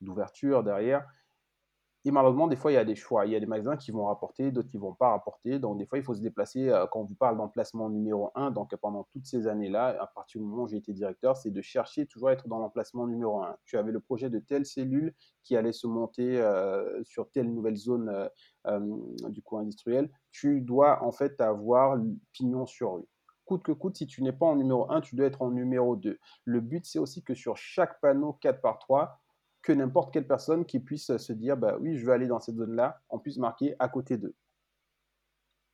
[0.00, 1.06] d'ouverture derrière.
[2.06, 3.24] Et malheureusement, des fois, il y a des choix.
[3.24, 5.58] Il y a des magasins qui vont rapporter, d'autres qui ne vont pas rapporter.
[5.58, 6.68] Donc, des fois, il faut se déplacer.
[6.68, 10.40] euh, Quand on vous parle d'emplacement numéro 1, donc pendant toutes ces années-là, à partir
[10.40, 13.42] du moment où j'ai été directeur, c'est de chercher toujours à être dans l'emplacement numéro
[13.42, 13.56] 1.
[13.64, 17.76] Tu avais le projet de telle cellule qui allait se monter euh, sur telle nouvelle
[17.76, 18.28] zone euh,
[18.66, 18.80] euh,
[19.30, 20.10] du coup industriel.
[20.30, 21.98] Tu dois en fait avoir
[22.32, 23.08] pignon sur rue.
[23.46, 25.96] coûte que coûte, si tu n'es pas en numéro 1, tu dois être en numéro
[25.96, 26.18] 2.
[26.44, 29.20] Le but, c'est aussi que sur chaque panneau 4 par 3,
[29.64, 32.56] que n'importe quelle personne qui puisse se dire, bah oui, je vais aller dans cette
[32.56, 34.34] zone-là, on puisse marquer à côté d'eux.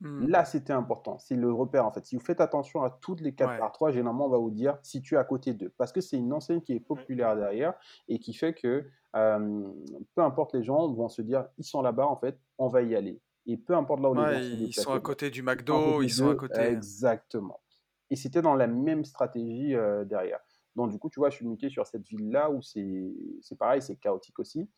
[0.01, 0.29] Hmm.
[0.29, 1.19] Là, c'était important.
[1.19, 2.07] C'est le repère, en fait.
[2.07, 3.59] Si vous faites attention à toutes les 4 Ouais.
[3.59, 5.75] par 3, généralement, on va vous dire si tu es à côté d'eux.
[5.77, 7.75] Parce que c'est une enseigne qui est populaire derrière
[8.09, 8.87] et qui fait que
[9.17, 9.73] euh,
[10.15, 12.95] peu importe les gens vont se dire ils sont là-bas, en fait, on va y
[12.95, 13.21] aller.
[13.47, 16.31] Et peu importe là où les gens ils sont à côté du McDo, ils sont
[16.31, 16.61] à côté.
[16.61, 17.61] Exactement.
[18.09, 20.41] Et c'était dans la même stratégie euh, derrière.
[20.77, 23.97] Donc, du coup, tu vois, je suis muté sur cette ville-là où c'est pareil, c'est
[23.97, 24.69] chaotique aussi.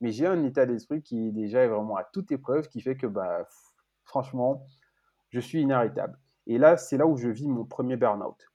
[0.00, 3.06] Mais j'ai un état d'esprit qui déjà est vraiment à toute épreuve, qui fait que,
[3.06, 3.46] bah,
[4.04, 4.66] franchement,
[5.30, 6.18] je suis inarrêtable.
[6.46, 8.50] Et là, c'est là où je vis mon premier burn-out.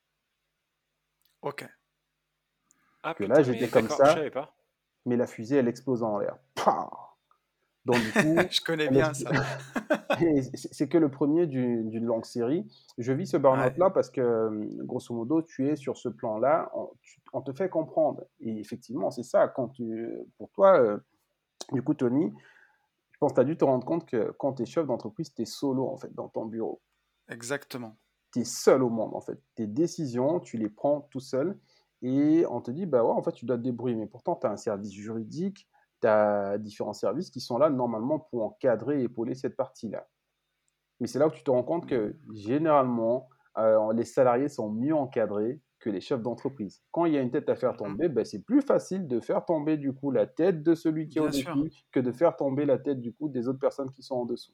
[1.41, 1.67] Ok.
[3.03, 4.15] Ah, Que putain, là, j'étais comme ça.
[4.31, 4.55] Pas.
[5.05, 6.37] Mais la fusée, elle explose en l'air.
[7.85, 9.29] Pah Donc, du coup, Je connais bien ça.
[10.55, 12.65] C'est que le premier du- d'une longue série.
[12.97, 16.71] Je vis ce burn-out-là parce que, euh, grosso modo, tu es sur ce plan-là,
[17.33, 18.23] on te fait comprendre.
[18.39, 19.47] Et effectivement, c'est ça.
[19.47, 20.97] Quand tu, pour toi, euh,
[21.71, 22.33] du coup, Tony,
[23.11, 25.33] je pense que tu as dû te rendre compte que quand tu es chef d'entreprise,
[25.33, 26.81] tu es solo, en fait, dans ton bureau.
[27.29, 27.97] Exactement.
[28.33, 29.39] Tu es seul au monde, en fait.
[29.55, 31.57] Tes décisions, tu les prends tout seul.
[32.01, 33.95] Et on te dit, bah ouais, en fait, tu dois te débrouiller.
[33.95, 35.67] Mais pourtant, tu as un service juridique,
[36.05, 40.07] tu as différents services qui sont là, normalement, pour encadrer et épauler cette partie-là.
[40.99, 44.95] Mais c'est là où tu te rends compte que, généralement, euh, les salariés sont mieux
[44.95, 46.81] encadrés que les chefs d'entreprise.
[46.91, 49.45] Quand il y a une tête à faire tomber, ben, c'est plus facile de faire
[49.45, 51.47] tomber, du coup, la tête de celui qui est au-dessus
[51.91, 54.53] que de faire tomber la tête, du coup, des autres personnes qui sont en dessous.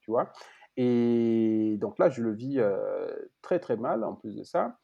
[0.00, 0.32] Tu vois?
[0.76, 3.12] Et donc là, je le vis euh,
[3.42, 4.78] très, très mal, en plus de ça.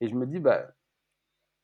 [0.00, 0.66] Et je me dis, bah,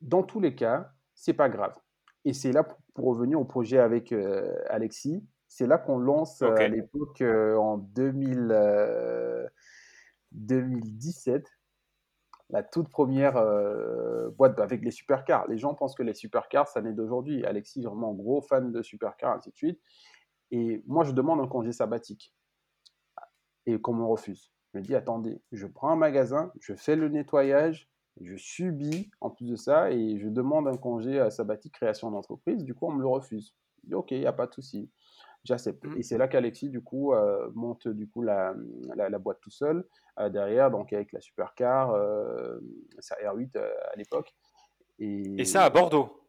[0.01, 1.77] dans tous les cas, c'est pas grave.
[2.25, 6.43] Et c'est là, pour, pour revenir au projet avec euh, Alexis, c'est là qu'on lance
[6.43, 9.47] euh, à l'époque, euh, en 2000, euh,
[10.33, 11.49] 2017,
[12.51, 15.47] la toute première euh, boîte avec les supercars.
[15.49, 17.45] Les gens pensent que les supercars, ça naît d'aujourd'hui.
[17.45, 19.81] Alexis, vraiment gros fan de supercars, ainsi de suite.
[20.51, 22.35] Et moi, je demande un congé sabbatique.
[23.67, 24.53] Et qu'on me refuse.
[24.73, 27.89] Je me dis, attendez, je prends un magasin, je fais le nettoyage,
[28.21, 32.65] je subis en plus de ça, et je demande un congé à sabbatique création d'entreprise.
[32.65, 33.55] Du coup, on me le refuse.
[33.83, 34.91] Je dis, ok, il n'y a pas de souci.
[35.45, 35.85] J'accepte.
[35.85, 35.99] Mm.
[35.99, 38.55] Et c'est là qu'Alexis, du coup, euh, monte du coup la,
[38.95, 39.85] la, la boîte tout seul
[40.19, 42.59] euh, derrière, donc avec la supercar, euh,
[42.99, 44.35] sa R8 euh, à l'époque.
[44.99, 46.21] Et, Et ça à Bordeaux?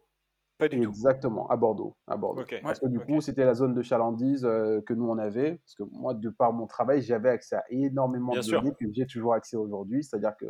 [0.58, 0.90] Pas du tout.
[0.90, 1.96] Exactement, à Bordeaux.
[2.08, 2.44] À Bordeaux.
[2.62, 5.56] Parce que du coup, c'était la zone de chalandise euh, que nous, on avait.
[5.58, 8.62] Parce que moi, de par mon travail, j'avais accès à énormément Bien de sûr.
[8.62, 10.04] données que j'ai toujours accès aujourd'hui.
[10.04, 10.46] C'est-à-dire que,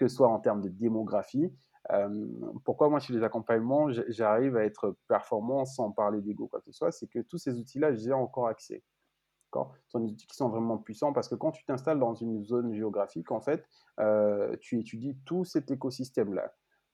[0.00, 1.52] que ce soit en termes de démographie,
[1.92, 2.26] euh,
[2.64, 6.72] pourquoi moi, chez les accompagnements, j'arrive à être performant sans parler d'ego, quoi que ce
[6.72, 8.82] soit, c'est que tous ces outils-là, j'ai encore accès.
[9.48, 9.74] D'accord?
[9.84, 12.42] Ce sont des outils qui sont vraiment puissants parce que quand tu t'installes dans une
[12.44, 13.62] zone géographique, en fait,
[13.98, 16.50] euh, tu étudies tout cet écosystème-là.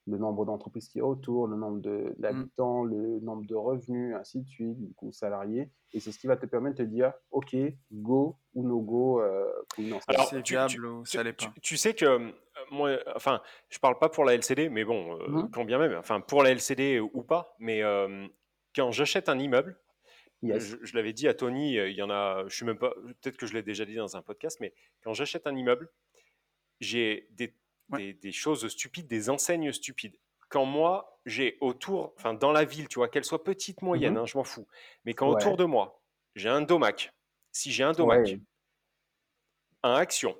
[0.09, 4.41] Le nombre d'entreprises qui est autour, le nombre de- d'habitants, le nombre de revenus, ainsi
[4.41, 5.71] de suite, du coup, salariés.
[5.93, 7.57] Et c'est ce qui va te permettre de te dire, OK,
[7.93, 9.47] go ou no go euh,
[9.79, 11.55] une Alors, tu- viable tu- ça tu- pas?
[11.61, 12.31] tu sais que euh,
[12.71, 15.51] moi, enfin, je parle pas pour la LCD, mais bon, euh, Mhm.
[15.53, 18.27] quand bien même, enfin, pour la LCD ou pas, mais euh,
[18.75, 19.81] quand j'achète un immeuble,
[20.43, 20.61] Yes.
[20.61, 22.95] je, je l'avais dit à Tony, euh, il y en a, je suis même pas,
[23.23, 25.91] peut-être que je l'ai déjà dit dans un podcast, mais quand j'achète un immeuble,
[26.81, 27.57] j'ai des,
[27.91, 27.99] Ouais.
[27.99, 30.19] des, des choses stupides, des enseignes stupides.
[30.49, 34.19] Quand moi, j'ai autour, enfin, dans la ville, tu vois, qu'elle soit petite, moyenne, Mhm.
[34.19, 34.67] hein, je m'en fous,
[35.05, 35.33] mais quand Ouais.
[35.33, 36.03] autour de moi,
[36.37, 37.13] j'ai un domac,
[37.53, 38.41] si j'ai un domac, Ouais.
[39.83, 40.37] un Action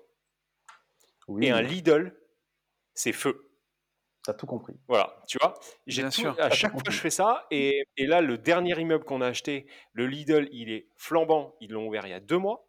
[1.29, 2.17] Oui, et un Lidl,
[2.95, 3.51] c'est feu.
[4.25, 4.75] tu as tout compris.
[4.89, 5.55] Voilà, tu vois,
[5.87, 6.37] j'ai Bien tout, sûr.
[6.41, 6.95] à chaque fois compris.
[6.95, 10.71] je fais ça, et, et là, le dernier immeuble qu'on a acheté, le Lidl, il
[10.71, 12.69] est flambant, ils l'ont ouvert il y a deux mois,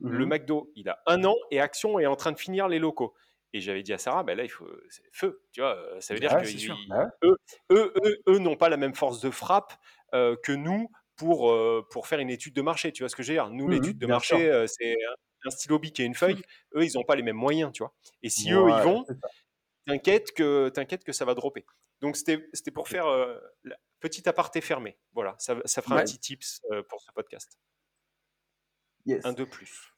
[0.00, 0.28] le Mhm.
[0.28, 3.14] McDo, il a un an, et Action est en train de finir les locaux.
[3.54, 6.20] Et j'avais dit à Sarah, ben là, il faut, c'est feu, tu vois, ça veut
[6.20, 7.04] dire Ouais, que ils- Ouais.
[7.24, 7.36] eux,
[7.72, 9.72] eux, eux, eux n'ont pas la même force de frappe
[10.14, 13.22] euh, que nous pour, euh, pour faire une étude de marché, tu vois ce que
[13.22, 13.50] je veux dire?
[13.50, 14.96] Nous, Mhm, l'étude de marché, euh, c'est
[15.46, 16.42] un, stylo bic et une feuille,
[16.76, 17.94] eux, ils n'ont pas les mêmes moyens, tu vois?
[18.22, 19.04] Et si eux, ils vont,
[19.86, 21.66] t'inquiète que, t'inquiète que ça va dropper.
[22.00, 24.98] Donc, c'était pour faire euh, la petite aparté fermé.
[25.12, 27.58] Voilà, ça, ça fera un petit tips euh, pour ce podcast.
[29.06, 29.24] Yes.
[29.24, 29.94] Un de plus.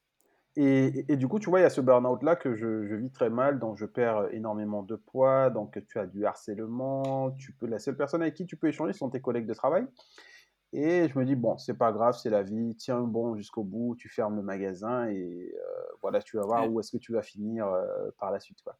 [0.57, 2.95] Et, et- et du coup, tu vois, il y a ce burn-out-là que je, je
[2.97, 7.53] vis très mal, donc je perds énormément de poids, donc tu as du harcèlement, tu
[7.53, 9.87] peux, la seule personne avec qui tu peux échanger sont tes collègues de travail.
[10.73, 13.97] Et je me dis, bon, c'est pas grave, c'est la vie, tiens bon jusqu'au bout,
[13.97, 17.13] tu fermes le magasin et euh, voilà, tu vas voir Et- où est-ce que tu
[17.13, 18.63] vas finir euh, par la suite.
[18.63, 18.79] Quoi.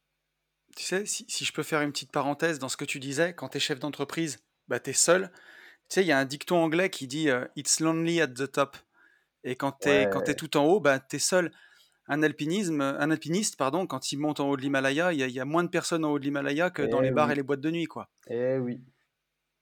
[0.75, 3.33] Tu sais, si, si je peux faire une petite parenthèse dans ce que tu disais,
[3.33, 5.29] quand tu es chef d'entreprise, bah, tu es seul.
[5.89, 8.49] Tu sais, il y a un dicton anglais qui dit euh, It's lonely at the
[8.49, 8.77] top.
[9.43, 10.35] Et quand tu es, Ouais.
[10.35, 11.51] tout en haut, bah, tu es seul.
[12.07, 15.45] un, alpinisme, un alpiniste, pardon, quand il monte en haut de l'Himalaya, il y, a
[15.45, 17.61] moins de personnes en haut de l'Himalaya que dans Eh les bars et les boîtes
[17.61, 18.09] de nuit, quoi.
[18.27, 18.81] eh oui.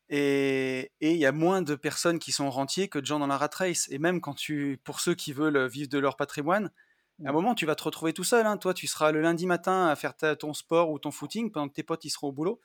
[0.09, 3.37] Et il y a moins de personnes qui sont rentiers que de gens dans la
[3.37, 3.87] rat race.
[3.91, 6.71] Et même quand tu, pour ceux qui veulent vivre de leur patrimoine,
[7.25, 7.33] à un Mm.
[7.33, 8.45] moment, tu vas te retrouver tout seul.
[8.47, 8.57] hein.
[8.57, 11.67] Toi, tu seras le lundi matin à faire ta- ton sport ou ton footing pendant
[11.69, 12.59] que tes potes ils seront au boulot.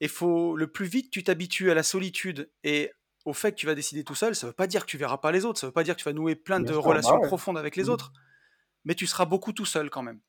[0.00, 2.92] Et faut le plus vite tu t'habitues à la solitude et
[3.24, 5.18] au fait que tu vas décider tout seul, ça veut pas dire que tu verras
[5.18, 6.82] pas les autres, ça veut pas dire que tu vas nouer plein Bien de sûr,
[6.82, 7.28] bah relations ouais.
[7.28, 7.90] profondes avec les Mm.
[7.90, 8.12] autres,
[8.84, 10.20] mais tu seras beaucoup tout seul quand même.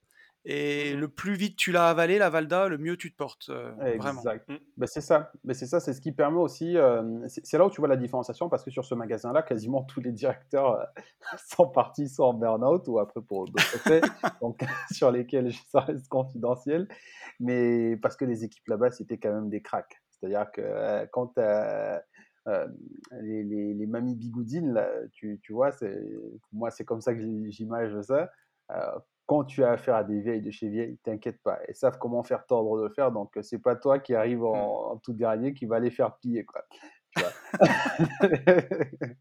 [0.48, 3.72] Et le plus vite tu l'as avalé, la Valda, le mieux tu te portes, euh,
[3.98, 4.20] vraiment.
[4.20, 4.48] Exact.
[4.48, 4.56] Mm.
[4.78, 5.32] Ben, c'est ça.
[5.44, 6.78] Ben, c'est ça, c'est ce qui permet aussi.
[6.78, 10.02] euh, c'est là où tu vois la différenciation parce que sur ce magasin-là, quasiment tous
[10.02, 10.86] les directeurs euh,
[11.50, 14.06] sont partis soit en burn-out ou après pour d'autres faits,
[14.42, 16.88] donc sur lesquels ça reste confidentiel.
[17.40, 20.00] Mais parce que les équipes là-bas, c'était quand même des cracks.
[20.12, 22.68] C'est-à-dire que euh, quand euh,
[23.22, 25.72] les, les, les mamies bigoudines, là, tu, tu vois,
[26.54, 27.20] moi, c'est comme ça que
[27.50, 28.30] j'imagine ça.
[28.72, 31.98] Euh, quand tu as affaire à des vieilles de chez vieilles, t'inquiète pas, elles savent
[32.00, 34.46] comment faire tordre de le faire, donc euh, c'est pas toi qui arrive Hmm.
[34.46, 36.64] en, en tout dernier qui va les faire plier, quoi.
[37.16, 37.32] Tu vois?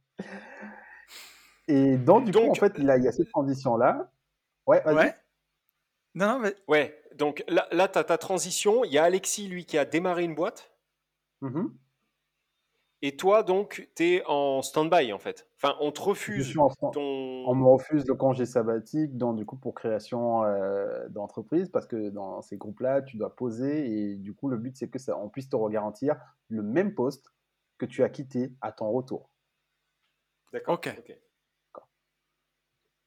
[1.68, 4.10] Et donc, du coup, en fait, là, il y a cette transition-là.
[4.66, 4.96] Ouais, vas-y.
[4.96, 5.14] Ouais.
[6.14, 8.84] Non, non, mais ouais, donc là, là tu as ta transition.
[8.84, 10.70] Il y a Alexis, lui, qui a démarré une boîte.
[11.40, 11.74] Mhm.
[13.06, 15.46] Et toi, donc, tu es en stand-by, en fait.
[15.56, 17.02] Enfin, on te refuse en, ton.
[17.02, 22.08] On me refuse le congé sabbatique, donc du coup pour création euh, d'entreprise, parce que
[22.08, 25.28] dans ces groupes-là, tu dois poser et du coup le but c'est que ça, on
[25.28, 26.16] puisse te garantir
[26.48, 27.30] le même poste
[27.76, 29.28] que tu as quitté à ton retour.
[30.54, 30.76] D'accord.
[30.76, 31.18] Ok.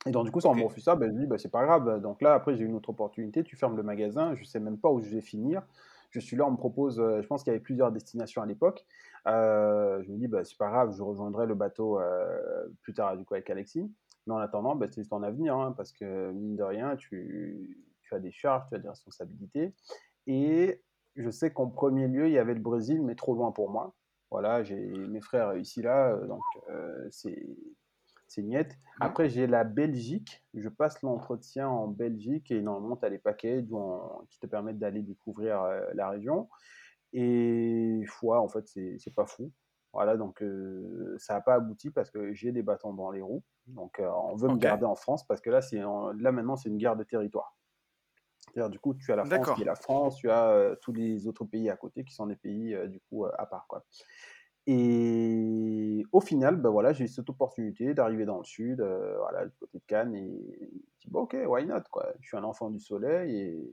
[0.05, 1.65] Et donc du coup, ça on me refuse ça, ben, je dis bah, c'est pas
[1.65, 2.03] grave.
[2.03, 4.91] Donc là après j'ai une autre opportunité, tu fermes le magasin, je sais même pas
[4.91, 5.63] où je vais finir.
[6.09, 8.45] Je suis là, on me propose, euh, je pense qu'il y avait plusieurs destinations à
[8.45, 8.85] l'époque.
[9.27, 13.17] Euh, je me dis bah, c'est pas grave, je rejoindrai le bateau euh, plus tard
[13.17, 13.91] du coup avec Alexis.
[14.25, 18.19] Mais en attendant, bah, c'est ton avenir, hein, parce que mine de rien, tu, as
[18.19, 19.73] des charges, tu as des responsabilités.
[20.27, 20.81] Et
[21.15, 23.93] je sais qu'en premier lieu, il y avait le Brésil, mais trop loin pour moi.
[24.29, 26.43] Voilà, j'ai mes frères ici, là, donc
[27.11, 27.47] c'est
[28.27, 28.77] c'est niette.
[28.99, 30.45] Après, j'ai la Belgique.
[30.53, 34.79] Je passe l'entretien en Belgique et normalement, tu as les packages on- qui te permettent
[34.79, 36.49] d'aller découvrir euh, la région.
[37.13, 39.51] Et foi, en fait, c'est pas fou.
[39.93, 43.43] Voilà, donc euh, ça n'a pas abouti parce que j'ai des bâtons dans les roues.
[43.67, 46.69] Donc euh, on veut me garder en France parce que là, en- là maintenant, c'est
[46.69, 47.55] une guerre de territoire.
[48.53, 51.27] C'est-à-dire, du coup, tu as la France qui est la France, tu as tous les
[51.27, 53.85] autres pays à côté qui sont des pays, du coup, à part, quoi.
[54.69, 59.45] Et au final, ben voilà, j'ai eu cette opportunité d'arriver dans le sud, euh, voilà,
[59.45, 60.29] du côté de Cannes, et
[60.99, 62.11] je bon, ok, why not, quoi.
[62.19, 63.71] Je suis un enfant du soleil, et,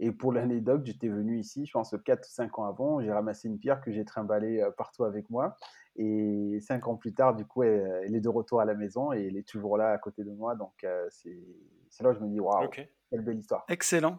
[0.00, 3.80] et pour l'anecdote, j'étais venu ici, je pense, 4-5 ans avant, j'ai ramassé une pierre
[3.80, 5.56] que j'ai trimballée euh, partout avec moi,
[5.96, 9.14] et 5 ans plus tard, du coup, elle, elle est de retour à la maison,
[9.14, 12.20] et elle est toujours là à côté de moi, donc euh, c'est là où je
[12.20, 13.64] me dis, waouh, quelle belle histoire.
[13.70, 14.18] Excellent,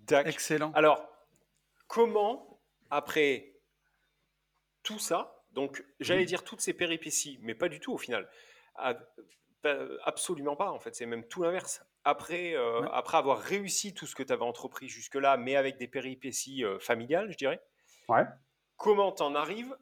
[0.00, 0.26] Dac.
[0.26, 0.72] excellent.
[0.72, 1.08] Alors,
[1.86, 2.58] comment,
[2.90, 3.51] après
[4.82, 6.26] tout ça, donc j'allais Mhm.
[6.26, 8.28] dire toutes ces péripéties, mais pas du tout au final.
[10.04, 11.84] Absolument pas, en fait, c'est même tout l'inverse.
[12.04, 12.88] Après, euh, Ouais.
[12.92, 16.80] après avoir réussi tout ce que tu avais entrepris jusque-là, mais avec des péripéties euh,
[16.80, 17.62] familiales, je dirais,
[18.08, 18.24] Ouais.
[18.76, 19.76] comment t'en arrives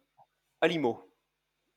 [0.61, 1.11] à Limo?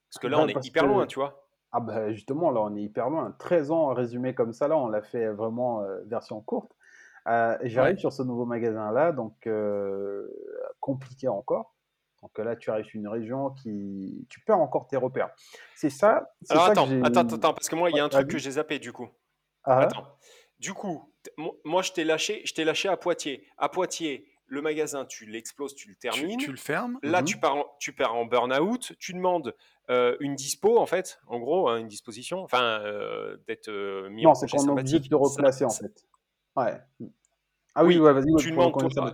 [0.09, 1.39] Parce que là, Ben, on est hyper que- loin, tu vois.
[1.75, 3.31] Ah bah justement, là on est hyper loin.
[3.39, 6.71] 13 ans résumé comme ça, là on l'a fait vraiment euh, version courte.
[7.25, 9.47] J'arrive sur ce nouveau magasin-là, donc
[10.81, 11.73] compliqué encore.
[12.23, 14.25] Donc là tu arrives sur une région qui...
[14.29, 15.29] Tu perds encore tes repères.
[15.75, 18.05] C'est ça, Alors ça attends, que attends, attends, attends, parce que moi, il y a
[18.05, 19.09] un truc que j'ai zappé du coup.
[19.65, 20.07] Ah, Attends.
[20.59, 21.11] Du coup,
[21.65, 23.45] moi, je t'ai lâché, je t'ai lâché à Poitiers.
[23.57, 26.37] À Poitiers, le magasin, tu l'exploses, tu le termines.
[26.37, 26.97] tu le fermes?
[27.03, 27.25] Là, Mhm.
[27.27, 28.93] tu pars, en, tu pars en burn-out.
[28.99, 29.53] Tu demandes
[29.89, 34.25] euh, une dispo, en fait, en gros, hein, une disposition, enfin, euh, d'être euh, mis
[34.25, 36.05] en Non, c'est qu'on de Ça- replacer en fait.
[36.55, 36.79] Ouais.
[37.75, 39.13] Ah oui, Oui, ouais, vas-y, tu demandes, voilà.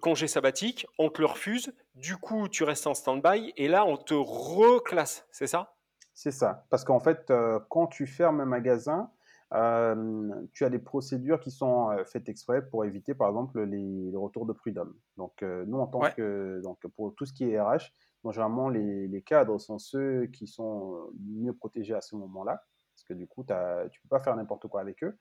[0.00, 1.72] Congé sabbatique, on te le refuse.
[1.94, 5.74] Du coup, tu restes en stand-by et là, on te reclasse, c'est ça?
[6.14, 6.66] C'est ça.
[6.70, 9.10] Parce qu'en fait, euh, quand tu fermes un magasin,
[9.54, 14.10] euh, tu as des procédures qui sont euh, faites exprès pour éviter, par exemple, les,
[14.10, 14.96] les retours de prud'homme.
[15.16, 16.12] Donc, euh, nous, en tant Ouais.
[16.14, 16.60] que.
[16.64, 17.92] Donc, pour tout ce qui est RH,
[18.24, 22.64] généralement, les, les cadres sont ceux qui sont mieux protégés à ce moment-là.
[22.94, 25.16] Parce que du coup, tu ne peux pas faire n'importe quoi avec eux.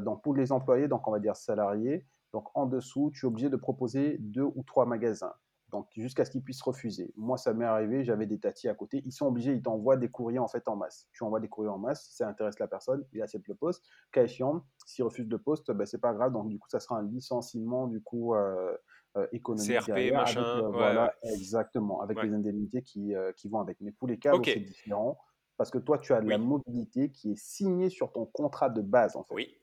[0.00, 3.48] Donc, pour les employés, donc on va dire salariés, donc en dessous, tu es obligé
[3.50, 5.34] de proposer deux ou trois magasins.
[5.70, 7.14] Donc, jusqu'à ce qu'ils puissent refuser.
[7.16, 9.00] Moi, ça m'est arrivé, j'avais des tatis à côté.
[9.06, 11.08] Ils sont obligés, ils t'envoient des courriers en fait en masse.
[11.14, 13.82] Tu envoies des courriers en masse, si ça intéresse la personne, il accepte le poste.
[14.12, 16.32] Cas échéant, s'il refuse le poste, ben, c'est pas grave.
[16.34, 18.76] Donc, du coup, ça sera un licenciement du coup euh,
[19.16, 20.20] euh, économique CRP, derrière.
[20.20, 21.32] machin, avec, euh, ouais, voilà, ouais.
[21.32, 22.26] exactement, avec Ouais.
[22.26, 23.80] les indemnités qui, qui vont avec.
[23.80, 24.44] Mais pour les Ok.
[24.44, 25.18] c'est différent.
[25.56, 28.82] Parce que toi, tu as de la mobilité qui est signée sur ton contrat de
[28.82, 29.34] base, en fait.
[29.34, 29.56] Oui,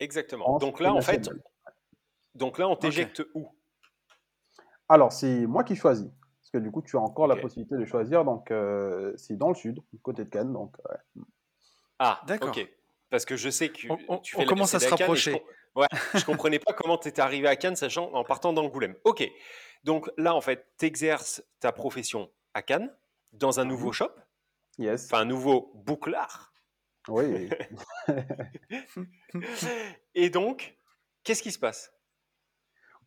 [0.00, 0.58] exactement.
[0.58, 1.30] Donc là, en fait.
[2.34, 3.48] Donc là, on t'éjecte où?
[4.88, 6.06] Alors, c'est moi qui choisis.
[6.06, 8.24] Parce que du coup, tu as encore la possibilité de choisir.
[8.24, 10.52] Donc, euh, c'est dans le sud, du côté de Cannes.
[10.52, 11.22] Donc, ouais.
[11.98, 12.48] Ah, D'accord.
[12.50, 12.68] ok.
[13.08, 15.32] Parce que je sais que On- on- tu fais commence à se Cannes je rapprocher.
[15.32, 15.42] com-
[15.82, 18.96] ouais, je comprenais pas comment tu étais arrivé à Cannes, sachant en partant d'Angoulême.
[19.04, 19.22] Ok.
[19.84, 22.92] Donc là, en fait, tu exerces ta profession à Cannes,
[23.32, 23.92] dans un nouveau Mhm.
[23.94, 24.10] shop,
[24.78, 25.04] yes.
[25.06, 26.52] enfin un nouveau bouclard.
[27.08, 27.48] Oui.
[30.14, 30.76] Et donc,
[31.24, 31.92] qu'est-ce qui se passe?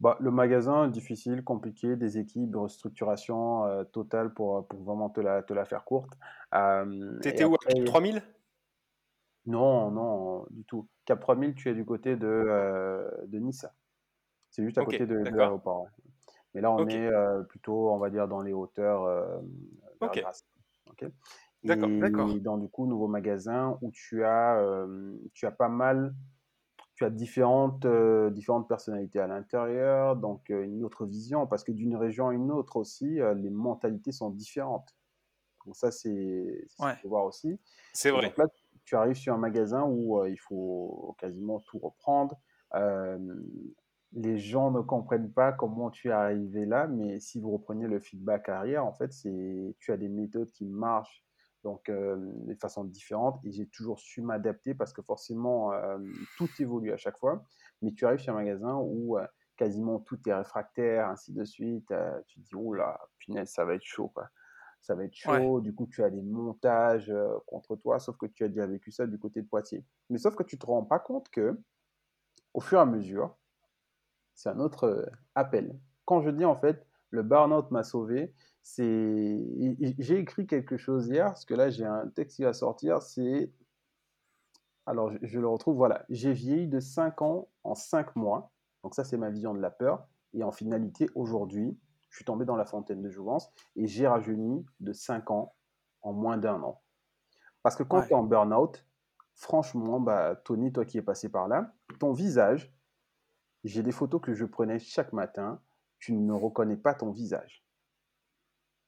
[0.03, 5.43] Bah, le magasin, difficile, compliqué, des équipes, restructuration euh, totale pour, pour vraiment te la,
[5.43, 6.11] te la faire courte.
[6.53, 8.21] Euh, T'étais où à après- 3000
[9.45, 10.89] Non, non, du tout.
[11.05, 13.65] Cap 3000, tu es du côté de, euh, de Nice.
[14.49, 15.37] C'est juste à côté de, de d'accord.
[15.39, 15.81] l'aéroport.
[15.83, 15.89] ouais.
[16.53, 19.39] Mais là, on est euh, plutôt, on va dire, dans les hauteurs euh,
[20.01, 20.19] Ok.
[20.19, 20.45] Grasse.
[20.89, 21.05] Ok.
[21.63, 22.35] D'accord, Et d'accord.
[22.41, 26.13] dans du coup, nouveau magasin où tu as, euh, tu as pas mal,
[26.95, 31.71] tu as différentes, euh, différentes personnalités à l'intérieur, donc euh, une autre vision, parce que
[31.71, 34.95] d'une région à une autre aussi, euh, les mentalités sont différentes.
[35.65, 36.91] Donc ça, c'est c'est ce Ouais.
[36.91, 37.59] qu'il faut voir aussi.
[37.93, 38.29] C'est vrai.
[38.29, 38.45] donc là,
[38.85, 42.39] tu arrives sur un magasin où euh, il faut quasiment tout reprendre.
[42.75, 43.17] Euh,
[44.13, 47.99] les gens ne comprennent pas comment tu es arrivé là, mais si vous reprenez le
[47.99, 51.22] feedback arrière, en fait, c'est tu as des méthodes qui marchent
[51.63, 55.97] donc euh, de façon différente et j'ai toujours su m'adapter parce que forcément euh,
[56.37, 57.43] tout évolue à chaque fois.
[57.81, 59.25] Mais tu arrives sur un magasin où euh,
[59.55, 61.91] quasiment tout est réfractaire, ainsi de suite.
[61.91, 64.29] euh, tu te dis, oh là, punaise, ça va être chaud, quoi
[64.81, 65.39] ça va être Ouais.
[65.39, 67.09] chaud, du coup tu as des montages
[67.47, 69.85] contre toi, sauf que tu as déjà vécu ça du côté de Poitiers.
[70.09, 71.57] Mais sauf que tu te rends pas compte que,
[72.53, 73.37] au fur et à mesure,
[74.33, 75.79] c'est un autre appel.
[76.03, 78.33] Quand je dis en fait, le burn-out m'a sauvé,
[78.63, 79.39] c'est,
[79.99, 83.51] j'ai écrit quelque chose hier, parce que là j'ai un texte qui va sortir, c'est,
[84.85, 88.51] alors je, je le retrouve, voilà, j'ai vieilli de 5 ans en 5 mois,
[88.83, 91.77] donc ça c'est ma vision de la peur, et en finalité aujourd'hui,
[92.09, 95.55] je suis tombé dans la fontaine de jouvence et j'ai rajeuni de 5 ans
[96.01, 96.81] en moins d'un an.
[97.63, 98.07] Parce que quand Ouais.
[98.07, 98.85] tu es en burn-out,
[99.35, 102.71] franchement, bah, Tony, toi qui es passé par là, ton visage,
[103.63, 105.61] j'ai des photos que je prenais chaque matin,
[105.97, 107.62] tu ne reconnais pas ton visage.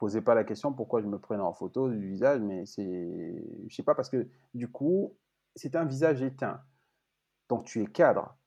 [0.06, 3.76] Posez pas la question pourquoi je me prenais en photo du visage, mais c'est, je
[3.76, 5.18] sais pas, parce que du coup,
[5.56, 6.62] c'est un visage éteint.
[7.50, 8.38] Donc tu es cadre,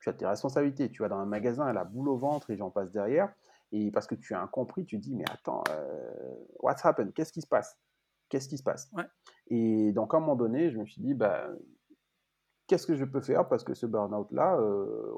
[0.00, 2.70] tu as tes responsabilités, tu vas dans un magasin, la boule au ventre et j'en
[2.70, 3.30] passe derrière.
[3.70, 7.12] Et parce que tu as incompris, tu dis, mais attends, euh, what's happened?
[7.12, 7.78] Qu'est-ce qui se passe?
[8.30, 8.90] Qu'est-ce qui se passe?
[8.94, 9.04] Ouais.
[9.48, 11.48] Et donc, à un moment donné, je me suis dit, bah,
[12.68, 13.48] qu'est-ce que je peux faire?
[13.48, 15.12] Parce que ce burn-out-là, euh,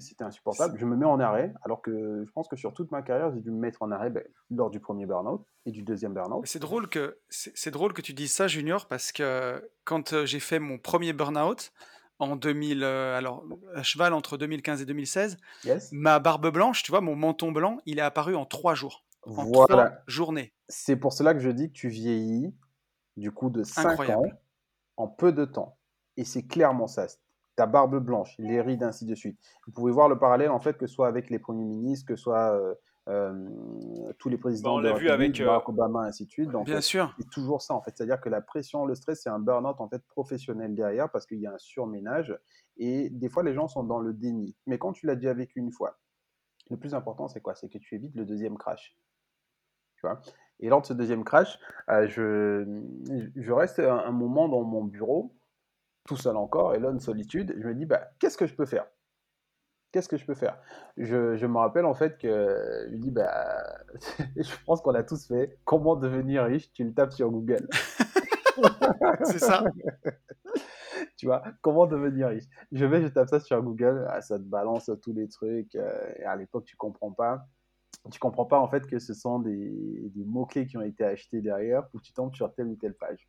[0.00, 0.76] c'était insupportable.
[0.78, 3.40] Je me mets en arrêt, alors que je pense que sur toute ma carrière, j'ai
[3.40, 6.44] dû me mettre en arrêt ben, lors du premier burn-out et du deuxième burn-out.
[6.46, 10.40] C'est drôle que c'est drôle que tu dises ça, Junior, parce que quand euh, j'ai
[10.40, 11.72] fait mon premier burn-out
[12.18, 15.90] en 2000, euh, alors à cheval entre 2015 et 2016, Yes?
[15.92, 19.44] ma barbe blanche, tu vois, mon menton blanc, il est apparu en trois jours, en
[19.44, 19.66] Voilà.
[19.66, 20.54] trois journées.
[20.68, 22.54] C'est pour cela que je dis que tu vieillis
[23.16, 24.38] du coup de 5 ans Incroyable.
[24.96, 25.76] en peu de temps.
[26.16, 27.06] Et c'est clairement ça.
[27.56, 29.38] Ta barbe blanche, les rides, ainsi de suite.
[29.66, 32.16] Vous pouvez voir le parallèle, en fait, que ce soit avec les premiers ministres, que
[32.16, 32.74] ce soit euh,
[33.08, 33.48] euh,
[34.18, 36.50] tous les présidents Bah, on de l'a vu avec, euh, Barack Obama, ainsi de suite.
[36.50, 37.14] Donc, Bien sûr.
[37.18, 37.92] c'est toujours ça, en fait.
[37.96, 41.38] C'est-à-dire que la pression, le stress, c'est un burn-out, en fait, professionnel derrière, parce qu'il
[41.38, 42.36] y a un surménage.
[42.76, 44.56] Et des fois, les gens sont dans le déni.
[44.66, 45.98] Mais quand tu l'as déjà vécu une fois,
[46.70, 47.54] le plus important, c'est quoi?
[47.54, 48.96] C'est que tu évites le deuxième crash.
[49.96, 50.20] Tu vois?
[50.60, 51.58] Et lors de ce deuxième crash,
[51.88, 52.64] euh, je,
[53.36, 55.34] je reste un, un moment dans mon bureau,
[56.04, 57.54] tout seul encore, et là, une solitude.
[57.58, 58.86] Je me dis, bah, qu'est-ce que je peux faire?
[59.90, 60.58] Qu'est-ce que je peux faire?
[60.96, 63.62] Je, je me rappelle en fait que je dis, bah,
[64.36, 67.68] je pense qu'on a tous fait comment devenir riche, tu le tapes sur Google.
[69.24, 69.64] C'est ça.
[71.16, 72.44] tu vois, comment devenir riche?
[72.72, 76.12] Je vais, je tape ça sur Google, ah, ça te balance tous les trucs, euh,
[76.18, 77.46] et à l'époque, tu comprends pas.
[78.10, 81.40] Tu comprends pas en fait que ce sont des, des mots-clés qui ont été achetés
[81.40, 83.26] derrière pour que tu tombes sur telle ou telle page.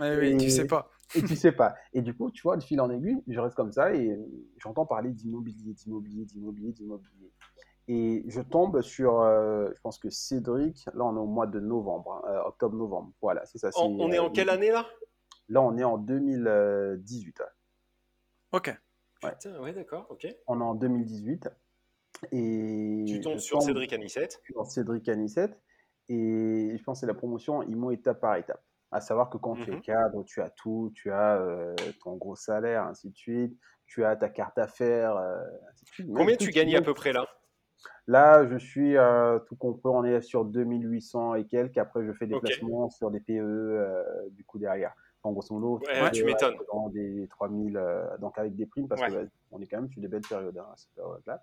[0.00, 0.90] Oui, tu sais pas.
[1.14, 1.76] Et tu sais pas.
[1.92, 4.18] Et du coup, tu vois, de fil en aiguille, je reste comme ça et
[4.58, 7.32] j'entends parler d'immobilier, d'immobilier, d'immobilier, d'immobilier.
[7.88, 11.60] Et je tombe sur, euh, je pense que Cédric, là on est au mois de
[11.60, 13.12] novembre, hein, euh, octobre-novembre.
[13.22, 13.70] Voilà, c'est ça.
[13.76, 14.86] On, est euh, en quelle année là?
[15.48, 17.38] Là on est en 2018.
[17.38, 17.46] ouais.
[18.52, 18.76] Ok.
[19.22, 19.32] Ouais.
[19.32, 20.26] Putain, ouais, d'accord, ok.
[20.48, 21.48] On est en 2018.
[22.32, 24.40] Et Tu tombes sur tombe Cédric Anissette.
[24.44, 25.60] sur Cédric Anissette.
[26.08, 28.62] Et je pense que c'est la promotion IMO étape par étape.
[28.92, 32.36] À savoir que quand tu es cadre, tu as tout, tu as euh, ton gros
[32.36, 35.40] salaire, ainsi de suite, tu as ta carte d'affaires, euh,
[35.70, 36.08] ainsi de suite.
[36.08, 37.26] Mais Combien tu gagnes à peu près là?
[38.06, 41.76] Là, je suis euh, tout compris, on est sur 2800 et quelques.
[41.78, 44.94] Après, je fais des placements sur des PE du coup derrière.
[45.24, 46.54] En grosso modo, Ouais, je tu m'étonnes.
[46.72, 49.08] dans des 3000, euh, donc avec des primes, parce Ouais.
[49.08, 51.42] que bah, on est quand même sur des belles périodes hein, à cette période-là.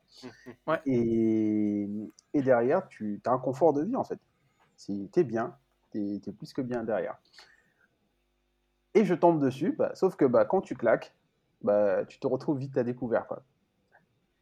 [0.86, 1.90] Et,
[2.34, 4.20] et derrière, tu as un confort de vie en fait.
[4.78, 5.58] Si tu es bien,
[5.94, 7.18] tu es, plus que bien derrière.
[8.94, 11.16] Et je tombe dessus, bah, sauf que bah, quand tu claques,
[11.62, 13.28] bah, tu te retrouves vite à découvert.
[13.28, 13.44] Quoi.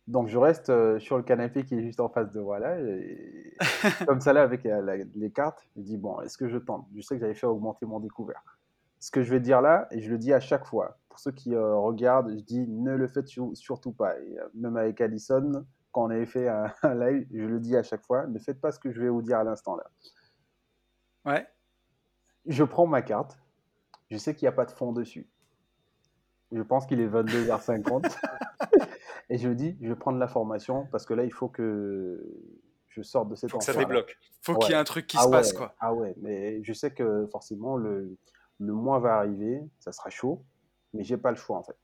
[0.07, 2.77] Donc je reste euh, sur le canapé qui est juste en face de moi là,
[2.79, 3.55] et
[4.07, 6.85] comme ça là avec euh, la- les cartes, je dis bon, est-ce que je tente?
[6.95, 8.41] Je sais que j'avais fait augmenter mon découvert.
[8.99, 11.31] Ce que je vais dire là, et je le dis à chaque fois, pour ceux
[11.31, 14.19] qui euh, regardent, je dis ne le faites sur- surtout pas.
[14.19, 17.83] Et, même avec Allison, quand on avait fait un, un live, je le dis à
[17.83, 19.85] chaque fois, ne faites pas ce que je vais vous dire à l'instant là.
[21.25, 21.47] Ouais.
[22.45, 23.39] Je prends ma carte,
[24.09, 25.27] je sais qu'il n'y a pas de fond dessus.
[26.51, 28.17] Je pense qu'il est 22h50.
[29.29, 32.21] et je me dis, je vais prendre la formation parce que là, il faut que
[32.89, 34.17] je sorte de cette Faut que ça débloque.
[34.41, 34.59] Faut Ouais.
[34.59, 35.75] qu'il y ait un truc qui Ah se ouais, passe, quoi.
[35.79, 38.17] ah ouais, mais je sais que forcément, le,
[38.59, 40.43] le mois va arriver, ça sera chaud,
[40.93, 41.77] mais j'ai pas le choix en fait.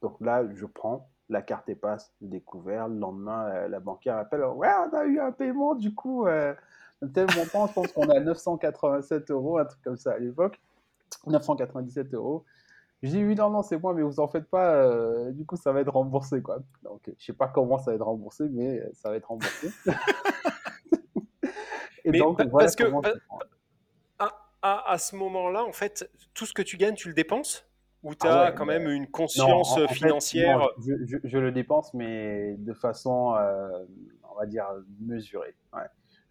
[0.00, 2.88] Donc là, je prends, la carte est passe, découvert.
[2.88, 6.54] Le lendemain, euh, la banquière appelle Ouais, on a eu un paiement, du coup, euh,
[7.12, 10.60] tel montant, je pense qu'on a 987 euros, un truc comme ça à l'époque.
[11.26, 12.44] 997 euros.
[13.02, 15.56] Je dis Oui, non, non, c'est moi, mais vous en faites pas, euh, du coup,
[15.56, 16.58] ça va être remboursé, quoi.
[16.82, 19.70] Donc, je sais pas comment ça va être remboursé, mais euh, ça va être remboursé.
[22.06, 23.02] Et Mais donc, voilà parce que- prends.
[24.66, 27.66] À, à ce moment-là, en fait, tout ce que tu gagnes, tu le dépenses?
[28.02, 30.58] Ou tu Ah as ouais, quand même une Non, conscience en- en fait, financière?
[30.58, 33.84] non, je, je- je le dépense, mais de façon, euh,
[34.30, 34.66] on va dire,
[35.00, 35.54] mesurée.
[35.74, 35.82] Ouais.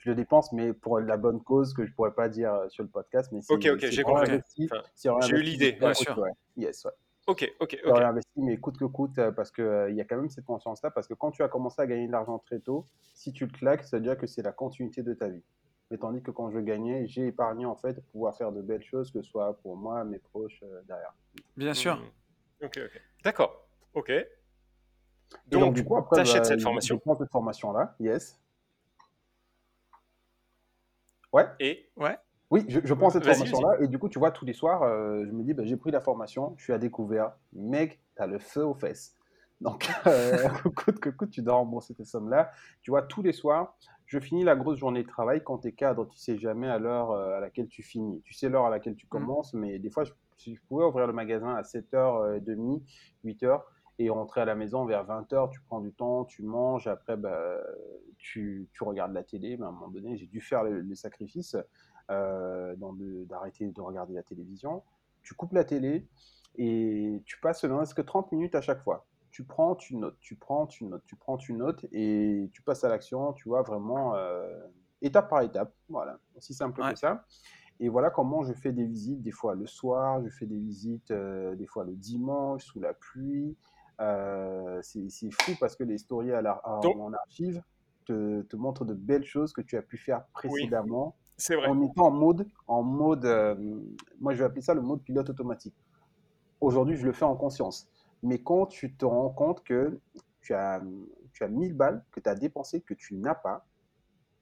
[0.04, 2.84] Je le dépense, mais pour la bonne cause que je pourrais pas dire euh, sur
[2.84, 3.32] le podcast.
[3.32, 4.30] Mais Ok, ok, j'ai compris.
[4.32, 6.18] investi- Enfin, j'ai eu l'idée, coûte bien sûr.
[6.20, 6.32] ouais.
[6.58, 6.92] Yes, ouais.
[7.26, 7.98] Ok, ok, ok.
[8.02, 10.92] investi, mais coûte que coûte, euh, parce qu'il il y a quand même cette conscience-là,
[10.92, 13.52] parce que quand tu as commencé à gagner de l'argent très tôt, si tu le
[13.54, 15.42] claques, ça veut dire que c'est la continuité de ta vie.
[15.90, 18.84] Mais tandis que quand je gagnais, j'ai épargné en fait pour pouvoir faire de belles
[18.84, 21.14] choses, que ce soit pour moi, mes proches, euh, derrière.
[21.56, 21.96] Bien sûr.
[21.96, 22.66] Mhm.
[22.66, 23.02] Ok, ok.
[23.24, 23.68] D'accord.
[23.94, 24.10] Ok.
[24.10, 24.28] Et
[25.50, 26.96] Donc, du coup, après, tu achètes bah, cette je- formation.
[26.96, 28.38] Je prends cette formation-là, yes.
[31.34, 31.90] Ouais, Et
[32.52, 35.26] oui, je, je prends cette formation-là, et du coup, tu vois, tous les soirs, euh,
[35.26, 38.38] je me dis, bah, j'ai pris la formation, je suis à découvert, mec, t'as le
[38.38, 39.18] feu aux fesses.
[39.62, 42.52] Donc, euh, coûte que coûte, tu dois rembourser tes sommes-là.
[42.82, 45.42] Tu vois, tous les soirs, je finis la grosse journée de travail.
[45.44, 48.22] Quand tu es cadre, tu sais jamais à l'heure euh, à laquelle tu finis.
[48.24, 51.08] Tu sais l'heure à laquelle tu commences, mais des fois, je, si je pouvais ouvrir
[51.08, 52.84] le magasin à 7h30,
[53.26, 53.62] 8h,
[54.00, 57.58] et rentrer à la maison vers 20h, tu prends du temps, tu manges, après, bah,
[58.18, 59.58] tu, tu regardes la télé.
[59.58, 61.56] Mais à un moment donné, j'ai dû faire le, le sacrifice
[62.12, 64.84] euh, de- d'arrêter de regarder la télévision.
[65.22, 66.08] Tu coupes la télé
[66.58, 69.06] et tu passes ne reste que 30 minutes à chaque fois.
[69.32, 72.84] Tu prends, tu notes, tu prends, tu notes, tu prends, tu notes et tu passes
[72.84, 74.60] à l'action, tu vois, vraiment euh,
[75.02, 75.74] étape par étape.
[75.90, 76.94] Voilà, aussi simple Ouais.
[76.94, 77.26] que ça.
[77.80, 81.10] Et voilà comment je fais des visites, des fois le soir, je fais des visites
[81.12, 83.56] euh, des fois le dimanche, sous la pluie.
[84.02, 87.62] Euh, c'est c'est fou parce que les stories à la, à- Donc- en archive
[88.06, 91.68] te, te montrent de belles choses que tu as pu faire précédemment c'est vrai.
[91.68, 93.56] en étant en mode, en mode euh,
[94.20, 95.76] moi je vais appeler ça le mode pilote automatique.
[96.60, 97.88] Aujourd'hui, je le fais en conscience.
[98.24, 100.00] Mais quand tu te rends compte que
[100.42, 100.82] tu as,
[101.34, 103.66] tu as 1000 balles que tu as dépensées, que tu n'as pas,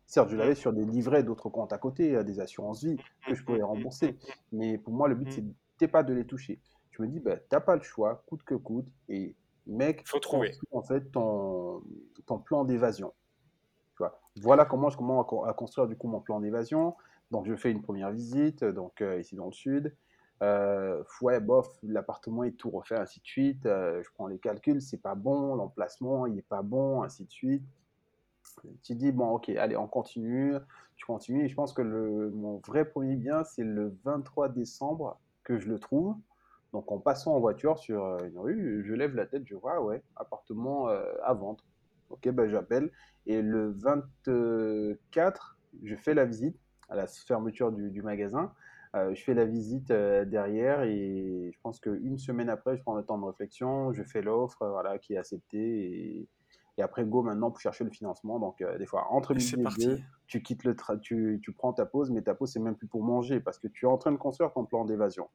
[0.06, 2.98] certes, je l'avais sur des livrets d'autres comptes à côté, des assurances vie
[3.28, 4.18] que je pouvais rembourser.
[4.52, 5.32] Mais pour moi, le but,
[5.74, 6.60] c'était pas de les toucher.
[7.02, 8.86] Je me dis, bah, tu n'as pas le choix, coûte que coûte.
[9.10, 10.52] Et mec, Faut trouver.
[10.72, 11.82] en fait ton,
[12.28, 13.14] ton plan d'évasion.
[14.42, 16.96] Voilà comment je commence à co- à construire du coup mon plan d'évasion.
[17.32, 19.96] Donc je fais une première visite, donc euh, ici dans le sud.
[20.42, 23.66] Euh, ouais, bof, l'appartement est tout refait, ainsi de suite.
[23.66, 27.32] Euh, je prends les calculs, c'est pas bon, l'emplacement il est pas bon, ainsi de
[27.32, 27.64] suite.
[28.84, 30.56] Tu dis bon, ok, allez, on continue.
[30.96, 31.46] Tu continues.
[31.46, 35.68] Et je pense que le, mon vrai premier bien, c'est le 23 décembre que je
[35.68, 36.16] le trouve.
[36.74, 39.82] Donc en passant en voiture sur euh, une rue, je lève la tête, je vois,
[39.82, 41.64] ouais, appartement euh, à vendre.
[42.10, 42.92] Ok, ben j'appelle.
[43.26, 43.72] Et le
[44.26, 46.58] 24, je fais la visite
[46.90, 48.54] à la fermeture du, du magasin.
[48.96, 52.96] Euh, je fais la visite euh, derrière et je pense qu'une semaine après, je prends
[52.96, 55.60] le temps de réflexion, je fais l'offre voilà, qui est acceptée
[56.20, 56.28] et,
[56.78, 58.40] et après, go maintenant pour chercher le financement.
[58.40, 59.86] Donc, des fois, entre midi c'est et parti.
[59.88, 62.76] deux, tu quittes le tra- tu, tu prends ta pause, mais ta pause, c'est même
[62.76, 65.30] plus pour manger parce que tu es en train de construire ton plan d'évasion.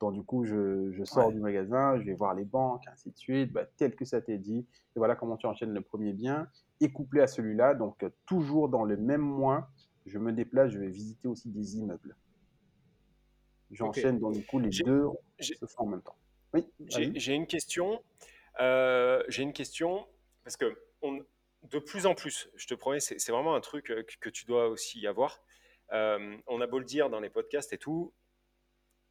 [0.00, 1.34] Donc, du coup, je, je sors Ouais.
[1.34, 4.38] du magasin, je vais voir les banques, ainsi de suite, bah, tel que ça t'est
[4.38, 4.66] dit.
[4.96, 6.48] Et voilà comment tu enchaînes le premier bien
[6.80, 7.74] et couplé à celui-là.
[7.74, 9.68] Donc, euh, toujours dans le même mois,
[10.06, 12.16] je me déplace, je vais visiter aussi des immeubles.
[13.70, 15.06] J'enchaîne donc du coup les deux
[15.38, 16.16] se font en même temps.
[16.54, 18.02] Oui, J'ai une question.
[18.58, 20.06] Euh, J'ai une question
[20.42, 21.20] parce que on,
[21.70, 24.44] de plus en plus, je te promets, c'est vraiment un truc euh, que, que tu
[24.46, 25.40] dois aussi avoir.
[25.92, 28.12] Euh, on a beau le dire dans les podcasts et tout,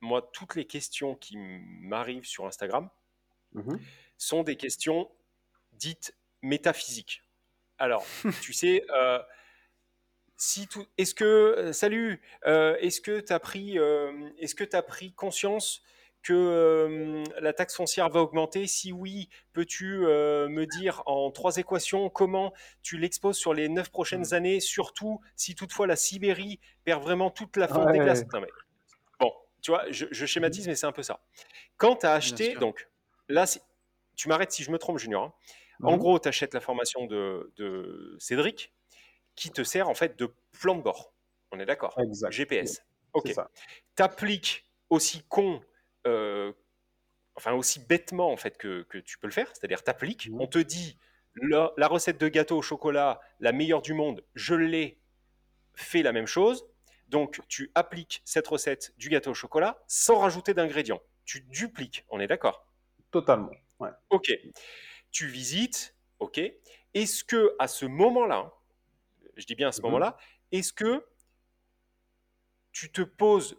[0.02, 2.90] moi, toutes les questions qui m'arrivent sur Instagram
[3.54, 3.80] Mhm.
[4.18, 5.10] sont des questions
[5.74, 7.24] dites métaphysiques.
[7.78, 8.06] Alors,
[8.42, 9.20] tu sais, euh,
[10.38, 14.64] si tout, est-ce que, euh, salut, euh, est-ce que tu as pris, euh, est-ce que
[14.64, 15.84] tu pris conscience
[16.22, 18.68] que la taxe foncière va augmenter?
[18.68, 24.26] Si oui, peux-tu me dire en trois équations comment tu l'exposes sur les neuf prochaines
[24.28, 24.34] Mhm.
[24.34, 28.26] années, surtout si toutefois la Sibérie perd vraiment toute la fonte des glaces?
[28.34, 28.48] Non mais,
[29.62, 31.22] tu vois, je, je schématise, mais c'est un peu ça.
[31.78, 32.88] Quand tu as acheté, donc
[33.28, 33.46] là,
[34.16, 35.24] tu m'arrêtes si je me trompe, Junior.
[35.24, 35.34] hein.
[35.84, 36.00] En Mhm.
[36.00, 38.74] gros, tu achètes la formation de, de Cédric
[39.36, 41.14] qui te sert en fait de plan de bord.
[41.52, 41.98] On est d'accord?
[42.00, 42.32] Exact.
[42.32, 42.84] GPS.
[43.14, 43.34] Ok.
[43.96, 45.62] T'appliques aussi con,
[46.08, 46.52] euh,
[47.36, 50.28] enfin aussi bêtement en fait que, que tu peux le faire, c'est-à-dire t'appliques.
[50.30, 50.42] Mhm.
[50.42, 50.98] On te dit
[51.36, 55.00] la, la recette de gâteau au chocolat, la meilleure du monde, je l'ai,
[55.76, 56.66] fais la même chose.
[57.10, 61.02] Donc tu appliques cette recette du gâteau au chocolat sans rajouter d'ingrédients.
[61.26, 62.06] Tu dupliques.
[62.10, 62.66] On est d'accord?
[63.12, 63.52] Totalement.
[63.80, 63.90] Ouais.
[64.10, 64.32] Ok.
[65.12, 65.96] Tu visites.
[66.20, 66.40] Ok.
[66.94, 68.54] Est-ce que à ce moment-là,
[69.36, 69.86] je dis bien à ce Mhm.
[69.88, 70.18] moment-là,
[70.52, 71.06] est-ce que
[72.72, 73.58] tu te poses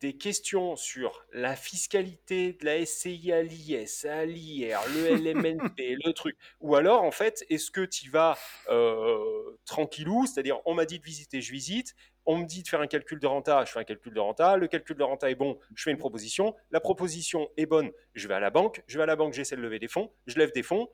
[0.00, 5.06] des questions sur la fiscalité de la SCI à l'IS, à l'IR, le
[5.76, 6.36] LMNP, le truc?
[6.60, 8.36] Ou alors, en fait, est-ce que tu vas
[8.68, 11.94] euh, tranquillou, c'est-à-dire on m'a dit de visiter, je visite,
[12.26, 14.56] on me dit de faire un calcul de renta, je fais un calcul de renta,
[14.56, 18.26] le calcul de renta est bon, je fais une proposition, la proposition est bonne, je
[18.28, 20.38] vais à la banque, je vais à la banque, j'essaie de lever des fonds, je
[20.38, 20.88] lève des fonds,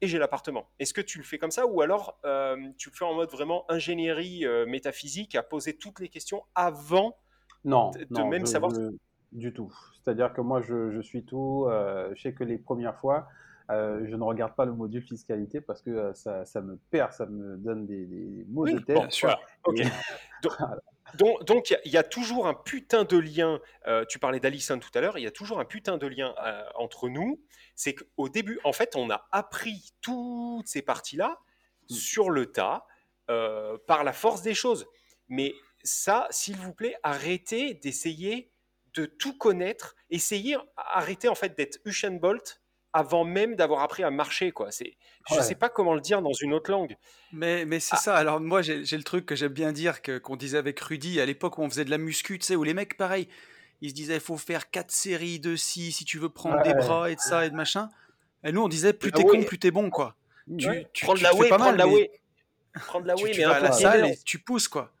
[0.00, 0.68] et j'ai l'appartement.
[0.78, 3.30] Est-ce que tu le fais comme ça ou alors euh, tu le fais en mode
[3.30, 7.16] vraiment ingénierie euh, métaphysique, à poser toutes les questions avant
[7.64, 8.90] Non, de, non, même je, savoir je-
[9.32, 9.72] du tout.
[10.02, 11.66] C'est-à-dire que moi, je, je suis tout.
[11.68, 13.28] euh, je sais que les premières fois,
[13.70, 17.12] euh, je ne regarde pas le module fiscalité parce que euh, ça, ça me perd,
[17.12, 18.96] ça me donne des, des Oui, de tête.
[18.96, 19.38] bon, sûr.
[21.46, 23.60] Donc, il y a- il y, a toujours un putain de lien.
[23.86, 25.16] euh, tu parlais d'Alison tout à l'heure.
[25.18, 26.34] Il y a toujours un putain de lien
[26.74, 27.40] entre nous.
[27.76, 31.38] C'est qu'au début, en fait, on a appris toutes ces parties-là
[31.90, 31.94] Mm.
[31.94, 32.86] sur le tas
[33.86, 34.86] par la force des choses.
[35.28, 38.50] Mais ça, s'il vous plaît, arrêtez d'essayer
[38.94, 39.94] de tout connaître.
[40.10, 42.62] Essayez, arrêtez en fait d'être Usain Bolt
[42.94, 44.52] avant même d'avoir appris à marcher.
[44.52, 44.70] Quoi.
[44.70, 44.94] C'est,
[45.28, 45.44] je ne Ouais.
[45.44, 46.96] sais pas comment le dire dans une autre langue.
[47.32, 47.98] Mais, mais c'est Ah.
[47.98, 48.16] ça.
[48.16, 51.26] Alors, moi, j'ai le truc que j'aime bien dire, que- qu'on disait avec Rudy à
[51.26, 53.28] l'époque où on faisait de la muscu, tu sais, où les mecs, pareil,
[53.82, 56.72] ils se disaient, il faut faire quatre séries de ci si tu veux prendre des
[56.74, 57.90] bras et de ça et de machin.
[58.44, 60.14] Et nous, on disait, plus Ah t'es con, plus t'es bon, quoi.
[60.58, 60.88] Tu, Ouais.
[60.92, 62.10] tu, prendre tu la fais whey, pas prendre mal, la mais whey.
[62.86, 64.92] Prendre la tu, whey, tu mais vas à la salle et tu pousses, quoi.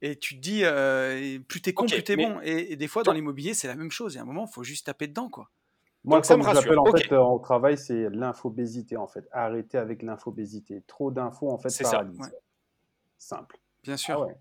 [0.00, 2.40] Et tu te dis, euh, plus t'es con, plus t'es bon.
[2.42, 4.14] Et, et des fois, dans l'immobilier, c'est la même chose.
[4.14, 5.50] Il y a un moment, il faut juste taper dedans, quoi.
[6.08, 6.62] Moi, Donc, ça comme me je rassure.
[6.72, 9.28] l'appelle en fait euh, au travail, c'est l'infobésité en fait.
[9.30, 10.82] Arrêtez avec l'infobésité.
[10.86, 11.90] Trop d'infos en fait C'est ça.
[11.90, 12.18] paralyse.
[12.18, 12.28] Ouais.
[13.18, 13.58] Simple.
[13.84, 14.20] Bien Ah sûr.
[14.20, 14.34] ouais.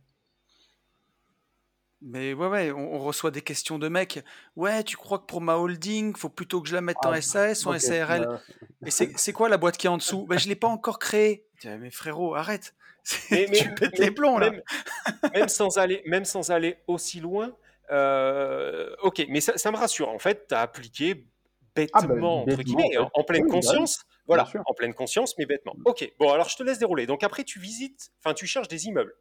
[2.01, 4.23] Mais ouais, ouais, on, on reçoit des questions de mecs.
[4.55, 7.21] Ouais, tu crois que pour ma holding, faut plutôt que je la mette en Ah,
[7.21, 7.79] SAS ou en.
[7.79, 8.37] SARL Euh,
[8.85, 10.27] Et c'est quoi la boîte qui est en dessous?
[10.27, 11.47] Ben, Je l'ai pas encore créée.
[11.65, 12.75] Mais frérot, arrête.
[13.31, 14.51] Mais, mais- tu pètes mais les plombs, là.
[14.51, 14.61] même,
[15.33, 17.55] même sans aller, même sans aller aussi loin.
[17.89, 20.09] euh, ok, mais ça, ça me rassure.
[20.09, 21.25] En fait, tu as appliqué
[21.93, 23.11] Ah ben, bêtement, entre guillemets, en en, fait.
[23.13, 24.05] en pleine Oui, bah oui, conscience.
[24.25, 25.73] Voilà, en pleine conscience, mais bêtement.
[25.85, 27.05] Ok, bon, alors je te laisse dérouler.
[27.05, 29.13] Donc après, tu visites, enfin, tu cherches des immeubles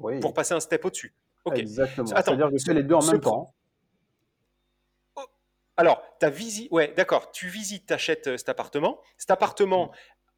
[0.00, 1.14] Oui, pour passer un step au-dessus.
[1.44, 1.58] Ok.
[1.58, 2.06] exactement.
[2.06, 3.54] C'est-à-dire que je fais les deux en même pro- temps.
[5.76, 7.32] Alors, ta visite, ouais, d'accord.
[7.32, 9.00] Tu visites, t'achètes euh, cet appartement.
[9.18, 9.90] Cet appartement,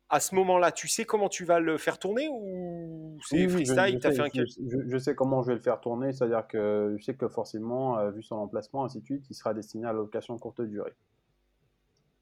[0.08, 3.48] à ce moment-là, tu sais comment tu vas le faire tourner ou c'est Oui, oui,
[3.66, 5.78] je, freestyle je sais, fait un je, je- je sais comment je vais le faire
[5.80, 9.34] tourner, c'est-à-dire que je sais que forcément, euh, vu son emplacement, ainsi de suite, il
[9.34, 10.94] sera destiné à la location courte durée.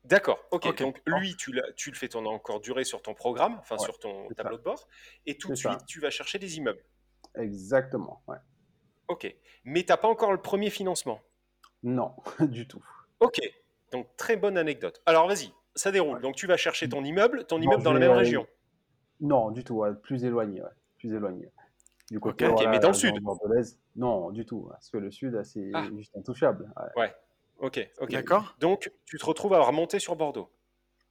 [0.04, 0.66] D'accord, ok.
[0.66, 0.78] Ok.
[0.80, 1.62] Donc lui, tu, le
[1.94, 4.58] fais tourner encore durer sur ton programme, enfin Ouais, sur ton tableau ça.
[4.58, 4.88] de bord,
[5.26, 5.70] et tout de ça.
[5.70, 6.84] suite, tu vas chercher des immeubles.
[7.36, 8.36] Exactement, ouais.
[9.08, 9.34] Ok.
[9.64, 11.20] Mais t'as pas encore le premier financement.
[11.82, 12.84] Non, du tout.
[13.20, 13.40] Ok.
[13.92, 15.00] Donc très bonne anecdote.
[15.06, 16.16] Alors vas-y, ça déroule.
[16.16, 16.22] Ouais.
[16.22, 18.46] Donc tu vas chercher ton immeuble, ton Non, immeuble dans la même région.
[19.20, 20.68] Non, du tout, ouais, plus éloigné, ouais,
[20.98, 21.50] plus éloigné.
[22.10, 23.14] Du côté, ok, voilà, mais dans le sud.
[23.96, 25.86] Non, du tout, parce que le sud, c'est Ah.
[25.96, 26.70] juste intouchable.
[26.96, 27.14] Ouais.
[27.58, 28.10] Ok, ok.
[28.12, 30.50] D'accord Donc tu te retrouves à remonter sur Bordeaux.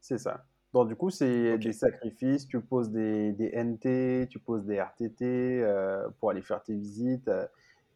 [0.01, 0.45] c'est ça.
[0.73, 2.47] Donc, du coup, c'est des sacrifices.
[2.47, 7.27] Tu poses des, des NT, tu poses des RTT euh, pour aller faire tes visites.
[7.27, 7.45] euh,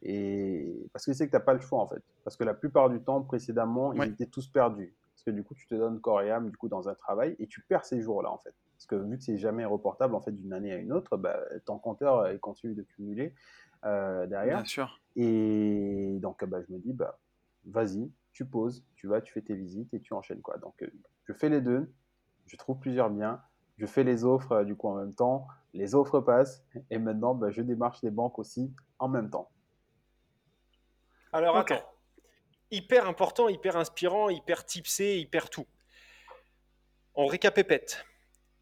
[0.03, 2.03] et parce que c'est que tu n'as pas le choix, en fait.
[2.23, 4.07] Parce que la plupart du temps, précédemment, ils Ouais.
[4.09, 4.93] étaient tous perdus.
[5.15, 7.35] Parce que du coup, tu te donnes corps et âme du coup, dans un travail
[7.39, 8.53] et tu perds ces jours-là, en fait.
[8.75, 11.39] Parce que vu que c'est jamais reportable, en fait, d'une année à une autre, bah,
[11.65, 13.33] ton compteur, euh, il continue de cumuler
[13.85, 14.57] euh, derrière.
[14.57, 15.01] Bien sûr.
[15.15, 17.17] Et donc, bah, je me dis, bah,
[17.65, 20.41] vas-y, tu poses, tu vas, tu fais tes visites et tu enchaînes.
[20.43, 20.59] Quoi.
[20.59, 20.91] Donc, euh,
[21.23, 21.91] je fais les deux,
[22.45, 23.41] je trouve plusieurs biens,
[23.80, 27.34] je fais les offres euh, du coup en même temps, les offres passent, et maintenant
[27.34, 29.49] bah, je démarche les banques aussi en même temps.
[31.34, 31.84] Alors attends,
[32.69, 35.65] hyper important, hyper inspirant, hyper tipsé, hyper tout.
[37.15, 38.05] On récapépète.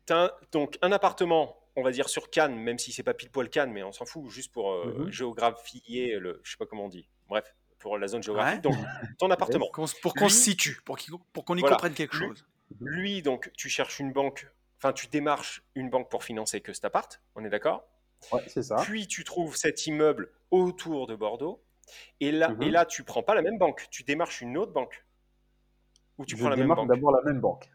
[0.06, 3.50] T'as donc un appartement, on va dire sur Cannes, même si c'est pas pile poil
[3.50, 5.12] Cannes, mais on s'en fout, juste pour euh, Mhm.
[5.12, 7.10] géographier, le, je sais pas comment on dit.
[7.28, 7.54] Bref,
[7.86, 8.62] pour la zone géographique.
[8.62, 8.76] Donc
[9.20, 9.30] ton
[9.62, 9.68] appartement.
[10.02, 10.98] Pour qu'on Lui- se situe, pour
[11.46, 11.76] qu'on y Voilà.
[11.76, 12.44] comprenne quelque chose.
[12.82, 16.84] Lui, donc, tu cherches une banque, enfin, tu démarches une banque pour financer que cet
[16.86, 17.86] appart, on est d'accord?
[18.32, 18.78] Ouais, c'est ça.
[18.78, 21.64] Puis tu trouves cet immeuble autour de Bordeaux,
[22.22, 22.64] et là, Mhm.
[22.64, 25.06] et là tu prends pas la même banque, tu démarches une autre banque.
[26.18, 26.88] Ou tu je prends la même banque.
[26.90, 27.70] d'abord la même banque.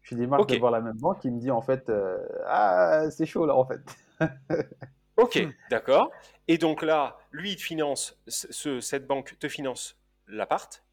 [0.00, 0.52] Je démarque Ok.
[0.52, 3.66] d'abord la même banque qui me dit en fait euh, Ah, c'est chaud là en
[3.66, 3.80] fait.
[5.16, 5.52] Ok, Hmm.
[5.70, 6.10] d'accord.
[6.48, 9.96] Et donc là, lui, il te finance, ce- ce- cette banque te finance
[10.26, 10.84] l'appart.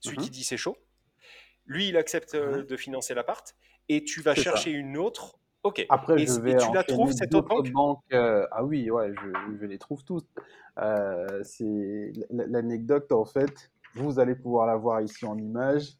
[0.00, 0.30] Celui qui Mhm.
[0.32, 0.76] dit c'est chaud.
[1.66, 3.54] Lui, il accepte euh, de financer l'appart.
[3.88, 4.42] Et tu vas ça.
[4.42, 5.38] chercher une autre.
[5.62, 5.84] Ok.
[5.88, 8.02] Après, et, je et vais tu la trouves, cette autre banque?
[8.12, 10.22] euh, ah oui, ouais, je, je les trouve tous.
[10.78, 13.70] Euh, c'est l'anecdote en fait.
[13.94, 15.94] Vous allez pouvoir la voir ici en image.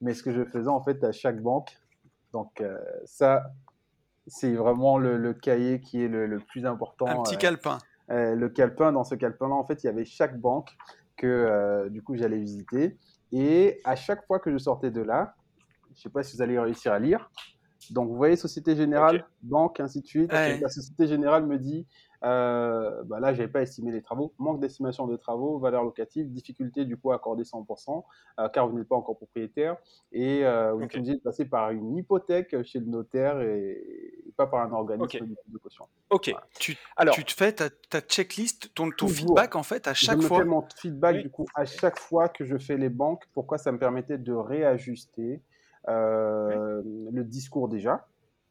[0.00, 1.76] Mais ce que je faisais en fait à chaque banque,
[2.32, 3.52] donc euh, ça,
[4.26, 7.06] c'est vraiment le, le cahier qui est le, le plus important.
[7.06, 7.78] Un petit euh, calepin.
[8.10, 10.70] euh, le calepin, dans ce calepin-là, en fait, il y avait chaque banque
[11.16, 12.96] que euh, du coup j'allais visiter.
[13.32, 15.34] Et à chaque fois que je sortais de là,
[15.94, 17.30] je ne sais pas si vous allez réussir à lire.
[17.90, 20.32] Donc, vous voyez Société Générale, banque, ainsi de suite.
[20.32, 20.58] Ouais.
[20.60, 21.86] La Société Générale me dit,
[22.24, 26.30] euh, bah là, je n'avais pas estimé les travaux, manque d'estimation de travaux, valeur locative,
[26.30, 28.04] difficulté du coup à accorder 100%,
[28.38, 29.76] euh, car vous n'êtes pas encore propriétaire,
[30.12, 33.72] et euh, vous êtes obligé de passer par une hypothèque chez le notaire et,
[34.26, 35.28] et pas par un organisme Ok.
[35.28, 35.86] du coup, de caution.
[36.10, 36.32] Ok.
[36.58, 40.04] Tu, Alors, tu te fais ta, ta checklist, ton, ton feedback en fait à Je
[40.06, 40.38] chaque me fois.
[40.38, 41.22] fais mon feedback Oui.
[41.22, 43.24] du coup à chaque fois que je fais les banques.
[43.32, 45.42] Pourquoi ça me permettait de réajuster
[45.88, 48.06] euh, le discours déjà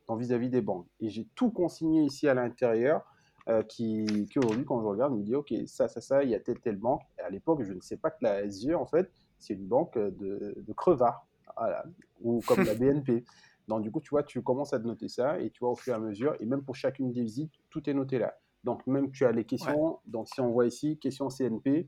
[0.10, 0.88] vis-à-vis des banques.
[1.00, 3.02] Et j'ai tout consigné ici à l'intérieur
[3.52, 6.36] euh, qui, qui aujourd'hui quand je regarde me dit ok ça ça ça il y
[6.36, 7.02] a telle telle banque.
[7.20, 9.98] Et à l'époque je ne sais pas que la SGE en fait c'est une banque
[9.98, 11.84] de, de crevards voilà.
[12.22, 13.26] ou comme la BNP.
[13.68, 15.76] Donc du coup tu vois tu commences à te noter ça et tu vois au
[15.76, 18.36] fur et à mesure et même pour chacune des visites tout est noté là.
[18.64, 20.00] Donc même tu as les questions.
[20.06, 21.88] Donc si on voit ici question CNP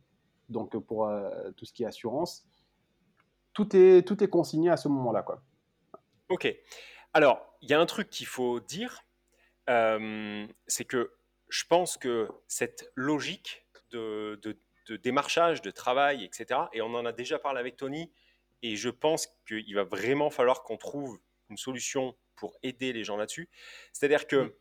[0.49, 2.45] donc pour euh, tout ce qui est assurance
[3.53, 5.41] tout est tout est consigné à ce moment-là quoi.
[6.29, 6.47] Ok.
[7.13, 9.03] Alors, il y a un truc qu'il faut dire,
[9.69, 11.11] euh, c'est que
[11.53, 17.05] je pense que cette logique de, de- de démarchage, de travail, etc., et on en
[17.05, 18.11] a déjà parlé avec Tony,
[18.63, 21.19] et je pense qu'il va vraiment falloir qu'on trouve
[21.49, 23.49] une solution pour aider les gens là-dessus.
[23.93, 24.57] C'est-à-dire que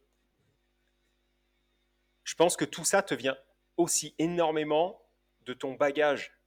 [2.25, 3.37] je pense que tout ça te vient
[3.79, 5.01] aussi énormément
[5.41, 6.39] de ton bagage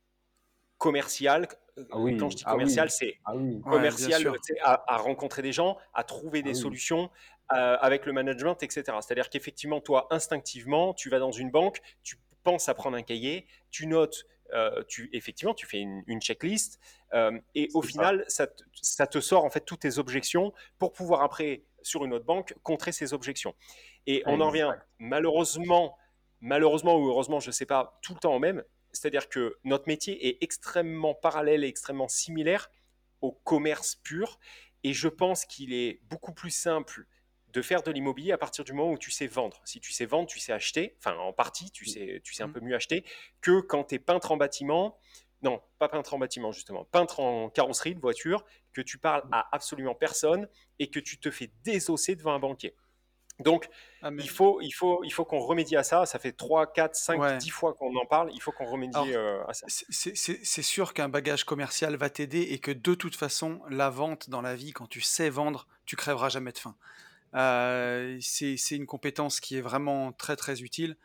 [0.78, 1.48] commercial.
[1.90, 2.60] Ah oui, Quand je dis ah oui.
[2.60, 3.56] commercial, c'est Ah oui.
[3.56, 6.62] Ouais, commercial sais, à, à rencontrer des gens, à trouver des Ah oui.
[6.62, 7.10] solutions
[7.54, 8.84] euh, avec le management, etc.
[9.02, 13.46] C'est-à-dire qu'effectivement, toi, instinctivement, tu vas dans une banque, tu penses à prendre un cahier,
[13.70, 16.80] tu notes, euh, tu, effectivement, tu fais une, une checklist,
[17.14, 17.88] euh, et au ça.
[17.88, 18.48] final, ça.
[18.48, 22.26] te, ça te sort en fait toutes tes objections pour pouvoir après, sur une autre
[22.26, 23.56] banque, contrer ces objections.
[24.08, 25.98] Et on en revient malheureusement,
[26.42, 28.64] malheureusement ou heureusement, je ne sais pas, tout le temps au même.
[28.92, 32.70] C'est-à-dire que notre métier est extrêmement parallèle et extrêmement similaire
[33.22, 34.40] au commerce pur.
[34.84, 37.06] Et je pense qu'il est beaucoup plus simple
[37.56, 39.62] de faire de l'immobilier à partir du moment où tu sais vendre.
[39.66, 42.48] Si tu sais vendre, tu sais acheter, enfin en partie, tu sais, tu sais un
[42.48, 42.54] Mm.
[42.54, 43.06] peu mieux acheter
[43.42, 44.98] que quand tu es peintre en bâtiment.
[45.42, 46.86] Non, pas peintre en bâtiment, justement.
[46.86, 50.48] Peintre en carrosserie de voiture, que tu parles à absolument personne
[50.80, 52.76] et que tu te fais désosser devant un banquier.
[53.40, 53.68] Donc,
[54.02, 56.06] Ah, il faut, il faut, il faut qu'on remédie à ça.
[56.06, 57.38] Ça fait 3, 4, 5, Ouais.
[57.38, 58.32] 10 fois qu'on en parle.
[58.34, 59.08] Il faut qu'on remédie Alors,
[59.42, 59.66] euh, à ça.
[59.70, 64.42] C'est sûr qu'un bagage commercial va t'aider et que de toute façon, la vente dans
[64.42, 66.76] la vie, quand tu sais vendre, tu crèveras jamais de faim.
[67.36, 70.96] Euh, c'est une compétence qui est vraiment très très utile.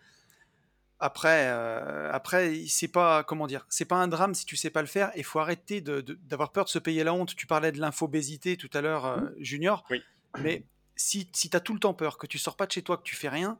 [1.03, 4.83] Après, euh, après, c'est pas comment dire, c'est pas un drame si tu sais pas
[4.83, 5.11] le faire.
[5.17, 7.35] Il faut arrêter d'avoir peur de se payer la honte.
[7.35, 9.85] Tu parlais de l'infobésité tout à l'heure, euh, Junior.
[9.91, 10.03] Oui.
[10.41, 10.65] Mais
[10.97, 12.99] si, si tu as tout le temps peur, que tu sors pas de chez toi,
[12.99, 13.59] que tu fais rien,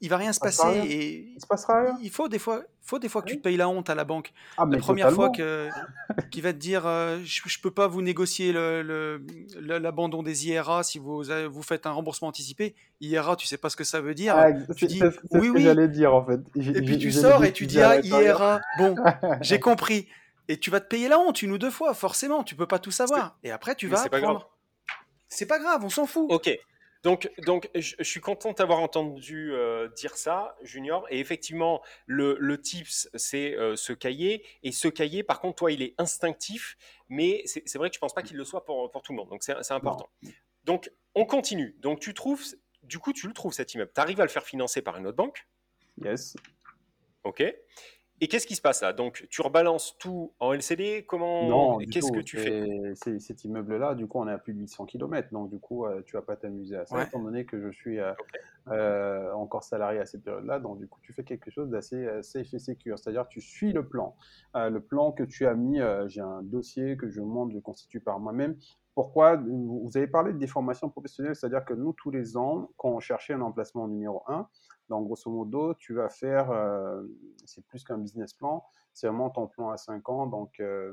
[0.00, 0.66] il va rien se passer.
[0.66, 0.84] rien.
[0.84, 1.98] Et Il se passera rien.
[2.02, 3.38] il faut des fois, faut des fois que tu Oui.
[3.38, 4.32] te payes la honte à la banque.
[4.58, 5.70] Ah, La première fois totalement.
[6.18, 9.22] que qui va te dire euh, je, je peux pas vous négocier le- le-
[9.60, 12.74] le- l'abandon des IRA si vous avez- vous faites un remboursement anticipé.
[13.00, 14.34] IRA, tu sais pas ce que ça veut dire.
[14.36, 15.62] Ah, tu dis, oui, ce que oui.
[15.62, 16.40] j'allais dire en fait.
[16.56, 17.96] Et puis tu sors et tu dis ah.
[18.00, 18.60] IRA.
[18.78, 18.94] Bon,
[19.40, 20.08] j'ai compris.
[20.48, 22.44] Et tu vas te payer la honte une ou deux fois, forcément.
[22.44, 23.36] Tu peux pas tout savoir.
[23.42, 24.44] Et après tu Mais vas c'est pas grave.
[25.28, 26.26] C'est pas grave, on s'en fout.
[26.30, 26.48] Ok.
[27.06, 31.06] Donc, donc je, je suis content d'avoir entendu euh, dire ça, Junior.
[31.08, 34.44] Et effectivement, le, le tips, c'est euh, ce cahier.
[34.64, 36.76] Et ce cahier, par contre, toi, il est instinctif.
[37.08, 39.28] Mais c'est vrai que je pense pas qu'il le soit pour, pour tout le monde.
[39.28, 40.10] Donc, c'est c'est important.
[40.64, 41.76] Donc, on continue.
[41.78, 42.42] Donc, tu trouves,
[42.82, 43.92] du coup, tu le trouves cet immeuble.
[43.94, 45.46] Tu arrives à le faire financer par une autre banque?
[46.02, 46.34] Yes.
[47.22, 47.44] Ok.
[48.20, 48.92] Et qu'est-ce qui se passe là?
[48.94, 52.94] Donc, tu rebalances tout en LCD Comment Non, Qu'est-ce que tu fais?
[53.18, 55.28] Cet immeuble-là, du coup, on est à plus de 800 km.
[55.32, 57.04] Donc, du coup, euh, tu vas pas t'amuser à ça, Ouais.
[57.04, 58.12] étant donné que je suis euh,
[58.68, 60.60] euh, encore salarié à cette période-là.
[60.60, 62.98] Donc, du coup, tu fais quelque chose d'assez euh, safe et secure.
[62.98, 64.16] C'est-à-dire, tu suis le plan.
[64.54, 68.18] Le plan que tu as mis, j'ai un dossier que je monte, je constitue par
[68.18, 68.56] moi-même.
[68.94, 72.88] Pourquoi Vous vous avez parlé de déformation professionnelle, c'est-à-dire que nous, tous les ans, quand
[72.88, 74.48] on cherchait un emplacement numéro 1,
[74.88, 77.02] donc grosso modo, tu vas faire, euh,
[77.44, 80.92] c'est plus qu'un business plan, c'est vraiment ton plan à 5 ans, donc euh,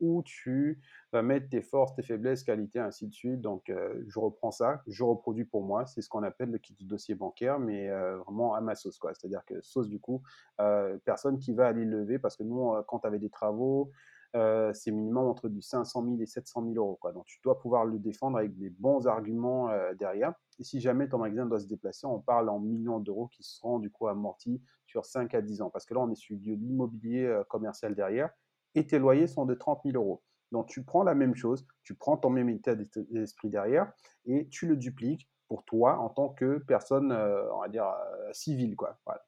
[0.00, 0.80] où tu
[1.12, 3.40] vas mettre tes forces, tes faiblesses, qualités, ainsi de suite.
[3.40, 6.74] Donc euh, je reprends ça, je reproduis pour moi, c'est ce qu'on appelle le kit
[6.74, 7.90] du dossier bancaire, mais
[8.26, 9.12] vraiment à ma sauce, quoi.
[9.14, 10.22] C'est-à-dire que sauce, du coup,
[11.04, 13.90] personne qui va aller lever, parce que nous, quand tu avais des travaux,
[14.36, 16.98] euh, c'est minimum entre du 500 000 et 700 000 euros.
[17.00, 17.12] Quoi.
[17.12, 20.34] Donc, tu dois pouvoir le défendre avec des bons arguments euh, derrière.
[20.58, 23.78] Et si jamais ton magasin doit se déplacer, on parle en millions d'euros qui seront
[23.78, 25.70] du coup amortis sur 5 à 10 ans.
[25.70, 28.30] Parce que là, on est sur de l'immobilier euh, commercial derrière
[28.74, 30.22] et tes loyers sont de 30 000 euros.
[30.52, 33.92] Donc, tu prends la même chose, tu prends ton même état d'esprit derrière
[34.26, 38.32] et tu le dupliques pour toi en tant que personne, euh, on va dire, euh,
[38.32, 38.76] civile.
[38.76, 38.96] Quoi.
[39.04, 39.24] Voilà.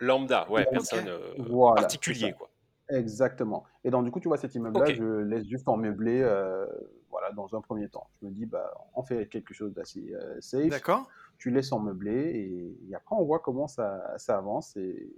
[0.00, 2.50] Lambda, ouais, personne euh, Voilà, particulier, quoi.
[2.90, 3.64] Exactement.
[3.84, 4.94] Et donc, du coup, tu vois, cet immeuble-là, Ok.
[4.96, 6.66] je le laisse juste en meublé, euh,
[7.10, 8.08] voilà, dans un premier temps.
[8.20, 10.68] Je me dis, bah, on fait quelque chose d'assez euh, safe.
[10.70, 11.08] D'accord.
[11.38, 15.12] Tu laisses en meublé et, et après, on voit comment ça, ça avance et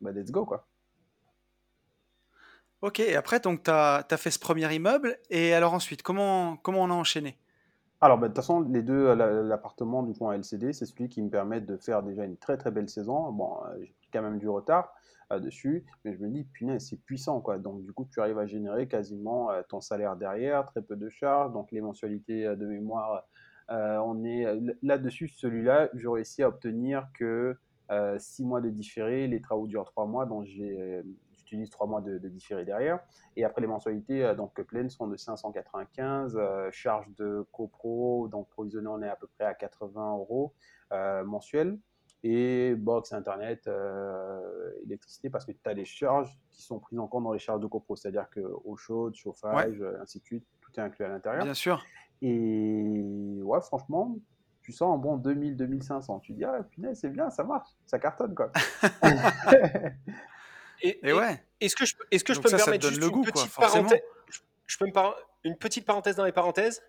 [0.00, 0.66] bah, let's go, quoi.
[2.80, 5.16] Ok, et après, donc, tu as, fait ce premier immeuble.
[5.30, 7.38] Et alors ensuite, comment, comment on a enchaîné?
[8.00, 10.84] Alors, bah, de toute façon, les deux, euh, la- l'appartement du coup en LCD, c'est
[10.84, 13.30] celui qui me permet de faire déjà une très très belle saison.
[13.32, 14.92] Bon, euh, j'ai pris quand même du retard
[15.40, 17.58] dessus, mais je me dis, punaise, c'est puissant quoi.
[17.58, 21.08] Donc, du coup, tu arrives à générer quasiment euh, ton salaire derrière, très peu de
[21.08, 21.52] charges.
[21.52, 23.26] Donc, les mensualités euh, de mémoire,
[23.70, 27.56] euh, on est euh, là-dessus, celui-là, j'ai réussi à obtenir que
[27.90, 31.02] euh, six mois de différé, les travaux durent trois mois, donc euh,
[31.44, 33.00] J'utilise trois mois de, différé derrière.
[33.36, 36.36] Et après, les mensualités euh, donc, pleines sont de 595.
[36.36, 40.54] Euh, charge de copro, donc provisionné, on est à peu près à 80 euros
[40.92, 41.78] euh, mensuels.
[42.26, 44.40] Et box, internet, euh,
[44.86, 47.60] électricité, parce que tu as les charges qui sont prises en compte dans les charges
[47.60, 47.96] de copro.
[47.96, 49.92] C'est-à-dire que eau chaude, chauffage, ouais.
[50.00, 51.44] ainsi de suite, tout est inclus à l'intérieur.
[51.44, 51.84] Bien sûr.
[52.22, 54.16] Et ouais, franchement,
[54.62, 56.22] tu sens un bon 2000-2500.
[56.22, 58.50] Tu dis, ah, punaise, c'est bien, ça marche, ça cartonne, quoi.
[60.82, 61.42] Et, et, ouais.
[61.60, 63.68] Est-ce que je, que peux ça, me permettre ça juste le une goût, petite quoi,
[63.68, 64.00] parenthèse?
[64.66, 65.16] Je peux me par...
[65.44, 66.82] une petite parenthèse dans les parenthèses?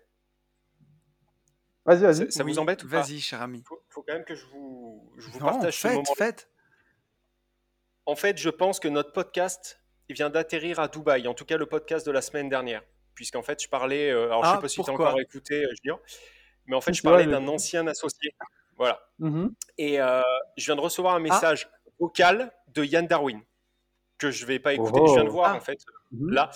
[1.86, 2.32] Vas-y, vas-y.
[2.32, 3.62] Ça, oui, vous embête ou pas Vas-y, cher ami.
[3.66, 6.14] faut, faut quand même que je vous, je vous non, partage faites, ce moment.
[6.16, 6.48] Faites.
[8.06, 11.56] En fait, je pense que notre podcast il vient d'atterrir à Dubaï, en tout cas
[11.56, 12.82] le podcast de la semaine dernière.
[13.14, 15.64] Puisqu'en fait, je parlais, euh, alors ah, je sais pas si tu as encore écouté,
[15.64, 16.00] euh, Junior,
[16.66, 18.34] mais en fait, je parlais d'un ancien associé.
[18.76, 19.00] Voilà.
[19.18, 19.54] Mhm.
[19.78, 20.20] Et euh,
[20.56, 21.16] je viens de recevoir Ah.
[21.16, 21.68] un message
[21.98, 23.40] vocal de Yann Darwin,
[24.18, 25.06] que je vais pas écouter, Oh.
[25.08, 25.56] je viens de voir Ah.
[25.56, 25.78] en fait,
[26.12, 26.30] Mhm.
[26.30, 26.50] là.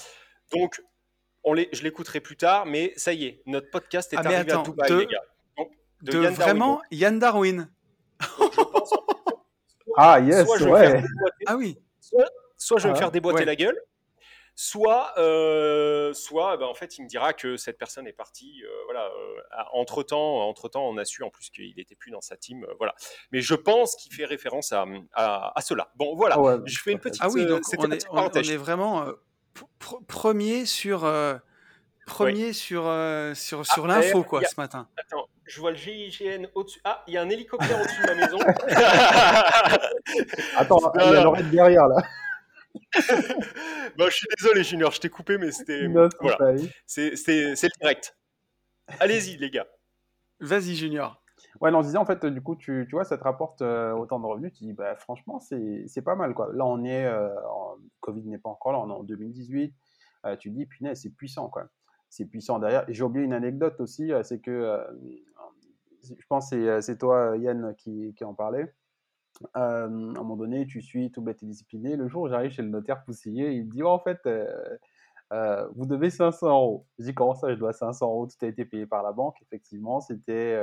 [0.52, 0.80] Donc,
[1.44, 4.52] on les, je l'écouterai plus tard, mais ça y est, notre podcast est Ah, arrivé
[4.52, 5.22] attends, à Dubaï, de- les gars.
[5.56, 5.70] Donc,
[6.02, 6.36] De, Yann Darwin.
[6.36, 7.68] vraiment Yann Darwin.
[8.38, 8.90] Donc, je pense,
[9.96, 11.02] Ah, yes, soit je vais me faire ouais.
[11.02, 11.78] déboîter, Ah oui.
[12.56, 13.44] soit je vais Ah me faire déboîter ouais.
[13.44, 13.80] la gueule,
[14.54, 18.62] soit, euh, soit ben, en fait, il me dira que cette personne est partie.
[18.64, 19.10] euh, voilà,
[19.72, 22.64] entre temps, entre temps, on a su en plus qu'il n'était plus dans sa team.
[22.64, 22.94] euh, voilà.
[23.32, 24.84] Mais je pense qu'il fait référence à,
[25.14, 25.90] à, à cela.
[25.96, 26.38] Bon, voilà.
[26.38, 27.22] Ouais, je fais une petite.
[27.24, 29.12] Ah oui, euh, donc on est, on, on est vraiment euh,
[29.54, 31.36] pr- pr- premier sur, euh,
[32.06, 34.88] premier sur, euh, sur, sur Ah, l'info quoi il y a- ce matin.
[34.96, 36.80] Attends, je vois le GIGN au-dessus.
[36.84, 38.38] Ah, il y a un hélicoptère au-dessus de ma maison.
[40.56, 41.96] Attends, il y a l'oreille derrière, là.
[43.98, 45.86] Bon, je suis désolé, Junior, je t'ai coupé, mais c'était.
[46.20, 46.70] Voilà, faille.
[46.86, 48.16] c'est c'est- c'est le direct.
[49.00, 49.66] Allez-y, les gars.
[50.40, 51.19] Vas-y Junior.
[51.60, 53.92] Ouais, non, je disais, en fait, du coup, tu, tu vois, ça te rapporte euh,
[53.92, 54.52] autant de revenus.
[54.52, 56.50] Tu dis, bah, franchement, c'est pas mal, quoi.
[56.52, 57.28] Là, on est, euh,
[58.00, 59.74] Covid n'est pas encore là, on est en 2018.
[60.26, 61.66] Euh, tu dis, punaise, c'est puissant, quoi.
[62.08, 62.84] C'est puissant derrière.
[62.88, 64.80] J'ai oublié une anecdote aussi, c'est que,
[66.02, 68.74] je pense que c'est- toi, Yann, qui, qui en parlait.
[69.54, 71.96] À un moment donné, tu suis tout bête et discipliné.
[71.96, 74.20] Le jour où j'arrive chez le notaire poussier, il me dit, oh, en fait,
[75.74, 76.86] vous devez 500 euros.
[76.98, 78.26] Je dis, comment ça, je dois 500 euros?
[78.26, 79.36] Tout a été payé par la banque.
[79.42, 80.58] Effectivement, c'était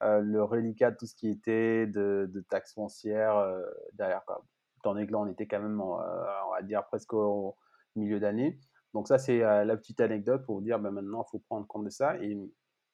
[0.00, 3.62] le reliquat de tout ce qui était de, taxes foncières euh,
[3.94, 4.24] derrière.
[4.26, 4.44] Quoi.
[4.78, 7.56] Étant donné que là, on était quand même, euh, on va dire, presque au
[7.94, 8.58] milieu d'année.
[8.96, 11.66] Donc ça, c'est euh, la petite anecdote pour vous dire, ben, maintenant, il faut prendre
[11.66, 12.16] compte de ça.
[12.22, 12.34] Et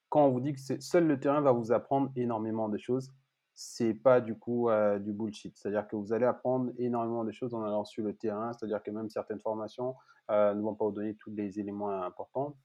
[0.09, 3.13] quand on vous dit que seul le terrain va vous apprendre énormément de choses,
[3.55, 5.57] c'est pas du coup euh, du bullshit.
[5.57, 8.53] C'est-à-dire que vous allez apprendre énormément de choses en allant sur le terrain.
[8.53, 9.95] C'est-à-dire que même certaines formations
[10.33, 12.57] euh, ne vont pas vous donner tous les éléments importants,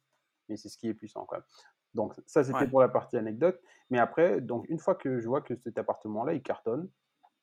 [0.49, 1.25] mais c'est ce qui est puissant.
[1.25, 1.45] Quoi.
[1.97, 2.67] Donc ça, c'était Ouais.
[2.67, 3.59] pour la partie anecdote.
[3.91, 6.89] Mais après, donc une fois que je vois que cet appartement-là, il cartonne,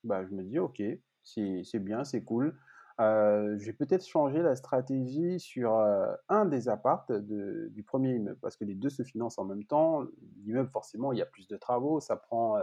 [0.03, 0.81] bah, je me dis, ok,
[1.23, 2.57] c'est bien, c'est cool.
[3.01, 8.15] Euh, je vais peut-être changer la stratégie sur euh, un des appartes de- du premier
[8.15, 10.05] immeuble, parce que les deux se financent en même temps.
[10.45, 12.57] L'immeuble, forcément, il y a plus de travaux, ça prend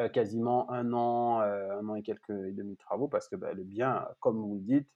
[0.00, 3.52] euh, quasiment un an, un an et quelques et demi de travaux, parce que bah,
[3.52, 4.88] le bien, comme vous le dites,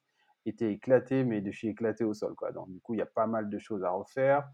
[0.46, 2.52] était éclaté, mais de chez éclaté au sol, quoi.
[2.52, 4.48] Donc du coup, il y a pas mal de choses à refaire.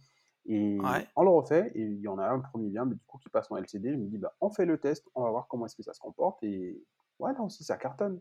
[0.51, 1.07] Et Ouais.
[1.15, 3.29] on le refait, et il y en a un premier bien, mais du coup, qui
[3.29, 3.93] passe en LCD.
[3.93, 5.93] Je me dis, bah, on fait le test, on va voir comment est-ce que ça
[5.93, 6.43] se comporte.
[6.43, 6.83] Et
[7.19, 8.15] ouais, là aussi, ça cartonne.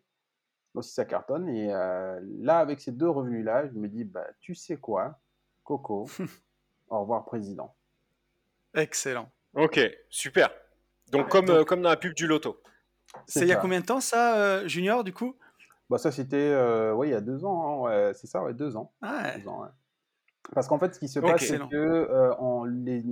[0.76, 1.48] Là aussi, ça cartonne.
[1.48, 5.18] Et euh, là, avec ces deux revenus-là, je me dis, bah, tu sais quoi,
[5.64, 6.06] Coco,
[6.90, 7.74] au revoir, président.
[8.74, 9.30] Excellent.
[9.54, 9.80] Ok,
[10.10, 10.50] super.
[11.12, 12.62] Donc, comme, Donc- euh, comme dans la pub du loto.
[13.26, 15.36] C'est il y a combien de temps ça, euh, Junior, du coup?
[15.90, 17.64] Bah, ça, c'était euh, ouais, il y a deux ans.
[17.64, 18.92] hein, ouais, c'est ça, ouais, deux ans.
[19.02, 19.40] Ah ouais.
[19.40, 19.70] Deux ans, ouais.
[20.54, 23.04] Parce qu'en fait, ce qui se passe, c'est que euh, en les...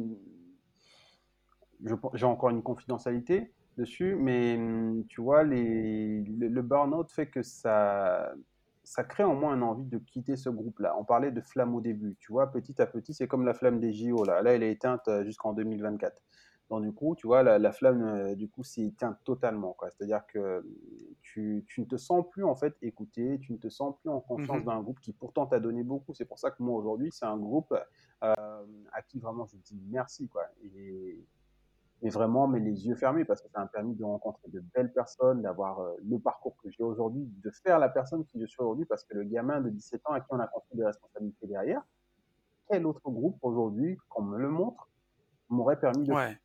[1.83, 6.21] je- j'ai encore une confidentialité dessus, mais hum, tu vois, les...
[6.23, 8.33] le, le burn-out fait que ça,
[8.83, 10.95] ça crée en moi une envie de quitter ce groupe-là.
[10.97, 13.79] On parlait de flamme au début, tu vois, petit à petit, c'est comme la flamme
[13.79, 14.41] des JO, là.
[14.41, 16.15] Là, elle est éteinte euh, jusqu'en 2024.
[16.69, 19.89] Donc, du coup, tu vois, la, la flamme, euh, du coup, s'est éteinte totalement, quoi.
[19.91, 20.65] C'est-à-dire que hum,
[21.21, 24.19] tu, tu ne te sens plus, en fait, écouté, tu ne te sens plus en
[24.21, 24.65] confiance Mhm.
[24.65, 26.13] d'un groupe qui pourtant t'a donné beaucoup.
[26.15, 27.73] C'est pour ça que moi, aujourd'hui, c'est un groupe
[28.23, 30.43] euh, à qui vraiment je dis merci, quoi.
[30.63, 31.23] Et,
[32.01, 34.91] et vraiment, mais les yeux fermés, parce que ça m'a permis de rencontrer de belles
[34.91, 38.61] personnes, d'avoir euh, le parcours que j'ai aujourd'hui, de faire la personne qui je suis
[38.61, 41.47] aujourd'hui, parce que le gamin de 17 ans à qui on a construit des responsabilités
[41.47, 41.83] derrière,
[42.69, 44.89] quel autre groupe aujourd'hui, qu'on me le montre,
[45.49, 46.37] m'aurait permis de Ouais.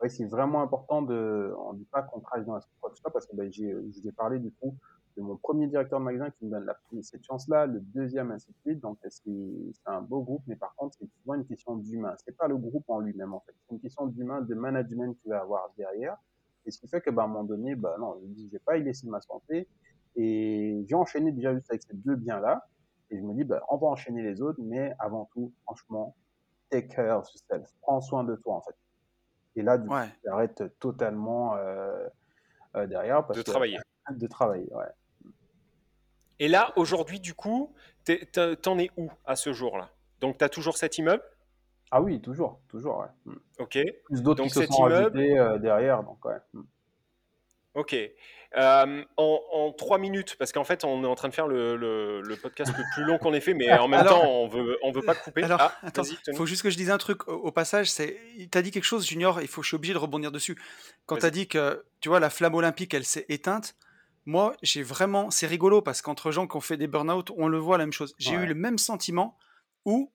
[0.00, 3.10] Ouais, c'est vraiment important de, on dit pas qu'on crache dans quoi que ce soit,
[3.10, 4.74] parce que ben, j'ai, je vous ai parlé du coup
[5.16, 8.48] de mon premier directeur de magasin qui me donne la, cette chance-là, le deuxième ainsi
[8.52, 8.80] de suite.
[8.80, 12.14] Donc c'est, c'est un beau groupe, mais par contre c'est souvent une question d'humain.
[12.22, 15.22] C'est pas le groupe en lui-même en fait, c'est une question d'humain, de management que
[15.22, 16.18] tu vas avoir derrière.
[16.66, 18.52] Et ce qui fait que ben, à un moment donné, ben non, je dis, je
[18.52, 19.68] vais pas y laisser ma santé.
[20.16, 22.66] Et j'ai enchaîné déjà juste avec ces deux biens-là.
[23.10, 26.16] Et je me dis, ben, on va enchaîner les autres, mais avant tout, franchement,
[26.70, 27.70] take care of yourself.
[27.82, 28.74] Prends soin de toi en fait.
[29.56, 30.08] Et là, du coup, Ouais.
[30.24, 32.06] j'arrête totalement euh,
[32.76, 33.78] euh, derrière parce De que- travailler.
[34.10, 35.32] de travailler, ouais.
[36.38, 37.72] Et là, aujourd'hui, du coup,
[38.62, 39.90] t'en es où à ce jour-là?
[40.20, 41.22] Donc, tu as toujours cet immeuble?
[41.90, 43.32] Ah oui, toujours, toujours, ouais.
[43.58, 43.78] Ok.
[44.04, 46.36] Plus d'autres Donc qui se cet sont immeuble- ajoutés euh, derrière, donc ouais.
[47.74, 47.96] Ok.
[48.56, 51.76] Euh, en, en trois minutes, parce qu'en fait, on est en train de faire le,
[51.76, 54.48] le- le podcast le plus long qu'on ait fait, mais en même Alors- temps, on
[54.48, 55.42] veut, on veut pas couper.
[55.42, 56.02] Alors, ah, attends,
[56.34, 57.90] faut juste que je dise un truc au, au passage.
[57.90, 58.18] C'est,
[58.50, 59.42] t'as dit quelque chose, Junior.
[59.42, 60.56] Il faut, je suis obligé de rebondir dessus.
[61.04, 63.76] Quand t'as dit que, tu vois, la flamme olympique, elle s'est éteinte.
[64.24, 67.58] Moi, j'ai vraiment, c'est rigolo parce qu'entre gens qui ont fait des burn-out, on le
[67.58, 68.14] voit la même chose.
[68.18, 68.44] J'ai Ouais.
[68.44, 69.36] eu le même sentiment
[69.84, 70.10] où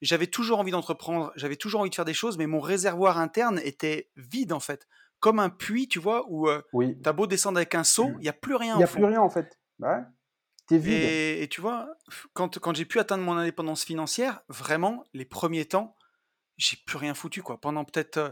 [0.00, 3.60] j'avais toujours envie d'entreprendre, j'avais toujours envie de faire des choses, mais mon réservoir interne
[3.64, 4.86] était vide en fait,
[5.20, 6.98] comme un puits, tu vois, où euh, Oui.
[7.02, 8.98] t'as beau descendre avec un seau, il y a plus rien Il n'y a fond.
[8.98, 9.58] plus rien en fait.
[9.78, 9.98] Ouais.
[10.66, 10.92] T'es vide.
[11.02, 11.88] Et, et tu vois,
[12.32, 15.96] quand, quand j'ai pu atteindre mon indépendance financière, vraiment, les premiers temps,
[16.56, 17.60] j'ai plus rien foutu, quoi.
[17.60, 18.30] Pendant peut-être, euh,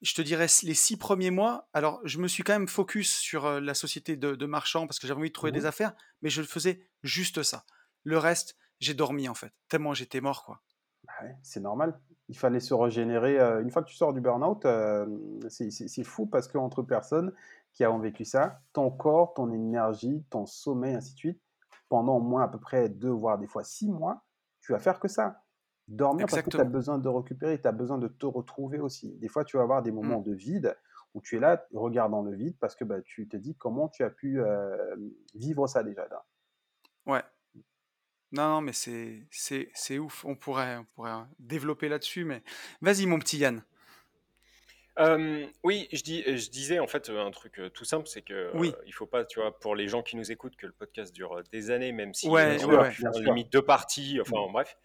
[0.00, 3.46] je te dirais, les six premiers mois, alors je me suis quand même focus sur
[3.46, 5.58] euh, la société de, de marchand parce que j'avais envie de trouver Mhm.
[5.58, 5.92] des affaires,
[6.22, 7.64] mais je faisais juste ça.
[8.04, 9.52] Le reste, j'ai dormi, en fait.
[9.68, 10.62] Tellement j'étais mort, quoi.
[11.04, 12.00] Bah ouais, c'est normal.
[12.28, 13.38] Il fallait se régénérer.
[13.40, 15.06] euh, une fois que tu sors du burn-out, euh,
[15.48, 17.32] c'est- fou parce qu'entre personnes
[17.72, 21.40] qui ont vécu ça, ton corps, ton énergie, ton sommeil, ainsi de suite,
[21.88, 24.22] pendant au moins à peu près deux, voire des fois six mois,
[24.60, 25.42] tu vas faire que ça.
[25.86, 29.16] Dormir parce que tu as besoin de récupérer, tu as besoin de te retrouver aussi.
[29.16, 29.94] Des fois, tu vas avoir des Mm.
[29.94, 30.76] moments de vide
[31.14, 34.04] où tu es là, regardant le vide, parce que bah, tu te dis comment tu
[34.04, 34.96] as pu euh,
[35.34, 36.06] vivre ça déjà.
[36.08, 36.26] là.
[37.06, 37.22] Ouais.
[38.32, 40.24] Non, non, mais c'est, c'est, c'est ouf.
[40.24, 42.42] On pourrait, on pourrait développer là-dessus, mais
[42.82, 43.64] vas-y, mon petit Yann.
[44.98, 48.22] Euh, oui, je, dis, je disais en fait euh, un truc euh, tout simple, c'est
[48.22, 48.74] que Oui.
[48.76, 51.14] euh, il faut pas, tu vois, pour les gens qui nous écoutes, que le podcast
[51.14, 53.20] dure des années, même si Ouais, on ouais, ouais.
[53.22, 54.52] limite deux parties, enfin Mm.
[54.52, 54.76] bref.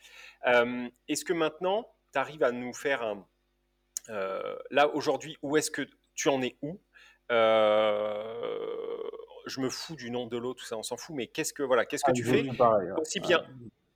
[0.45, 3.27] Euh, est-ce que maintenant, tu arrives à nous faire un...
[4.69, 5.81] là, aujourd'hui, où est-ce que
[6.13, 6.79] tu en es où?
[9.45, 11.63] Je me fous du nom de l'eau, tout ça, on s'en fout, mais qu'est-ce que,
[11.63, 13.27] voilà, qu'est-ce que Ah, tu fais pareil, aussi Ouais.
[13.27, 13.43] bien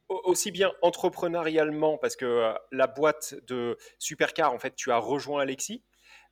[0.09, 4.97] au- aussi bien entrepreneurialement, parce que euh, la boîte de Supercar, en fait, tu as
[4.97, 5.83] rejoint Alexis.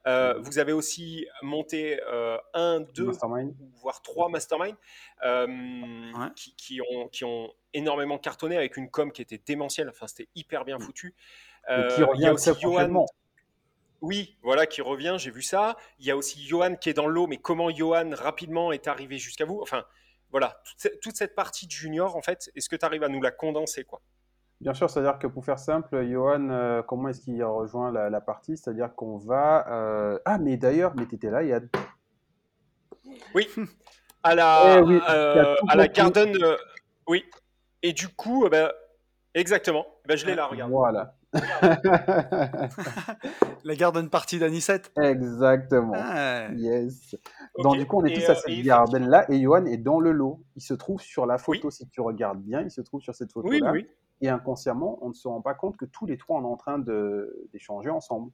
[0.07, 3.55] Euh, vous avez aussi monté euh, un, deux, Mastermind.
[3.73, 4.77] voire trois masterminds
[5.25, 6.27] euh, Ouais.
[6.35, 9.89] qui, qui ont, qui ont énormément cartonné avec une com qui était démentielle.
[9.89, 10.83] Enfin, c'était hyper bien Mhm.
[10.83, 11.15] foutu.
[11.67, 13.05] Et Euh, qui il y revient a aussi très Johan.
[14.06, 15.76] Oui, voilà, qui revient, j'ai vu ça.
[15.99, 19.18] Il y a aussi Johan qui est dans l'eau, mais comment Johan rapidement est arrivé
[19.18, 19.60] jusqu'à vous?
[19.61, 19.84] Enfin,
[20.32, 23.10] voilà, toute cette, toute cette partie de junior, en fait, est-ce que tu arrives à
[23.10, 24.02] nous la condenser, quoi?
[24.61, 28.22] Bien sûr, c'est-à-dire que pour faire simple, Johan, euh, comment est-ce qu'il rejoint la, la
[28.22, 28.56] partie?
[28.57, 29.68] C'est-à-dire qu'on va...
[29.69, 31.68] euh, Ah, mais d'ailleurs, mais t'étais là, Yann.
[33.34, 33.49] Oui,
[34.23, 35.88] à la, Eh oui, euh, à la.
[35.88, 36.34] Garden.
[37.07, 37.26] oui.
[37.84, 38.72] Et du coup, euh, ben,
[39.34, 39.86] exactement.
[40.06, 40.72] Ben, je l'ai là, regarde.
[40.72, 41.15] Voilà.
[43.63, 44.91] La garden party d'Anisette.
[45.01, 45.93] Exactement.
[45.95, 47.15] Ah, Yes.
[47.61, 49.77] Donc, du coup, on est Et, tous à euh, cette et garden-là et Johan est
[49.77, 50.41] dans le lot.
[50.55, 51.71] Il se trouve sur la photo, Oui.
[51.71, 53.71] si tu regardes bien, il se trouve sur cette Oui, photo-là.
[53.71, 53.87] oui.
[54.21, 56.57] Et inconsciemment, on ne se rend pas compte que tous les trois, on est en
[56.57, 58.31] train de- d'échanger ensemble.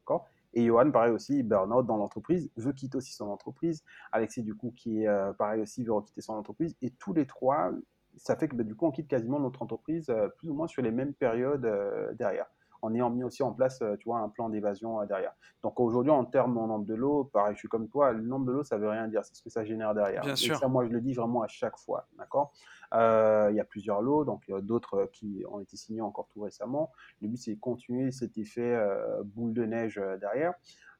[0.00, 0.26] D'accord?
[0.54, 3.82] Et Johan, pareil aussi, burn-out dans l'entreprise, veut quitter aussi son entreprise.
[4.12, 6.76] Alexis, du coup, qui est euh, pareil aussi, veut quitter son entreprise.
[6.80, 7.72] Et tous les trois,
[8.16, 10.66] ça fait que bah, du coup, on quitte quasiment notre entreprise euh, plus ou moins
[10.66, 12.46] sur les mêmes périodes euh, derrière.
[12.82, 15.32] En ayant mis aussi en place, euh, tu vois, un plan d'évasion derrière.
[15.62, 18.46] Donc aujourd'hui, en termes en nombre de lots, pareil, je suis comme toi, le nombre
[18.46, 20.22] de lots, ça veut rien dire, c'est ce que ça génère derrière.
[20.22, 20.56] Bien Et sûr.
[20.56, 22.52] ça, moi, je le dis vraiment à chaque fois, d'accord?
[22.92, 26.28] Il y a plusieurs lots, donc il y a d'autres qui ont été signés encore
[26.28, 26.92] tout récemment.
[27.20, 28.78] Le but, c'est de continuer cet effet
[29.24, 30.54] boule de neige derrière.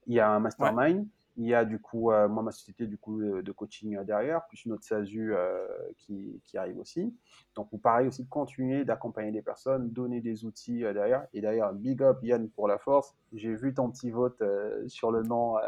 [0.06, 1.06] Il y a un mastermind.
[1.38, 4.04] Il y a du coup, euh, moi, ma société du coup, de de coaching euh,
[4.04, 5.66] derrière, plus une autre SASU euh,
[5.98, 7.14] qui, qui arrive aussi.
[7.54, 11.26] Donc, vous pareil aussi de continuer d'accompagner des personnes, donner des outils euh, derrière.
[11.34, 13.14] Et d'ailleurs, big up Yann pour la force.
[13.34, 15.60] J'ai vu ton petit vote euh, sur le nom euh,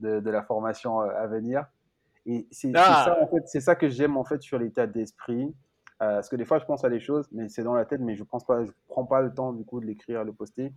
[0.00, 1.66] de, de la formation euh, à venir.
[2.26, 3.04] Et c'est Ah.
[3.06, 5.54] ça, en fait, ça que j'aime en fait sur l'état d'esprit.
[6.02, 8.00] Euh, parce que des fois, je pense à des choses, mais c'est dans la tête,
[8.00, 10.72] mais je pas, je prends pas le temps du coup de l'écrire, de le poster.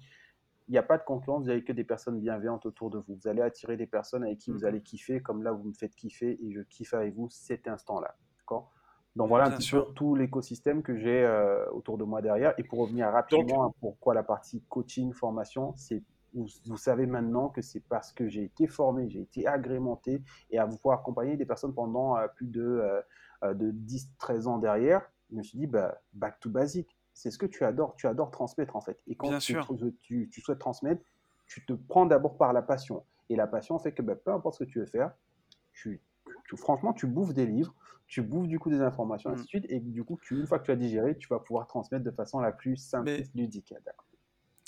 [0.67, 3.15] Il n'y a pas de concurrence, vous n'avez que des personnes bienveillantes autour de vous.
[3.15, 4.65] Vous allez attirer des personnes avec qui vous Mhm.
[4.65, 8.17] allez kiffer, comme là, vous me faites kiffer et je kiffe avec vous cet instant-là.
[8.39, 8.71] D'accord?
[9.15, 9.87] Donc voilà un Bien petit sûr.
[9.87, 12.53] peu tout l'écosystème que j'ai euh, autour de moi derrière.
[12.59, 16.03] Et pour revenir rapidement à pourquoi la partie coaching, formation, c'est
[16.33, 20.21] vous, vous savez maintenant que c'est parce que j'ai été formé, j'ai été agrémenté
[20.51, 23.01] et à vous pouvoir accompagner des personnes pendant euh, plus de, euh,
[23.43, 26.96] euh, de 10-13 ans derrière, je me suis dit, bah, back to basic.
[27.17, 27.95] C'est ce que tu adores.
[27.95, 28.99] Tu adores transmettre en fait.
[29.07, 29.67] Et quand Bien tu, sûr.
[30.03, 31.01] tu, tu souhaites transmettre,
[31.47, 33.03] tu te prends d'abord par la passion.
[33.31, 35.11] Et la passion fait que bah, peu importe ce que tu veux faire,
[35.73, 35.99] tu,
[36.47, 37.73] tu- franchement, tu bouffes des livres,
[38.05, 39.33] tu bouffes du coup des informations, Mm.
[39.33, 39.65] ainsi de suite.
[39.69, 42.11] Et du coup, tu- une fois que tu as digéré, tu vas pouvoir transmettre de
[42.11, 43.73] façon la plus simple, Mais- ludique.
[43.83, 44.05] D'accord.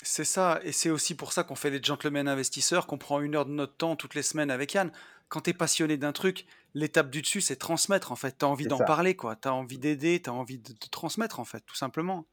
[0.02, 3.36] C'est ça, et c'est aussi pour ça qu'on fait les gentlemen investisseurs, qu'on prend une
[3.36, 4.90] heure de notre temps toutes les semaines avec Yann.
[5.28, 8.36] Quand tu es passionné d'un truc, l'étape du dessus, c'est transmettre en fait.
[8.38, 9.36] Tu as envie d'en parler, quoi.
[9.36, 12.24] Tu as envie d'aider, tu as envie de, de transmettre en fait, tout simplement.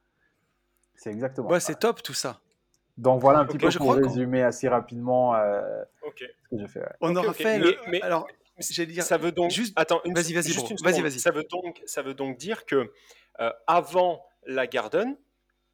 [0.98, 2.40] C'est exactement Ouais, c'est top tout ça.
[2.98, 5.62] Donc voilà un petit peu je pour résumer assez rapidement euh,
[6.02, 6.24] ce que
[6.58, 6.80] j'ai fait.
[6.80, 6.86] ouais.
[7.00, 7.76] On Ok, aura fait Mais- le.
[7.88, 8.26] mais- Alors,
[8.58, 9.04] j'allais dire.
[9.04, 9.50] Ça veut donc.
[9.52, 10.68] juste- Attends, une vas-y, vas-y, juste bro.
[10.70, 11.20] une Vas-y, vas-y.
[11.20, 12.92] Ça veut donc, ça veut donc dire que
[13.40, 15.16] euh, avant la Garden,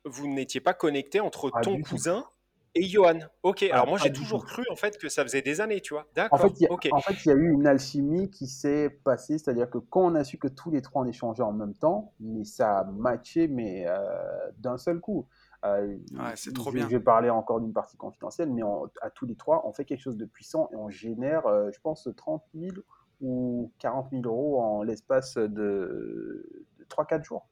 [0.04, 2.26] vous n'étiez pas connecté entre ton cousin
[2.74, 3.20] et Johan.
[3.42, 3.62] Ok.
[3.64, 6.02] Alors moi, j'ai toujours cru en fait que ça faisait des années, tu vois.
[6.02, 6.40] En D'accord.
[6.40, 6.88] fait, il y a, Ok.
[6.92, 10.14] en fait, il y a eu une alchimie qui s'est passée, c'est-à-dire que quand on
[10.14, 13.48] a su que tous les trois on échangeait en même temps, mais ça a matché,
[13.48, 13.96] mais euh,
[14.58, 15.26] d'un seul coup.
[15.64, 16.86] Euh, Ouais, c'est trop je, bien.
[16.88, 19.84] je vais parler encore d'une partie confidentielle, mais on- à tous les trois, on fait
[19.86, 22.76] quelque chose de puissant et on génère, euh, je pense, 30 000
[23.22, 25.46] ou 40 000 euros en l'espace de,
[26.78, 27.48] de 3-4 jours.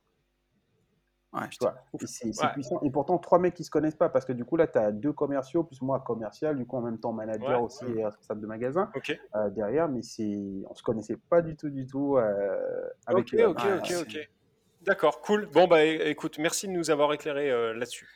[1.32, 2.52] Ouais, Tu vois, Et c'est Ouais.
[2.52, 2.78] puissant.
[2.82, 4.92] Et pourtant, trois mecs qui se connaissent pas, parce que du coup, là, tu as
[4.92, 7.64] deux commerciaux, plus moi commercial, du coup, en même temps manager Ouais.
[7.66, 8.90] aussi et responsable de magasin
[9.36, 10.38] euh, derrière, mais c'est,
[10.68, 12.59] on se connaissait pas du tout, du tout euh,
[13.06, 13.32] avec.
[13.32, 13.34] Ok.
[13.40, 13.92] euh, Ok.
[14.02, 14.28] Ok.
[14.82, 15.20] D'accord.
[15.22, 15.46] Cool.
[15.52, 18.09] Bon bah écoute, merci de nous avoir écéré euh, là-dessus.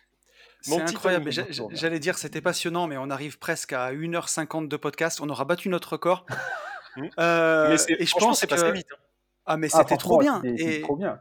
[0.61, 1.31] C'est incroyable.
[1.71, 5.21] J'allais dire, c'était passionnant, mais on arrive presque à 1h50 de podcast.
[5.23, 6.27] On aura battu notre record.
[6.97, 7.11] Mais
[7.79, 8.55] c'est- et je franchement, pense c'est que.
[8.55, 8.89] passé vite.
[8.93, 8.97] hein.
[9.47, 10.43] Ah, mais Ah, c'était trop bien.
[10.45, 11.21] Et, trop bien.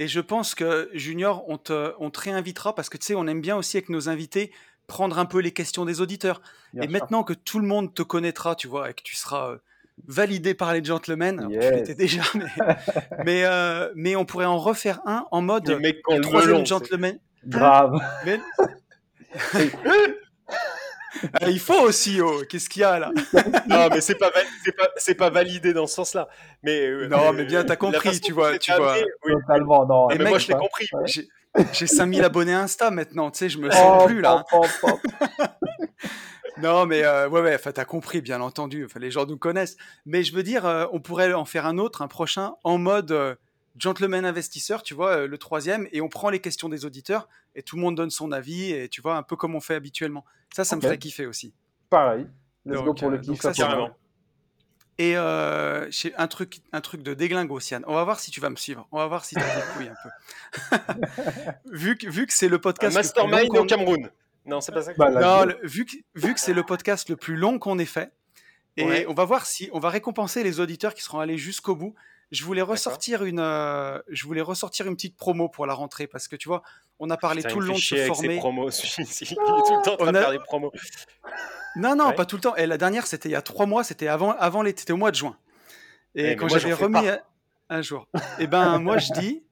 [0.00, 3.26] Et je pense que, Junior, on te, on te réinvitera parce que tu sais, on
[3.26, 4.50] aime bien aussi avec nos invités
[4.86, 6.40] prendre un peu les questions des auditeurs.
[6.72, 6.92] Bien et sûr.
[6.92, 9.58] maintenant que tout le monde te connaîtra, tu vois, et que tu seras euh,
[10.08, 12.44] validé par les gentlemen, alors, tu l'étais déjà, mais,
[13.24, 15.78] mais, euh, mais on pourrait en refaire un en mode
[16.22, 17.18] troisième gentleman.
[17.46, 18.00] Grave.
[18.24, 18.40] Mais-
[21.48, 23.10] il faut aussi, oh, qu'est-ce qu'il y a là
[23.68, 24.40] Non, mais c'est pas, pas,
[24.96, 26.28] c'est pas validé dans ce sens-là.
[26.62, 28.92] Mais euh, Non, euh, mais bien, t'as compris, tu vois, tu vois.
[28.94, 29.32] amené, oui.
[29.46, 30.08] Totalement, non.
[30.08, 30.86] Ah, Et mais mec, moi, je l'ai pas- compris.
[30.92, 31.02] Ouais.
[31.06, 31.28] J'ai
[31.72, 34.44] j'ai 5000 abonnés Insta maintenant, tu sais, je me sens Oh, plus là.
[34.50, 35.00] pop, pop,
[35.36, 35.48] pop.
[36.58, 38.84] Non, mais euh, ouais, ouais, enfin, t'as compris, bien entendu.
[38.84, 39.76] Enfin, les gens nous connaissent.
[40.04, 43.12] Mais je veux dire, euh, on pourrait en faire un autre, un prochain, en mode
[43.12, 43.34] euh,
[43.78, 47.62] gentleman investisseur, tu vois, euh, le troisième, et on prend les questions des auditeurs et
[47.62, 50.24] tout le monde donne son avis, et tu vois, un peu comme on fait habituellement.
[50.54, 51.52] Ça, ça me ferait kiffer aussi.
[51.88, 52.26] Pareil.
[52.66, 53.40] Let's Donc, go pour le kiff.
[53.40, 53.90] ça, Carrément.
[54.98, 55.88] Et euh,
[56.18, 57.80] un truc, un truc de déglingo, Sian.
[57.86, 58.86] On va voir si tu vas me suivre.
[58.92, 61.52] On va voir si tu as des couilles un peu.
[61.72, 62.94] vu, que, vu que c'est le Un podcast.
[62.96, 64.10] le plus long mastermind qu'on- au Cameroun.
[64.44, 64.92] Non, c'est pas ça.
[64.92, 67.78] que- Bah, Non, le- vu que, vu que c'est le podcast le plus long qu'on
[67.78, 68.12] ait fait,
[68.76, 69.06] et Ouais.
[69.08, 71.94] on va voir si on va récompenser les auditeurs qui seront allés jusqu'au bout.
[72.30, 76.28] Je voulais ressortir une, euh, je voulais ressortir une petite promo pour la rentrée parce
[76.28, 76.62] que tu vois,
[76.98, 78.28] on a parlé Putain, tout le long de se avec former.
[78.34, 78.70] ses promos.
[78.70, 79.24] celui-ci.
[79.24, 80.72] Il est tout le temps en train On de a- faire des promos.
[81.76, 82.14] Non, non, Ouais.
[82.14, 82.56] pas tout le temps.
[82.56, 84.96] Et la dernière, c'était il y a trois mois, c'était avant, avant l'été, c'était au
[84.96, 85.36] mois de juin.
[86.14, 87.08] Et Ouais, mais quand j'avais remis
[87.68, 88.08] un, jour,
[88.40, 89.44] et ben moi je dis,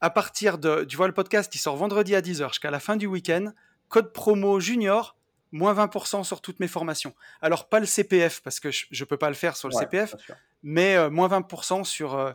[0.00, 2.96] à partir de, tu vois le podcast, il sort vendredi à 10h jusqu'à la fin
[2.96, 3.52] du week-end,
[3.88, 5.16] code promo junior,
[5.50, 7.14] moins 20% sur toutes mes formations.
[7.40, 9.82] Alors pas le CPF parce que je, je peux pas le faire sur le Ouais,
[9.84, 10.14] CPF.
[10.62, 12.32] Mais euh, moins 20% sur euh,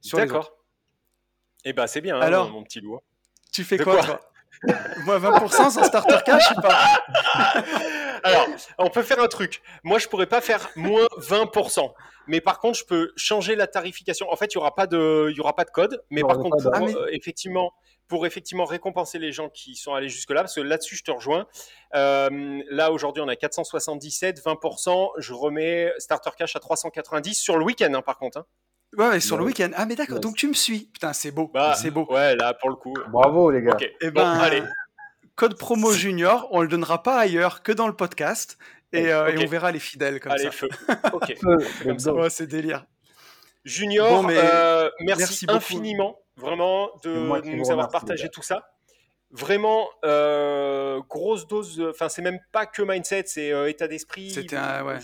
[0.00, 0.18] sur.
[0.18, 0.52] D'accord.
[1.64, 3.00] Eh ben, c'est bien, hein, Alors mon petit loup.
[3.52, 4.20] Tu fais De quoi, quoi toi?
[5.04, 6.78] Moins 20% sur starter cash ou pas?
[8.22, 8.46] Alors,
[8.78, 9.62] on peut faire un truc.
[9.84, 11.92] Moi, je pourrais pas faire moins 20%.
[12.26, 14.30] Mais par contre, je peux changer la tarification.
[14.30, 16.02] En fait, il y aura pas de, il y aura pas de code.
[16.10, 17.72] Mais par contre, pour, Ah, euh, effectivement,
[18.06, 21.10] pour effectivement récompenser les gens qui sont allés jusque là, parce que là-dessus, je te
[21.10, 21.46] rejoins.
[21.94, 25.10] Euh, là, aujourd'hui, on a 477, 20%.
[25.18, 28.38] Je remets starter cash à 390 sur le week-end, hein, par contre.
[28.38, 28.46] hein.
[28.96, 29.68] Ouais, ouais, sur le week-end.
[29.76, 30.86] Ah mais d'accord, donc tu me suis.
[30.86, 32.06] Putain, c'est beau, Bah, c'est beau.
[32.10, 32.94] Ouais, là, pour le coup.
[33.10, 33.72] Bravo, les gars.
[33.72, 33.86] Ok.
[34.00, 34.62] Eh Bon, ben, allez.
[35.38, 38.58] Code promo junior, on le donnera pas ailleurs que dans le podcast
[38.92, 40.50] et, euh, et on verra les fidèles comme Allez, ça.
[40.50, 40.68] feu.
[41.12, 41.34] Ok.
[41.40, 42.12] Feu, Comme ça.
[42.12, 42.84] Ouais, c'est délire.
[43.64, 48.68] Junior, Bon, mais euh, merci, infiniment, vraiment, de moi nous avoir partagé tout ça.
[49.30, 54.56] Vraiment, euh, grosse dose, enfin, c'est même pas que mindset, c'est euh, état d'esprit, C'était
[54.56, 54.98] un- ouais.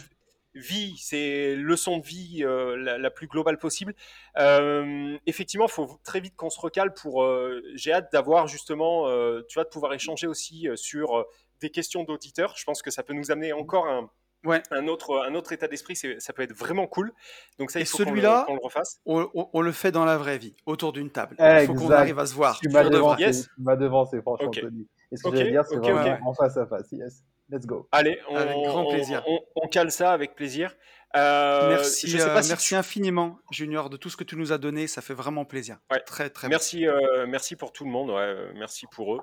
[0.54, 3.94] Vie, c'est leçon de vie euh, la, la plus globale possible.
[4.38, 7.22] Euh, effectivement, il faut très vite qu'on se recale pour.
[7.22, 11.24] euh, J'ai hâte d'avoir justement, euh, tu vois, de pouvoir échanger aussi euh, sur euh,
[11.60, 12.54] des questions d'auditeurs.
[12.56, 14.10] Je pense que ça peut nous amener encore un,
[14.44, 14.62] Ouais.
[14.70, 15.96] un autre, un autre état d'esprit.
[15.96, 17.12] Ça peut être vraiment cool.
[17.58, 19.00] Donc ça, Et faut celui-là, qu'on le refasse.
[19.06, 21.34] On, on- on le fait dans la vraie vie, autour d'une table.
[21.38, 22.58] Il faut qu'on arrive à se voir.
[22.60, 23.44] Tu m'as devancé, Yes.
[23.44, 24.60] tu m'as devancé, franchement, Ok.
[24.60, 24.86] Tony.
[25.10, 26.92] Et ce que Ok, j'allais dire, c'est ok, vraiment en face à face.
[26.92, 27.24] Yes.
[27.54, 27.88] Let's go.
[27.92, 29.22] Allez, on, Avec grand on- plaisir.
[29.28, 30.74] On, on cale ça avec plaisir.
[31.16, 34.34] Euh, merci, je sais euh, si merci tu- infiniment, Junior, de tout ce que tu
[34.36, 34.88] nous as donné.
[34.88, 35.78] Ça fait vraiment plaisir.
[35.92, 36.00] Ouais.
[36.00, 38.10] Très, très Merci, euh, merci pour tout le monde.
[38.10, 39.20] ouais, merci pour eux.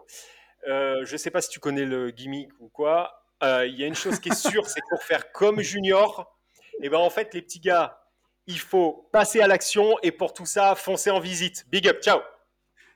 [0.69, 3.21] Euh, je sais pas si tu connais le gimmick ou quoi.
[3.43, 6.37] Euh, Il y a une chose qui est sûre, c'est que pour faire comme Junior,
[6.81, 7.99] et ben en fait les petits gars,
[8.47, 11.65] il faut passer à l'action et pour tout ça, foncer en visite.
[11.69, 12.21] Big up, ciao.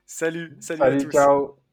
[0.06, 1.12] Salut, salut, à Salut, tous.
[1.12, 1.65] ciao.